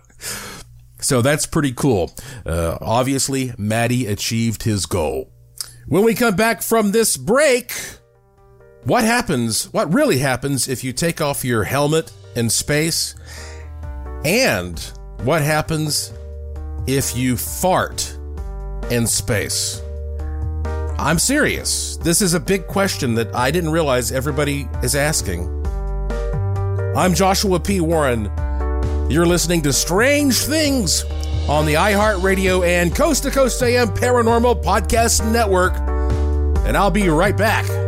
so 1.00 1.22
that's 1.22 1.44
pretty 1.46 1.72
cool. 1.72 2.12
Uh, 2.46 2.78
obviously, 2.80 3.52
Matty 3.58 4.06
achieved 4.06 4.62
his 4.62 4.86
goal. 4.86 5.32
When 5.86 6.04
we 6.04 6.14
come 6.14 6.36
back 6.36 6.62
from 6.62 6.92
this 6.92 7.16
break, 7.16 7.72
what 8.84 9.02
happens, 9.04 9.72
what 9.72 9.92
really 9.92 10.18
happens 10.18 10.68
if 10.68 10.84
you 10.84 10.92
take 10.92 11.20
off 11.20 11.44
your 11.44 11.64
helmet 11.64 12.12
in 12.36 12.48
space? 12.48 13.16
And 14.24 14.78
what 15.24 15.42
happens 15.42 16.12
if 16.86 17.16
you 17.16 17.36
fart 17.36 18.17
in 18.90 19.06
space? 19.06 19.82
I'm 20.98 21.18
serious. 21.18 21.96
This 21.98 22.20
is 22.20 22.34
a 22.34 22.40
big 22.40 22.66
question 22.66 23.14
that 23.14 23.34
I 23.34 23.50
didn't 23.50 23.70
realize 23.70 24.10
everybody 24.10 24.68
is 24.82 24.94
asking. 24.96 25.46
I'm 26.96 27.14
Joshua 27.14 27.60
P. 27.60 27.80
Warren. 27.80 28.24
You're 29.08 29.26
listening 29.26 29.62
to 29.62 29.72
Strange 29.72 30.36
Things 30.38 31.04
on 31.48 31.64
the 31.64 31.74
iHeartRadio 31.74 32.66
and 32.66 32.94
Coast 32.94 33.22
to 33.22 33.30
Coast 33.30 33.62
AM 33.62 33.88
Paranormal 33.88 34.62
Podcast 34.62 35.30
Network. 35.32 35.74
And 36.66 36.76
I'll 36.76 36.90
be 36.90 37.08
right 37.08 37.36
back. 37.36 37.87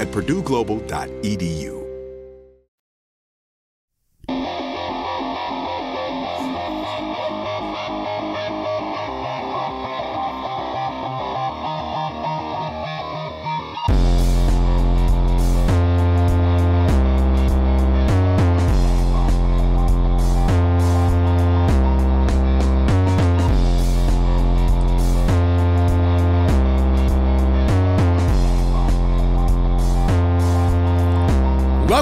at 0.00 0.08
purdueglobal.edu. 0.08 1.79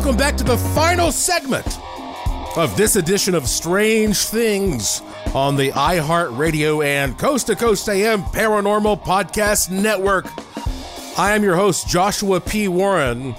Welcome 0.09 0.25
back 0.25 0.37
to 0.39 0.45
the 0.45 0.57
final 0.57 1.13
segment 1.13 1.67
of 2.57 2.75
this 2.79 2.97
edition 2.97 3.35
of 3.35 3.47
Strange 3.47 4.17
Things 4.17 5.03
on 5.35 5.55
the 5.55 5.71
iHeartRadio 5.73 6.83
and 6.83 7.19
Coast 7.19 7.49
to 7.49 7.55
Coast 7.55 7.87
AM 7.91 8.23
Paranormal 8.23 9.05
Podcast 9.05 9.71
Network. 9.71 10.27
I 11.19 11.35
am 11.35 11.43
your 11.43 11.57
host, 11.57 11.89
Joshua 11.89 12.41
P. 12.41 12.69
Warren, 12.69 13.35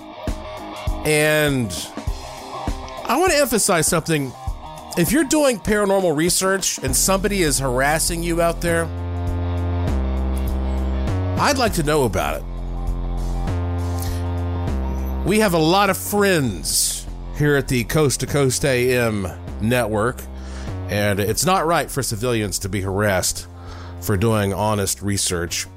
and 1.06 1.72
I 3.04 3.18
want 3.20 3.32
to 3.32 3.40
emphasize 3.40 3.88
something. 3.88 4.32
If 4.96 5.12
you're 5.12 5.24
doing 5.24 5.58
paranormal 5.58 6.16
research 6.16 6.78
and 6.78 6.96
somebody 6.96 7.42
is 7.42 7.58
harassing 7.58 8.22
you 8.22 8.44
out 8.44 8.62
there, 8.62 8.84
I'd 11.42 11.58
like 11.58 11.74
to 11.74 11.84
know 11.84 12.04
about 12.04 12.42
it. 12.42 12.49
We 15.26 15.40
have 15.40 15.54
a 15.54 15.60
lot 15.60 15.90
of 15.90 15.98
friends 15.98 17.06
here 17.38 17.56
at 17.56 17.68
the 17.68 17.84
Coast 17.84 18.22
to 18.22 18.26
Coast 18.26 18.66
AM 18.66 19.28
network, 19.62 20.22
and 20.88 21.20
it's 21.20 21.46
not 21.46 21.68
right 21.68 21.92
for 21.92 22.02
civilians 22.02 22.58
to 22.60 22.70
be 22.70 22.82
harassed 22.82 23.46
for 24.02 24.18
doing 24.18 24.54
honest 24.54 25.02
research. 25.02 25.68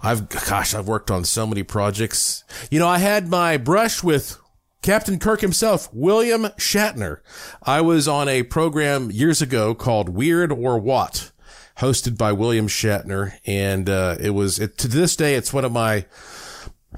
I've, 0.00 0.28
gosh, 0.28 0.74
I've 0.74 0.86
worked 0.86 1.10
on 1.10 1.24
so 1.24 1.46
many 1.46 1.64
projects. 1.64 2.44
You 2.70 2.78
know, 2.78 2.88
I 2.88 2.98
had 2.98 3.28
my 3.28 3.56
brush 3.56 4.02
with 4.02 4.38
Captain 4.80 5.18
Kirk 5.18 5.40
himself, 5.40 5.92
William 5.92 6.44
Shatner. 6.56 7.18
I 7.62 7.80
was 7.80 8.06
on 8.06 8.28
a 8.28 8.44
program 8.44 9.10
years 9.10 9.42
ago 9.42 9.74
called 9.74 10.08
Weird 10.08 10.52
or 10.52 10.78
What, 10.78 11.32
hosted 11.78 12.16
by 12.16 12.32
William 12.32 12.68
Shatner, 12.68 13.38
and 13.44 13.90
uh, 13.90 14.16
it 14.20 14.30
was 14.30 14.60
it, 14.60 14.78
to 14.78 14.88
this 14.88 15.16
day 15.16 15.34
it's 15.34 15.52
one 15.52 15.64
of 15.64 15.72
my 15.72 16.06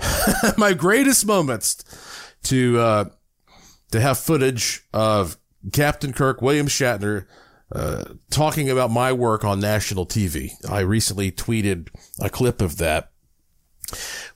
my 0.57 0.73
greatest 0.73 1.27
moments 1.27 1.83
to 2.45 2.79
uh, 2.79 3.05
to 3.91 4.01
have 4.01 4.19
footage 4.19 4.87
of 4.93 5.39
Captain 5.73 6.13
Kirk, 6.13 6.41
William 6.43 6.67
Shatner, 6.67 7.27
uh, 7.73 8.05
talking 8.31 8.71
about 8.71 8.91
my 8.91 9.13
work 9.13 9.45
on 9.45 9.61
national 9.61 10.07
TV. 10.07 10.53
I 10.69 10.81
recently 10.81 11.31
tweeted 11.31 11.89
a 12.21 12.31
clip 12.31 12.61
of 12.61 12.79
that. 12.79 13.11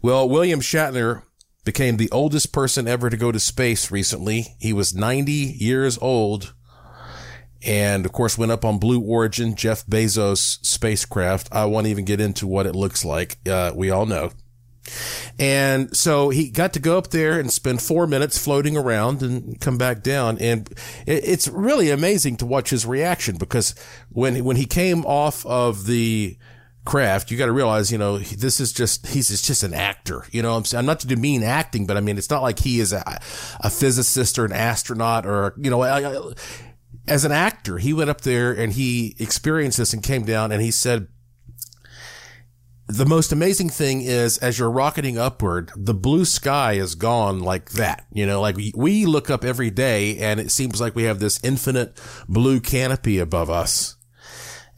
Well, 0.00 0.28
William 0.28 0.60
Shatner 0.60 1.22
became 1.64 1.96
the 1.96 2.10
oldest 2.10 2.52
person 2.52 2.88
ever 2.88 3.08
to 3.08 3.16
go 3.16 3.30
to 3.30 3.38
space 3.38 3.90
recently. 3.90 4.56
He 4.58 4.72
was 4.72 4.94
90 4.94 5.32
years 5.32 5.98
old. 5.98 6.54
And 7.64 8.04
of 8.04 8.10
course, 8.12 8.36
went 8.36 8.50
up 8.50 8.64
on 8.64 8.80
Blue 8.80 9.00
Origin, 9.00 9.54
Jeff 9.54 9.86
Bezos 9.86 10.58
spacecraft. 10.66 11.48
I 11.52 11.64
won't 11.66 11.86
even 11.86 12.04
get 12.04 12.20
into 12.20 12.46
what 12.46 12.66
it 12.66 12.74
looks 12.74 13.04
like. 13.04 13.36
Uh, 13.48 13.70
we 13.74 13.88
all 13.88 14.04
know. 14.04 14.32
And 15.39 15.97
so 15.97 16.30
he 16.30 16.51
got 16.51 16.72
to 16.74 16.80
go 16.80 16.99
up 16.99 17.09
there 17.09 17.39
and 17.39 17.53
spend 17.53 17.83
four 17.83 18.07
minutes 18.07 18.39
floating 18.39 18.76
around 18.76 19.22
and 19.22 19.61
come 19.61 19.78
back 19.78 20.03
down. 20.03 20.39
And 20.39 20.68
it's 21.07 21.49
really 21.49 21.91
amazing 21.91 22.37
to 22.39 22.47
watch 22.47 22.70
his 22.70 22.85
reaction 22.85 23.37
because 23.37 23.74
when, 24.11 24.45
when 24.45 24.57
he 24.57 24.66
came 24.66 25.05
off 25.07 25.47
of 25.47 25.87
the 25.87 26.37
craft, 26.85 27.30
you 27.30 27.39
got 27.39 27.47
to 27.47 27.53
realize, 27.53 27.93
you 27.93 27.99
know, 27.99 28.18
this 28.18 28.61
is 28.61 28.72
just, 28.72 29.07
he's 29.07 29.28
just 29.41 29.62
an 29.62 29.72
actor. 29.72 30.24
You 30.30 30.43
know, 30.43 30.57
I'm, 30.57 30.64
I'm 30.74 30.87
not 30.87 31.01
to 31.01 31.07
demean 31.07 31.43
acting, 31.43 31.87
but 31.87 31.97
I 31.97 32.01
mean, 32.01 32.18
it's 32.18 32.30
not 32.30 32.43
like 32.43 32.59
he 32.59 32.80
is 32.80 32.93
a, 32.93 33.20
a 33.61 33.70
physicist 33.70 34.39
or 34.39 34.45
an 34.45 34.53
astronaut 34.53 35.26
or, 35.26 35.55
you 35.57 35.70
know, 35.70 35.83
I, 35.83 36.12
I, 36.12 36.33
as 37.07 37.24
an 37.24 37.33
actor, 37.33 37.78
he 37.78 37.93
went 37.93 38.11
up 38.11 38.20
there 38.20 38.53
and 38.53 38.72
he 38.72 39.16
experienced 39.18 39.78
this 39.78 39.93
and 39.93 40.03
came 40.03 40.24
down 40.24 40.53
and 40.53 40.62
he 40.62 40.70
said, 40.70 41.09
the 42.93 43.07
most 43.07 43.32
amazing 43.32 43.70
thing 43.70 44.03
is 44.03 44.38
as 44.38 44.59
you're 44.59 44.70
rocketing 44.70 45.16
upward, 45.16 45.70
the 45.76 45.95
blue 45.95 46.24
sky 46.24 46.74
is 46.74 46.95
gone 46.95 47.40
like 47.40 47.70
that. 47.70 48.07
You 48.12 48.26
know, 48.26 48.40
like 48.40 48.57
we, 48.57 48.72
we 48.76 49.07
look 49.07 49.30
up 49.30 49.45
every 49.45 49.70
day 49.70 50.18
and 50.18 50.38
it 50.38 50.51
seems 50.51 50.80
like 50.80 50.95
we 50.95 51.05
have 51.05 51.18
this 51.18 51.43
infinite 51.43 52.01
blue 52.28 52.61
canopy 52.61 53.18
above 53.18 53.49
us 53.49 53.97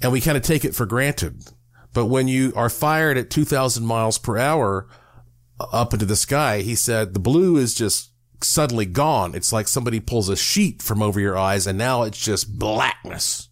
and 0.00 0.12
we 0.12 0.20
kind 0.20 0.36
of 0.36 0.42
take 0.42 0.64
it 0.64 0.74
for 0.74 0.86
granted. 0.86 1.44
But 1.92 2.06
when 2.06 2.28
you 2.28 2.52
are 2.54 2.68
fired 2.68 3.16
at 3.18 3.30
2000 3.30 3.84
miles 3.84 4.18
per 4.18 4.38
hour 4.38 4.88
uh, 5.58 5.66
up 5.72 5.92
into 5.92 6.06
the 6.06 6.16
sky, 6.16 6.60
he 6.60 6.74
said 6.74 7.14
the 7.14 7.20
blue 7.20 7.56
is 7.56 7.74
just 7.74 8.12
suddenly 8.42 8.86
gone. 8.86 9.34
It's 9.34 9.52
like 9.52 9.68
somebody 9.68 10.00
pulls 10.00 10.28
a 10.28 10.36
sheet 10.36 10.82
from 10.82 11.02
over 11.02 11.18
your 11.18 11.36
eyes 11.36 11.66
and 11.66 11.78
now 11.78 12.02
it's 12.02 12.22
just 12.22 12.58
blackness. 12.58 13.48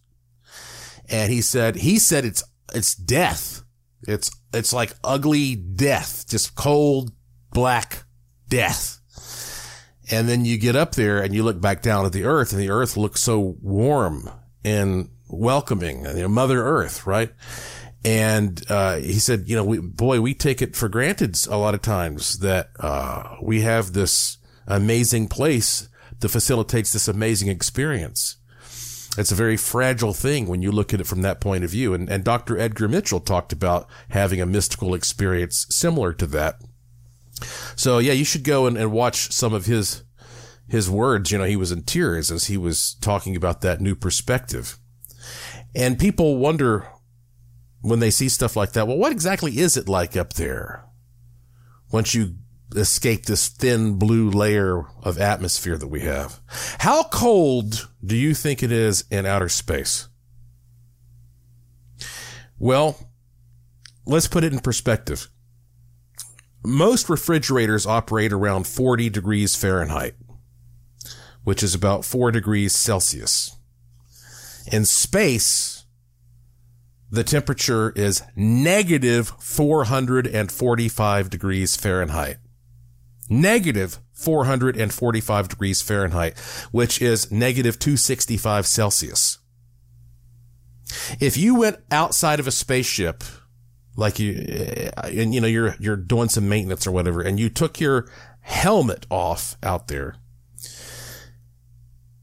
And 1.09 1.31
he 1.33 1.41
said, 1.41 1.77
he 1.77 1.99
said 1.99 2.23
it's, 2.23 2.43
it's 2.73 2.95
death. 2.95 3.63
It's, 4.07 4.31
it's 4.53 4.73
like 4.73 4.93
ugly 5.03 5.55
death, 5.55 6.25
just 6.27 6.55
cold, 6.55 7.11
black 7.51 8.03
death. 8.49 8.99
And 10.11 10.27
then 10.27 10.45
you 10.45 10.57
get 10.57 10.75
up 10.75 10.95
there 10.95 11.21
and 11.21 11.33
you 11.33 11.43
look 11.43 11.59
back 11.61 11.81
down 11.81 12.05
at 12.05 12.11
the 12.11 12.25
earth 12.25 12.51
and 12.51 12.61
the 12.61 12.69
earth 12.69 12.97
looks 12.97 13.21
so 13.21 13.55
warm 13.61 14.29
and 14.63 15.09
welcoming, 15.29 16.05
you 16.05 16.13
know, 16.13 16.27
mother 16.27 16.63
earth, 16.63 17.07
right? 17.07 17.31
And, 18.05 18.61
uh, 18.69 18.97
he 18.97 19.19
said, 19.19 19.45
you 19.47 19.55
know, 19.55 19.63
we, 19.63 19.79
boy, 19.79 20.19
we 20.19 20.33
take 20.33 20.61
it 20.61 20.75
for 20.75 20.89
granted 20.89 21.37
a 21.49 21.57
lot 21.57 21.73
of 21.73 21.81
times 21.81 22.39
that, 22.39 22.69
uh, 22.79 23.37
we 23.41 23.61
have 23.61 23.93
this 23.93 24.37
amazing 24.67 25.29
place 25.29 25.87
that 26.19 26.29
facilitates 26.29 26.91
this 26.91 27.07
amazing 27.07 27.47
experience. 27.47 28.37
It's 29.17 29.31
a 29.31 29.35
very 29.35 29.57
fragile 29.57 30.13
thing 30.13 30.47
when 30.47 30.61
you 30.61 30.71
look 30.71 30.93
at 30.93 30.99
it 30.99 31.07
from 31.07 31.21
that 31.21 31.39
point 31.39 31.63
of 31.63 31.69
view. 31.69 31.93
And, 31.93 32.09
and 32.09 32.23
Dr. 32.23 32.57
Edgar 32.57 32.87
Mitchell 32.87 33.19
talked 33.19 33.53
about 33.53 33.87
having 34.09 34.41
a 34.41 34.45
mystical 34.45 34.95
experience 34.95 35.67
similar 35.69 36.13
to 36.13 36.25
that. 36.27 36.55
So 37.75 37.99
yeah, 37.99 38.13
you 38.13 38.25
should 38.25 38.43
go 38.43 38.65
and, 38.65 38.77
and 38.77 38.91
watch 38.91 39.31
some 39.31 39.53
of 39.53 39.65
his 39.65 40.03
his 40.67 40.89
words, 40.89 41.29
you 41.29 41.37
know, 41.37 41.43
he 41.43 41.57
was 41.57 41.71
in 41.71 41.83
tears 41.83 42.31
as 42.31 42.45
he 42.45 42.57
was 42.57 42.95
talking 43.01 43.35
about 43.35 43.61
that 43.61 43.81
new 43.81 43.95
perspective. 43.95 44.79
And 45.75 45.99
people 45.99 46.37
wonder 46.37 46.87
when 47.81 47.99
they 47.99 48.09
see 48.09 48.29
stuff 48.29 48.55
like 48.55 48.71
that, 48.71 48.87
well, 48.87 48.97
what 48.97 49.11
exactly 49.11 49.59
is 49.59 49.75
it 49.75 49.89
like 49.89 50.15
up 50.15 50.33
there? 50.33 50.85
Once 51.91 52.15
you 52.15 52.37
escape 52.77 53.25
this 53.25 53.47
thin 53.47 53.97
blue 53.97 54.29
layer 54.29 54.85
of 55.01 55.19
atmosphere 55.19 55.77
that 55.77 55.87
we 55.87 56.01
have. 56.01 56.39
How 56.79 57.03
cold 57.03 57.89
do 58.03 58.15
you 58.15 58.33
think 58.33 58.63
it 58.63 58.71
is 58.71 59.05
in 59.09 59.25
outer 59.25 59.49
space? 59.49 60.07
Well, 62.57 63.09
let's 64.05 64.27
put 64.27 64.43
it 64.43 64.53
in 64.53 64.59
perspective. 64.59 65.27
Most 66.65 67.09
refrigerators 67.09 67.85
operate 67.85 68.31
around 68.31 68.67
40 68.67 69.09
degrees 69.09 69.55
Fahrenheit, 69.55 70.15
which 71.43 71.61
is 71.61 71.75
about 71.75 72.05
4 72.05 72.31
degrees 72.31 72.73
Celsius. 72.73 73.57
In 74.71 74.85
space, 74.85 75.83
the 77.11 77.23
temperature 77.23 77.91
is 77.91 78.23
negative 78.35 79.33
445 79.39 81.29
degrees 81.29 81.75
Fahrenheit. 81.75 82.37
Negative 83.29 83.99
445 84.13 85.47
degrees 85.47 85.81
Fahrenheit, 85.81 86.37
which 86.71 87.01
is 87.01 87.31
negative 87.31 87.79
265 87.79 88.65
Celsius. 88.67 89.39
If 91.19 91.37
you 91.37 91.55
went 91.55 91.77
outside 91.91 92.39
of 92.39 92.47
a 92.47 92.51
spaceship, 92.51 93.23
like 93.95 94.19
you, 94.19 94.45
eh, 94.47 94.91
and 95.05 95.33
you 95.33 95.41
know, 95.41 95.47
you're, 95.47 95.75
you're 95.79 95.95
doing 95.95 96.29
some 96.29 96.49
maintenance 96.49 96.85
or 96.85 96.91
whatever, 96.91 97.21
and 97.21 97.39
you 97.39 97.49
took 97.49 97.79
your 97.79 98.09
helmet 98.41 99.05
off 99.09 99.57
out 99.63 99.87
there, 99.87 100.15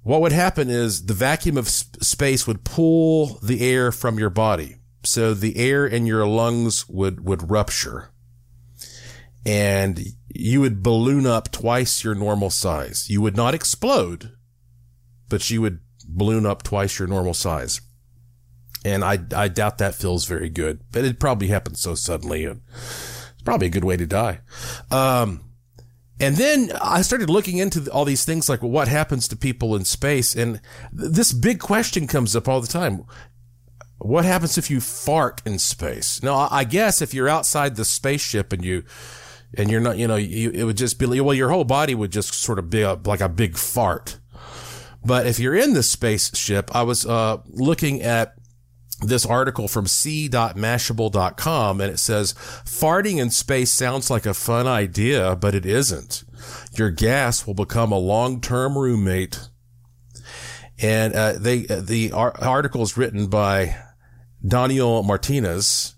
what 0.02 0.20
would 0.20 0.32
happen 0.32 0.70
is 0.70 1.06
the 1.06 1.14
vacuum 1.14 1.56
of 1.56 1.68
space 1.68 2.46
would 2.46 2.64
pull 2.64 3.38
the 3.42 3.60
air 3.60 3.92
from 3.92 4.18
your 4.18 4.30
body. 4.30 4.76
So 5.02 5.34
the 5.34 5.56
air 5.56 5.86
in 5.86 6.06
your 6.06 6.26
lungs 6.26 6.88
would, 6.88 7.24
would 7.26 7.50
rupture 7.50 8.10
and 9.44 10.00
you 10.34 10.60
would 10.60 10.82
balloon 10.82 11.26
up 11.26 11.50
twice 11.50 12.04
your 12.04 12.14
normal 12.14 12.50
size. 12.50 13.08
You 13.10 13.20
would 13.20 13.36
not 13.36 13.54
explode, 13.54 14.32
but 15.28 15.50
you 15.50 15.60
would 15.62 15.80
balloon 16.06 16.46
up 16.46 16.62
twice 16.62 16.98
your 16.98 17.08
normal 17.08 17.34
size. 17.34 17.80
And 18.84 19.04
I, 19.04 19.18
I 19.34 19.48
doubt 19.48 19.78
that 19.78 19.94
feels 19.94 20.24
very 20.24 20.48
good, 20.48 20.80
but 20.92 21.04
it 21.04 21.20
probably 21.20 21.48
happened 21.48 21.78
so 21.78 21.94
suddenly. 21.94 22.44
And 22.44 22.62
it's 23.34 23.42
probably 23.44 23.66
a 23.66 23.70
good 23.70 23.84
way 23.84 23.96
to 23.96 24.06
die. 24.06 24.40
Um, 24.90 25.42
and 26.18 26.36
then 26.36 26.72
I 26.80 27.02
started 27.02 27.30
looking 27.30 27.58
into 27.58 27.90
all 27.90 28.04
these 28.04 28.24
things 28.24 28.48
like 28.48 28.62
what 28.62 28.88
happens 28.88 29.26
to 29.28 29.36
people 29.36 29.74
in 29.74 29.84
space. 29.84 30.34
And 30.34 30.60
this 30.92 31.32
big 31.32 31.58
question 31.60 32.06
comes 32.06 32.36
up 32.36 32.48
all 32.48 32.60
the 32.60 32.68
time. 32.68 33.04
What 33.98 34.24
happens 34.24 34.56
if 34.56 34.70
you 34.70 34.80
fart 34.80 35.42
in 35.44 35.58
space? 35.58 36.22
Now, 36.22 36.48
I 36.50 36.64
guess 36.64 37.02
if 37.02 37.12
you're 37.12 37.28
outside 37.28 37.76
the 37.76 37.84
spaceship 37.84 38.52
and 38.52 38.64
you, 38.64 38.84
and 39.56 39.70
you're 39.70 39.80
not, 39.80 39.98
you 39.98 40.06
know, 40.06 40.16
you, 40.16 40.50
it 40.50 40.64
would 40.64 40.76
just 40.76 40.98
be, 40.98 41.06
like, 41.06 41.22
well, 41.22 41.34
your 41.34 41.50
whole 41.50 41.64
body 41.64 41.94
would 41.94 42.12
just 42.12 42.32
sort 42.34 42.58
of 42.58 42.70
be 42.70 42.82
a, 42.82 42.94
like 42.94 43.20
a 43.20 43.28
big 43.28 43.56
fart. 43.56 44.18
But 45.04 45.26
if 45.26 45.38
you're 45.38 45.56
in 45.56 45.72
the 45.72 45.82
spaceship, 45.82 46.74
I 46.74 46.82
was, 46.82 47.06
uh, 47.06 47.38
looking 47.46 48.02
at 48.02 48.34
this 49.00 49.24
article 49.24 49.66
from 49.66 49.86
c.mashable.com 49.86 51.80
and 51.80 51.90
it 51.90 51.98
says 51.98 52.34
farting 52.34 53.18
in 53.18 53.30
space 53.30 53.72
sounds 53.72 54.10
like 54.10 54.26
a 54.26 54.34
fun 54.34 54.66
idea, 54.66 55.34
but 55.36 55.54
it 55.54 55.64
isn't. 55.64 56.22
Your 56.74 56.90
gas 56.90 57.46
will 57.46 57.54
become 57.54 57.92
a 57.92 57.98
long-term 57.98 58.76
roommate. 58.76 59.48
And, 60.78 61.14
uh, 61.14 61.32
they, 61.32 61.62
the 61.62 62.12
article 62.12 62.82
is 62.82 62.96
written 62.96 63.26
by 63.26 63.76
Daniel 64.46 65.02
Martinez. 65.02 65.94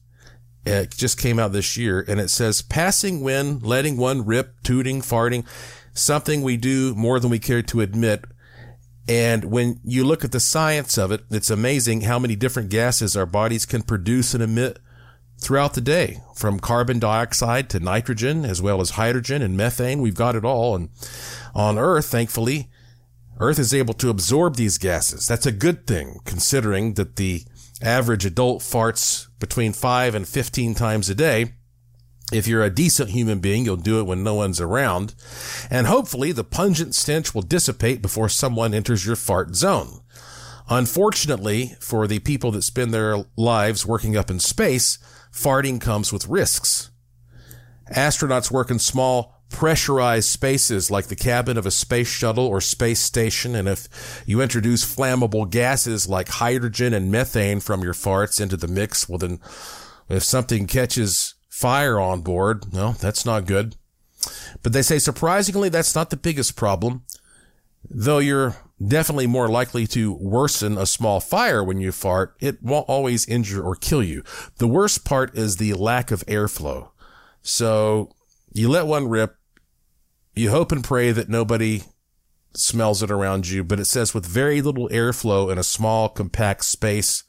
It 0.65 0.91
just 0.91 1.19
came 1.19 1.39
out 1.39 1.53
this 1.53 1.77
year 1.77 2.05
and 2.07 2.21
it 2.21 2.31
says 2.31 2.63
passing 2.63 3.21
wind, 3.21 3.63
letting 3.63 3.97
one 3.97 4.25
rip, 4.25 4.63
tooting, 4.63 5.01
farting, 5.01 5.45
something 5.93 6.43
we 6.43 6.57
do 6.57 6.95
more 6.95 7.19
than 7.19 7.31
we 7.31 7.39
care 7.39 7.63
to 7.63 7.81
admit 7.81 8.25
and 9.09 9.47
when 9.47 9.81
you 9.83 10.05
look 10.05 10.25
at 10.25 10.33
the 10.33 10.41
science 10.41 10.97
of 10.97 11.11
it, 11.11 11.25
it's 11.31 11.51
amazing 11.51 12.03
how 12.03 12.19
many 12.19 12.37
different 12.37 12.71
gases 12.71 13.17
our 13.17 13.27
bodies 13.27 13.67
can 13.67 13.83
produce 13.83 14.33
and 14.33 14.43
emit 14.43 14.79
throughout 15.39 15.75
the 15.75 15.81
day, 15.81 16.21
from 16.37 16.61
carbon 16.61 17.01
dioxide 17.01 17.69
to 17.71 17.81
nitrogen, 17.81 18.45
as 18.45 18.63
well 18.63 18.81
as 18.81 18.91
hydrogen 18.91 19.43
and 19.43 19.57
methane. 19.57 20.01
We've 20.01 20.15
got 20.15 20.37
it 20.37 20.45
all. 20.45 20.77
And 20.77 20.91
on 21.53 21.79
Earth, 21.79 22.07
thankfully, 22.07 22.71
Earth 23.41 23.59
is 23.59 23.75
able 23.75 23.95
to 23.95 24.09
absorb 24.11 24.55
these 24.55 24.79
gases. 24.79 25.27
That's 25.27 25.47
a 25.47 25.53
good 25.53 25.85
thing, 25.87 26.21
considering 26.25 26.95
that 26.95 27.17
the 27.17 27.43
average 27.83 28.25
adult 28.25 28.63
farts 28.63 29.27
between 29.39 29.73
5 29.73 30.15
and 30.15 30.27
15 30.27 30.75
times 30.75 31.11
a 31.11 31.15
day. 31.15 31.55
If 32.33 32.47
you're 32.47 32.65
a 32.65 32.71
decent 32.71 33.11
human 33.11 33.41
being, 33.41 33.65
you'll 33.65 33.77
do 33.77 33.99
it 34.01 34.07
when 34.07 34.23
no 34.23 34.35
one's 34.35 34.61
around. 34.61 35.15
And 35.71 35.87
hopefully 35.87 36.33
the 36.33 36.45
pungent 36.45 36.95
stench 36.95 37.35
will 37.35 37.43
dissipate 37.43 38.01
before 38.01 38.29
someone 38.29 38.73
enters 38.73 39.05
your 39.05 39.17
fart 39.17 39.55
zone. 39.55 40.01
Unfortunately, 40.69 41.77
for 41.81 42.07
the 42.07 42.21
people 42.21 42.51
that 42.53 42.63
spend 42.63 42.95
their 42.95 43.25
lives 43.37 43.85
working 43.85 44.17
up 44.17 44.31
in 44.31 44.39
space, 44.39 44.99
farting 45.31 45.81
comes 45.81 46.13
with 46.13 46.29
risks. 46.29 46.91
Astronauts 47.95 48.51
work 48.51 48.71
in 48.71 48.79
small, 48.79 49.42
pressurized 49.53 50.29
spaces 50.29 50.91
like 50.91 51.07
the 51.07 51.17
cabin 51.17 51.57
of 51.57 51.67
a 51.67 51.71
space 51.71 52.09
shuttle 52.09 52.47
or 52.47 52.61
space 52.61 53.01
station. 53.01 53.55
And 53.55 53.69
if 53.69 54.23
you 54.27 54.41
introduce 54.41 54.85
flammable 54.85 55.49
gases 55.49 56.09
like 56.09 56.29
hydrogen 56.29 56.93
and 56.93 57.13
methane 57.13 57.61
from 57.61 57.83
your 57.83 57.95
farts 57.95 58.41
into 58.41 58.57
the 58.57 58.69
mix, 58.69 59.09
well, 59.09 59.19
then 59.19 59.39
if 60.09 60.25
something 60.25 60.67
catches 60.67 61.35
fire 61.49 62.01
on 62.01 62.23
board. 62.23 62.73
No, 62.73 62.93
that's 62.93 63.25
not 63.25 63.47
good. 63.47 63.77
But 64.63 64.73
they 64.73 64.83
say 64.83 64.99
surprisingly, 64.99 65.69
that's 65.69 65.95
not 65.95 66.11
the 66.11 66.17
biggest 66.17 66.57
problem. 66.57 67.05
Though 67.89 68.19
you're 68.19 68.57
definitely 68.85 69.27
more 69.27 69.49
likely 69.49 69.87
to 69.89 70.13
worsen 70.15 70.79
a 70.79 70.87
small 70.87 71.21
fire 71.21 71.63
when 71.63 71.81
you 71.81 71.93
fart, 71.93 72.35
it 72.41 72.63
won't 72.63 72.89
always 72.89 73.27
injure 73.27 73.63
or 73.63 73.77
kill 73.77 74.03
you. 74.03 74.25
The 74.57 74.67
worst 74.67 75.05
part 75.05 75.37
is 75.37 75.57
the 75.57 75.75
lack 75.75 76.11
of 76.11 76.27
airflow. 76.27 76.91
So 77.43 78.11
you 78.53 78.69
let 78.69 78.87
one 78.87 79.09
rip, 79.09 79.37
you 80.35 80.51
hope 80.51 80.73
and 80.73 80.83
pray 80.83 81.13
that 81.13 81.29
nobody 81.29 81.83
smells 82.55 83.03
it 83.03 83.11
around 83.11 83.49
you, 83.49 83.65
but 83.65 83.81
it 83.81 83.87
says 83.87 84.15
with 84.15 84.27
very 84.27 84.61
little 84.63 84.89
airflow 84.89 85.51
in 85.51 85.59
a 85.59 85.63
small, 85.63 86.09
compact 86.09 86.65
space, 86.65 87.25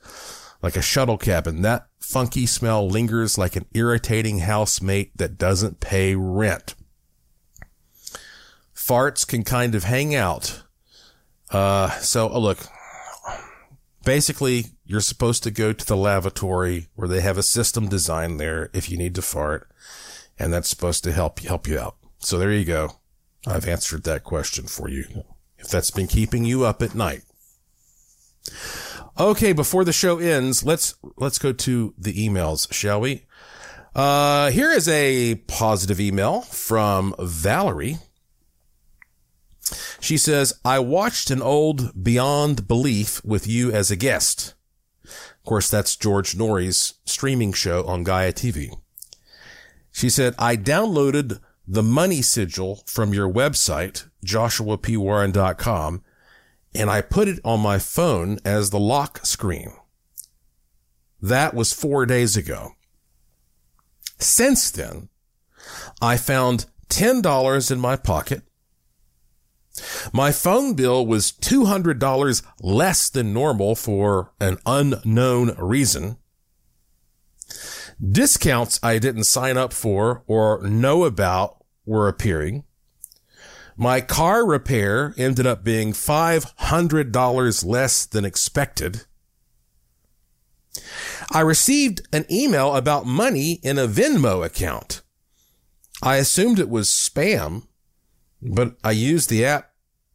like 0.62 0.76
a 0.76 0.82
shuttle 0.82 1.18
cabin, 1.18 1.62
that 1.62 1.88
funky 2.00 2.46
smell 2.46 2.88
lingers 2.88 3.38
like 3.38 3.56
an 3.56 3.66
irritating 3.74 4.40
housemate 4.40 5.16
that 5.18 5.38
doesn't 5.38 5.80
pay 5.80 6.16
rent. 6.16 6.76
Farts 8.76 9.26
can 9.26 9.44
kind 9.44 9.76
of 9.76 9.86
hang 9.86 10.14
out. 10.14 10.64
Uh, 11.50 11.90
so 12.00 12.30
oh, 12.30 12.40
look, 12.40 12.60
basically 14.04 14.66
you're 14.86 15.02
supposed 15.02 15.44
to 15.44 15.52
go 15.52 15.72
to 15.72 15.86
the 15.86 15.96
lavatory 15.96 16.88
where 16.96 17.08
they 17.08 17.22
have 17.22 17.38
a 17.38 17.44
system 17.44 17.88
designed 17.88 18.40
there 18.40 18.70
if 18.74 18.90
you 18.90 18.98
need 18.98 19.16
to 19.16 19.22
fart, 19.22 19.70
and 20.38 20.52
that's 20.52 20.70
supposed 20.70 21.04
to 21.04 21.12
help 21.12 21.40
help 21.40 21.68
you 21.68 21.80
out. 21.80 21.96
So 22.24 22.38
there 22.40 22.54
you 22.54 22.64
go. 22.64 22.94
I've 23.46 23.68
answered 23.68 24.04
that 24.04 24.24
question 24.24 24.66
for 24.66 24.90
you. 24.90 25.26
If 25.58 25.68
that's 25.68 25.92
been 25.92 26.08
keeping 26.08 26.46
you 26.46 26.64
up 26.64 26.82
at 26.82 26.96
night. 26.96 27.24
Okay, 29.20 29.54
before 29.54 29.84
the 29.84 29.94
show 29.94 30.18
ends, 30.18 30.64
let's 30.64 30.96
let's 31.18 31.38
go 31.38 31.54
to 31.54 31.94
the 31.98 32.14
emails, 32.14 32.72
shall 32.74 33.02
we? 33.02 33.26
Uh, 33.94 34.50
here 34.52 34.72
is 34.72 34.88
a 34.90 35.36
positive 35.48 36.00
email 36.00 36.42
from 36.42 37.14
Valerie. 37.20 37.98
She 40.00 40.18
says, 40.18 40.54
I 40.66 40.80
watched 40.80 41.30
an 41.30 41.42
old 41.42 42.04
Beyond 42.04 42.68
Belief 42.68 43.24
with 43.24 43.48
you 43.48 43.72
as 43.72 43.92
a 43.92 43.96
guest. 43.96 44.56
Of 45.04 45.46
course, 45.46 45.70
that's 45.70 45.96
George 45.96 46.36
Noory's 46.36 46.96
streaming 47.06 47.54
show 47.54 47.86
on 47.86 48.04
Gaia 48.04 48.34
TV. 48.34 48.78
She 49.92 50.10
said, 50.10 50.34
I 50.40 50.58
downloaded 50.58 51.40
the 51.68 51.84
money 51.84 52.22
sigil 52.22 52.84
from 52.86 53.14
your 53.14 53.32
website, 53.32 54.10
joshuapwarren.com, 54.26 56.04
and 56.76 56.90
I 56.90 57.02
put 57.02 57.28
it 57.28 57.40
on 57.44 57.60
my 57.60 57.80
phone 57.80 58.40
as 58.44 58.70
the 58.70 58.80
lock 58.80 59.26
screen. 59.26 59.74
That 61.22 61.54
was 61.54 61.72
four 61.72 62.06
days 62.06 62.36
ago. 62.36 62.72
Since 64.20 64.72
then, 64.72 65.10
I 66.02 66.18
found 66.18 66.66
$10 66.90 67.72
in 67.72 67.80
my 67.80 67.96
pocket. 67.96 68.44
My 70.12 70.32
phone 70.32 70.76
bill 70.76 71.06
was 71.06 71.32
$200 71.32 72.44
less 72.62 73.10
than 73.10 73.34
normal 73.34 73.76
for 73.76 74.32
an 74.40 74.58
unknown 74.66 75.56
reason. 75.58 76.18
Discounts 78.02 78.80
I 78.84 79.00
didn't 79.00 79.26
sign 79.26 79.58
up 79.58 79.74
for 79.74 80.24
or 80.28 80.62
know 80.62 81.04
about 81.04 81.64
were 81.86 82.08
appearing. 82.08 82.64
My 83.76 84.02
car 84.02 84.46
repair 84.46 85.14
ended 85.18 85.48
up 85.48 85.64
being 85.64 85.94
$500 85.94 87.66
less 87.66 88.06
than 88.06 88.26
expected. 88.26 89.06
I 91.32 91.42
received 91.42 92.02
an 92.12 92.26
email 92.30 92.76
about 92.76 93.06
money 93.06 93.54
in 93.64 93.78
a 93.78 93.88
Venmo 93.88 94.46
account. 94.46 95.02
I 96.02 96.18
assumed 96.18 96.60
it 96.60 96.70
was 96.70 96.90
spam, 96.90 97.68
but 98.42 98.76
I 98.84 98.92
used 98.92 99.30
the 99.30 99.46
app 99.46 99.72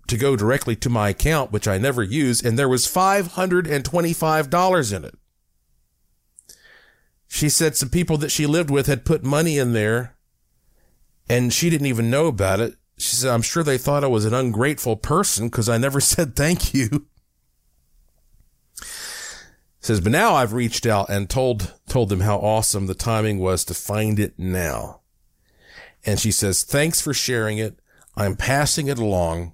to 0.08 0.16
go 0.16 0.36
directly 0.36 0.76
to 0.76 0.90
my 0.90 1.10
account, 1.10 1.52
which 1.52 1.68
I 1.68 1.78
never 1.78 2.02
use, 2.02 2.42
and 2.42 2.58
there 2.58 2.68
was 2.68 2.86
$525 2.86 4.96
in 4.96 5.04
it. 5.04 5.14
She 7.28 7.48
said 7.48 7.76
some 7.76 7.90
people 7.90 8.16
that 8.18 8.30
she 8.30 8.46
lived 8.46 8.70
with 8.70 8.86
had 8.86 9.04
put 9.04 9.22
money 9.22 9.58
in 9.58 9.74
there 9.74 10.16
and 11.28 11.52
she 11.52 11.68
didn't 11.70 11.86
even 11.86 12.10
know 12.10 12.26
about 12.26 12.60
it. 12.60 12.74
She 12.96 13.14
said, 13.14 13.30
I'm 13.30 13.42
sure 13.42 13.62
they 13.62 13.78
thought 13.78 14.02
I 14.02 14.08
was 14.08 14.24
an 14.24 14.34
ungrateful 14.34 14.96
person 14.96 15.48
because 15.48 15.68
I 15.68 15.78
never 15.78 16.00
said 16.00 16.34
thank 16.34 16.74
you. 16.74 17.06
Says, 19.80 20.00
but 20.00 20.12
now 20.12 20.34
I've 20.34 20.52
reached 20.52 20.86
out 20.86 21.08
and 21.08 21.30
told, 21.30 21.74
told 21.88 22.08
them 22.08 22.20
how 22.20 22.38
awesome 22.38 22.86
the 22.86 22.94
timing 22.94 23.38
was 23.38 23.64
to 23.66 23.74
find 23.74 24.18
it 24.18 24.34
now. 24.36 25.00
And 26.04 26.18
she 26.18 26.32
says, 26.32 26.64
thanks 26.64 27.00
for 27.00 27.14
sharing 27.14 27.58
it. 27.58 27.78
I'm 28.16 28.36
passing 28.36 28.88
it 28.88 28.98
along. 28.98 29.52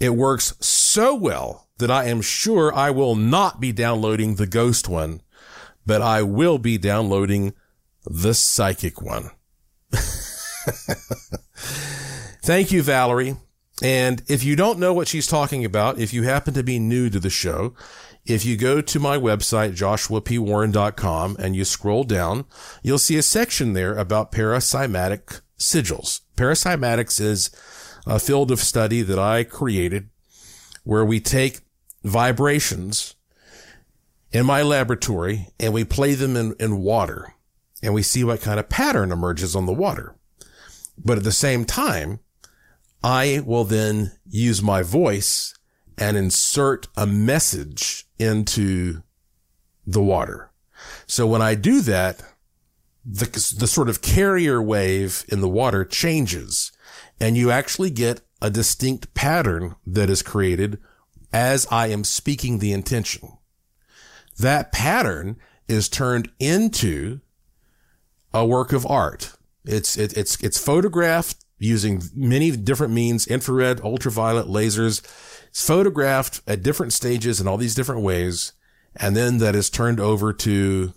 It 0.00 0.10
works 0.10 0.54
so 0.60 1.14
well 1.14 1.68
that 1.78 1.90
I 1.90 2.04
am 2.04 2.20
sure 2.20 2.74
I 2.74 2.90
will 2.90 3.14
not 3.14 3.60
be 3.60 3.72
downloading 3.72 4.34
the 4.34 4.46
ghost 4.46 4.88
one, 4.88 5.22
but 5.86 6.02
I 6.02 6.22
will 6.22 6.58
be 6.58 6.78
downloading 6.78 7.54
the 8.04 8.34
psychic 8.34 9.00
one. 9.00 9.30
Thank 12.42 12.72
you, 12.72 12.82
Valerie. 12.82 13.36
And 13.82 14.22
if 14.28 14.44
you 14.44 14.54
don't 14.56 14.78
know 14.78 14.92
what 14.92 15.08
she's 15.08 15.26
talking 15.26 15.64
about, 15.64 15.98
if 15.98 16.12
you 16.12 16.22
happen 16.22 16.54
to 16.54 16.62
be 16.62 16.78
new 16.78 17.10
to 17.10 17.18
the 17.18 17.30
show, 17.30 17.74
if 18.24 18.44
you 18.44 18.56
go 18.56 18.80
to 18.80 19.00
my 19.00 19.16
website, 19.16 19.72
joshuapwarren.com, 19.72 21.36
and 21.38 21.56
you 21.56 21.64
scroll 21.64 22.04
down, 22.04 22.44
you'll 22.82 22.98
see 22.98 23.16
a 23.16 23.22
section 23.22 23.72
there 23.72 23.96
about 23.96 24.30
paracymatic 24.30 25.40
sigils. 25.58 26.20
Paracymatics 26.36 27.20
is 27.20 27.50
a 28.06 28.20
field 28.20 28.50
of 28.52 28.60
study 28.60 29.02
that 29.02 29.18
I 29.18 29.42
created 29.42 30.08
where 30.84 31.04
we 31.04 31.18
take 31.20 31.60
vibrations 32.04 33.14
in 34.32 34.46
my 34.46 34.62
laboratory 34.62 35.48
and 35.60 35.72
we 35.72 35.84
play 35.84 36.14
them 36.14 36.36
in, 36.36 36.54
in 36.58 36.78
water 36.78 37.34
and 37.82 37.92
we 37.94 38.02
see 38.02 38.24
what 38.24 38.40
kind 38.40 38.58
of 38.58 38.68
pattern 38.68 39.12
emerges 39.12 39.54
on 39.54 39.66
the 39.66 39.72
water. 39.72 40.14
But 40.96 41.18
at 41.18 41.24
the 41.24 41.32
same 41.32 41.64
time, 41.64 42.20
I 43.02 43.42
will 43.44 43.64
then 43.64 44.12
use 44.28 44.62
my 44.62 44.82
voice 44.82 45.54
and 45.98 46.16
insert 46.16 46.88
a 46.96 47.06
message 47.06 48.06
into 48.18 49.02
the 49.86 50.02
water. 50.02 50.50
So 51.06 51.26
when 51.26 51.42
I 51.42 51.54
do 51.54 51.80
that, 51.82 52.22
the, 53.04 53.26
the 53.58 53.66
sort 53.66 53.88
of 53.88 54.00
carrier 54.00 54.62
wave 54.62 55.24
in 55.28 55.40
the 55.40 55.48
water 55.48 55.84
changes 55.84 56.70
and 57.20 57.36
you 57.36 57.50
actually 57.50 57.90
get 57.90 58.20
a 58.40 58.50
distinct 58.50 59.12
pattern 59.14 59.74
that 59.86 60.08
is 60.08 60.22
created 60.22 60.78
as 61.32 61.66
I 61.70 61.88
am 61.88 62.04
speaking 62.04 62.58
the 62.58 62.72
intention. 62.72 63.36
That 64.42 64.72
pattern 64.72 65.36
is 65.68 65.88
turned 65.88 66.28
into 66.40 67.20
a 68.34 68.44
work 68.44 68.72
of 68.72 68.84
art. 68.84 69.32
It's, 69.64 69.96
it, 69.96 70.16
it's, 70.16 70.42
it's 70.42 70.58
photographed 70.58 71.36
using 71.60 72.02
many 72.12 72.50
different 72.50 72.92
means, 72.92 73.28
infrared, 73.28 73.80
ultraviolet, 73.82 74.48
lasers. 74.48 75.00
It's 75.46 75.64
photographed 75.64 76.40
at 76.44 76.64
different 76.64 76.92
stages 76.92 77.40
in 77.40 77.46
all 77.46 77.56
these 77.56 77.76
different 77.76 78.02
ways. 78.02 78.52
And 78.96 79.14
then 79.14 79.38
that 79.38 79.54
is 79.54 79.70
turned 79.70 80.00
over 80.00 80.32
to 80.32 80.92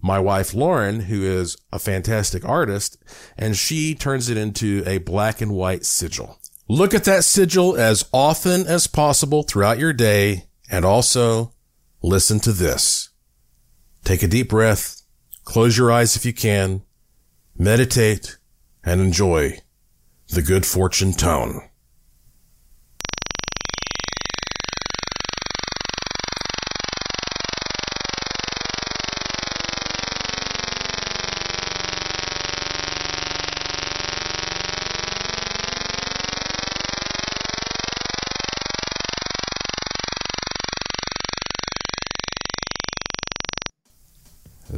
my 0.00 0.18
wife 0.18 0.52
Lauren, 0.52 1.02
who 1.02 1.22
is 1.22 1.56
a 1.72 1.78
fantastic 1.78 2.44
artist, 2.44 3.00
and 3.38 3.56
she 3.56 3.94
turns 3.94 4.28
it 4.28 4.36
into 4.36 4.82
a 4.84 4.98
black 4.98 5.40
and 5.40 5.52
white 5.52 5.84
sigil. 5.84 6.40
Look 6.68 6.92
at 6.92 7.04
that 7.04 7.22
sigil 7.22 7.76
as 7.76 8.04
often 8.12 8.66
as 8.66 8.88
possible 8.88 9.44
throughout 9.44 9.78
your 9.78 9.92
day 9.92 10.46
and 10.68 10.84
also 10.84 11.52
listen 12.02 12.40
to 12.40 12.52
this. 12.52 13.10
Take 14.04 14.22
a 14.22 14.28
deep 14.28 14.48
breath, 14.48 15.02
close 15.44 15.78
your 15.78 15.92
eyes 15.92 16.16
if 16.16 16.26
you 16.26 16.32
can, 16.32 16.82
meditate, 17.56 18.38
and 18.84 19.00
enjoy 19.00 19.58
the 20.28 20.42
good 20.42 20.66
fortune 20.66 21.12
tone. 21.12 21.68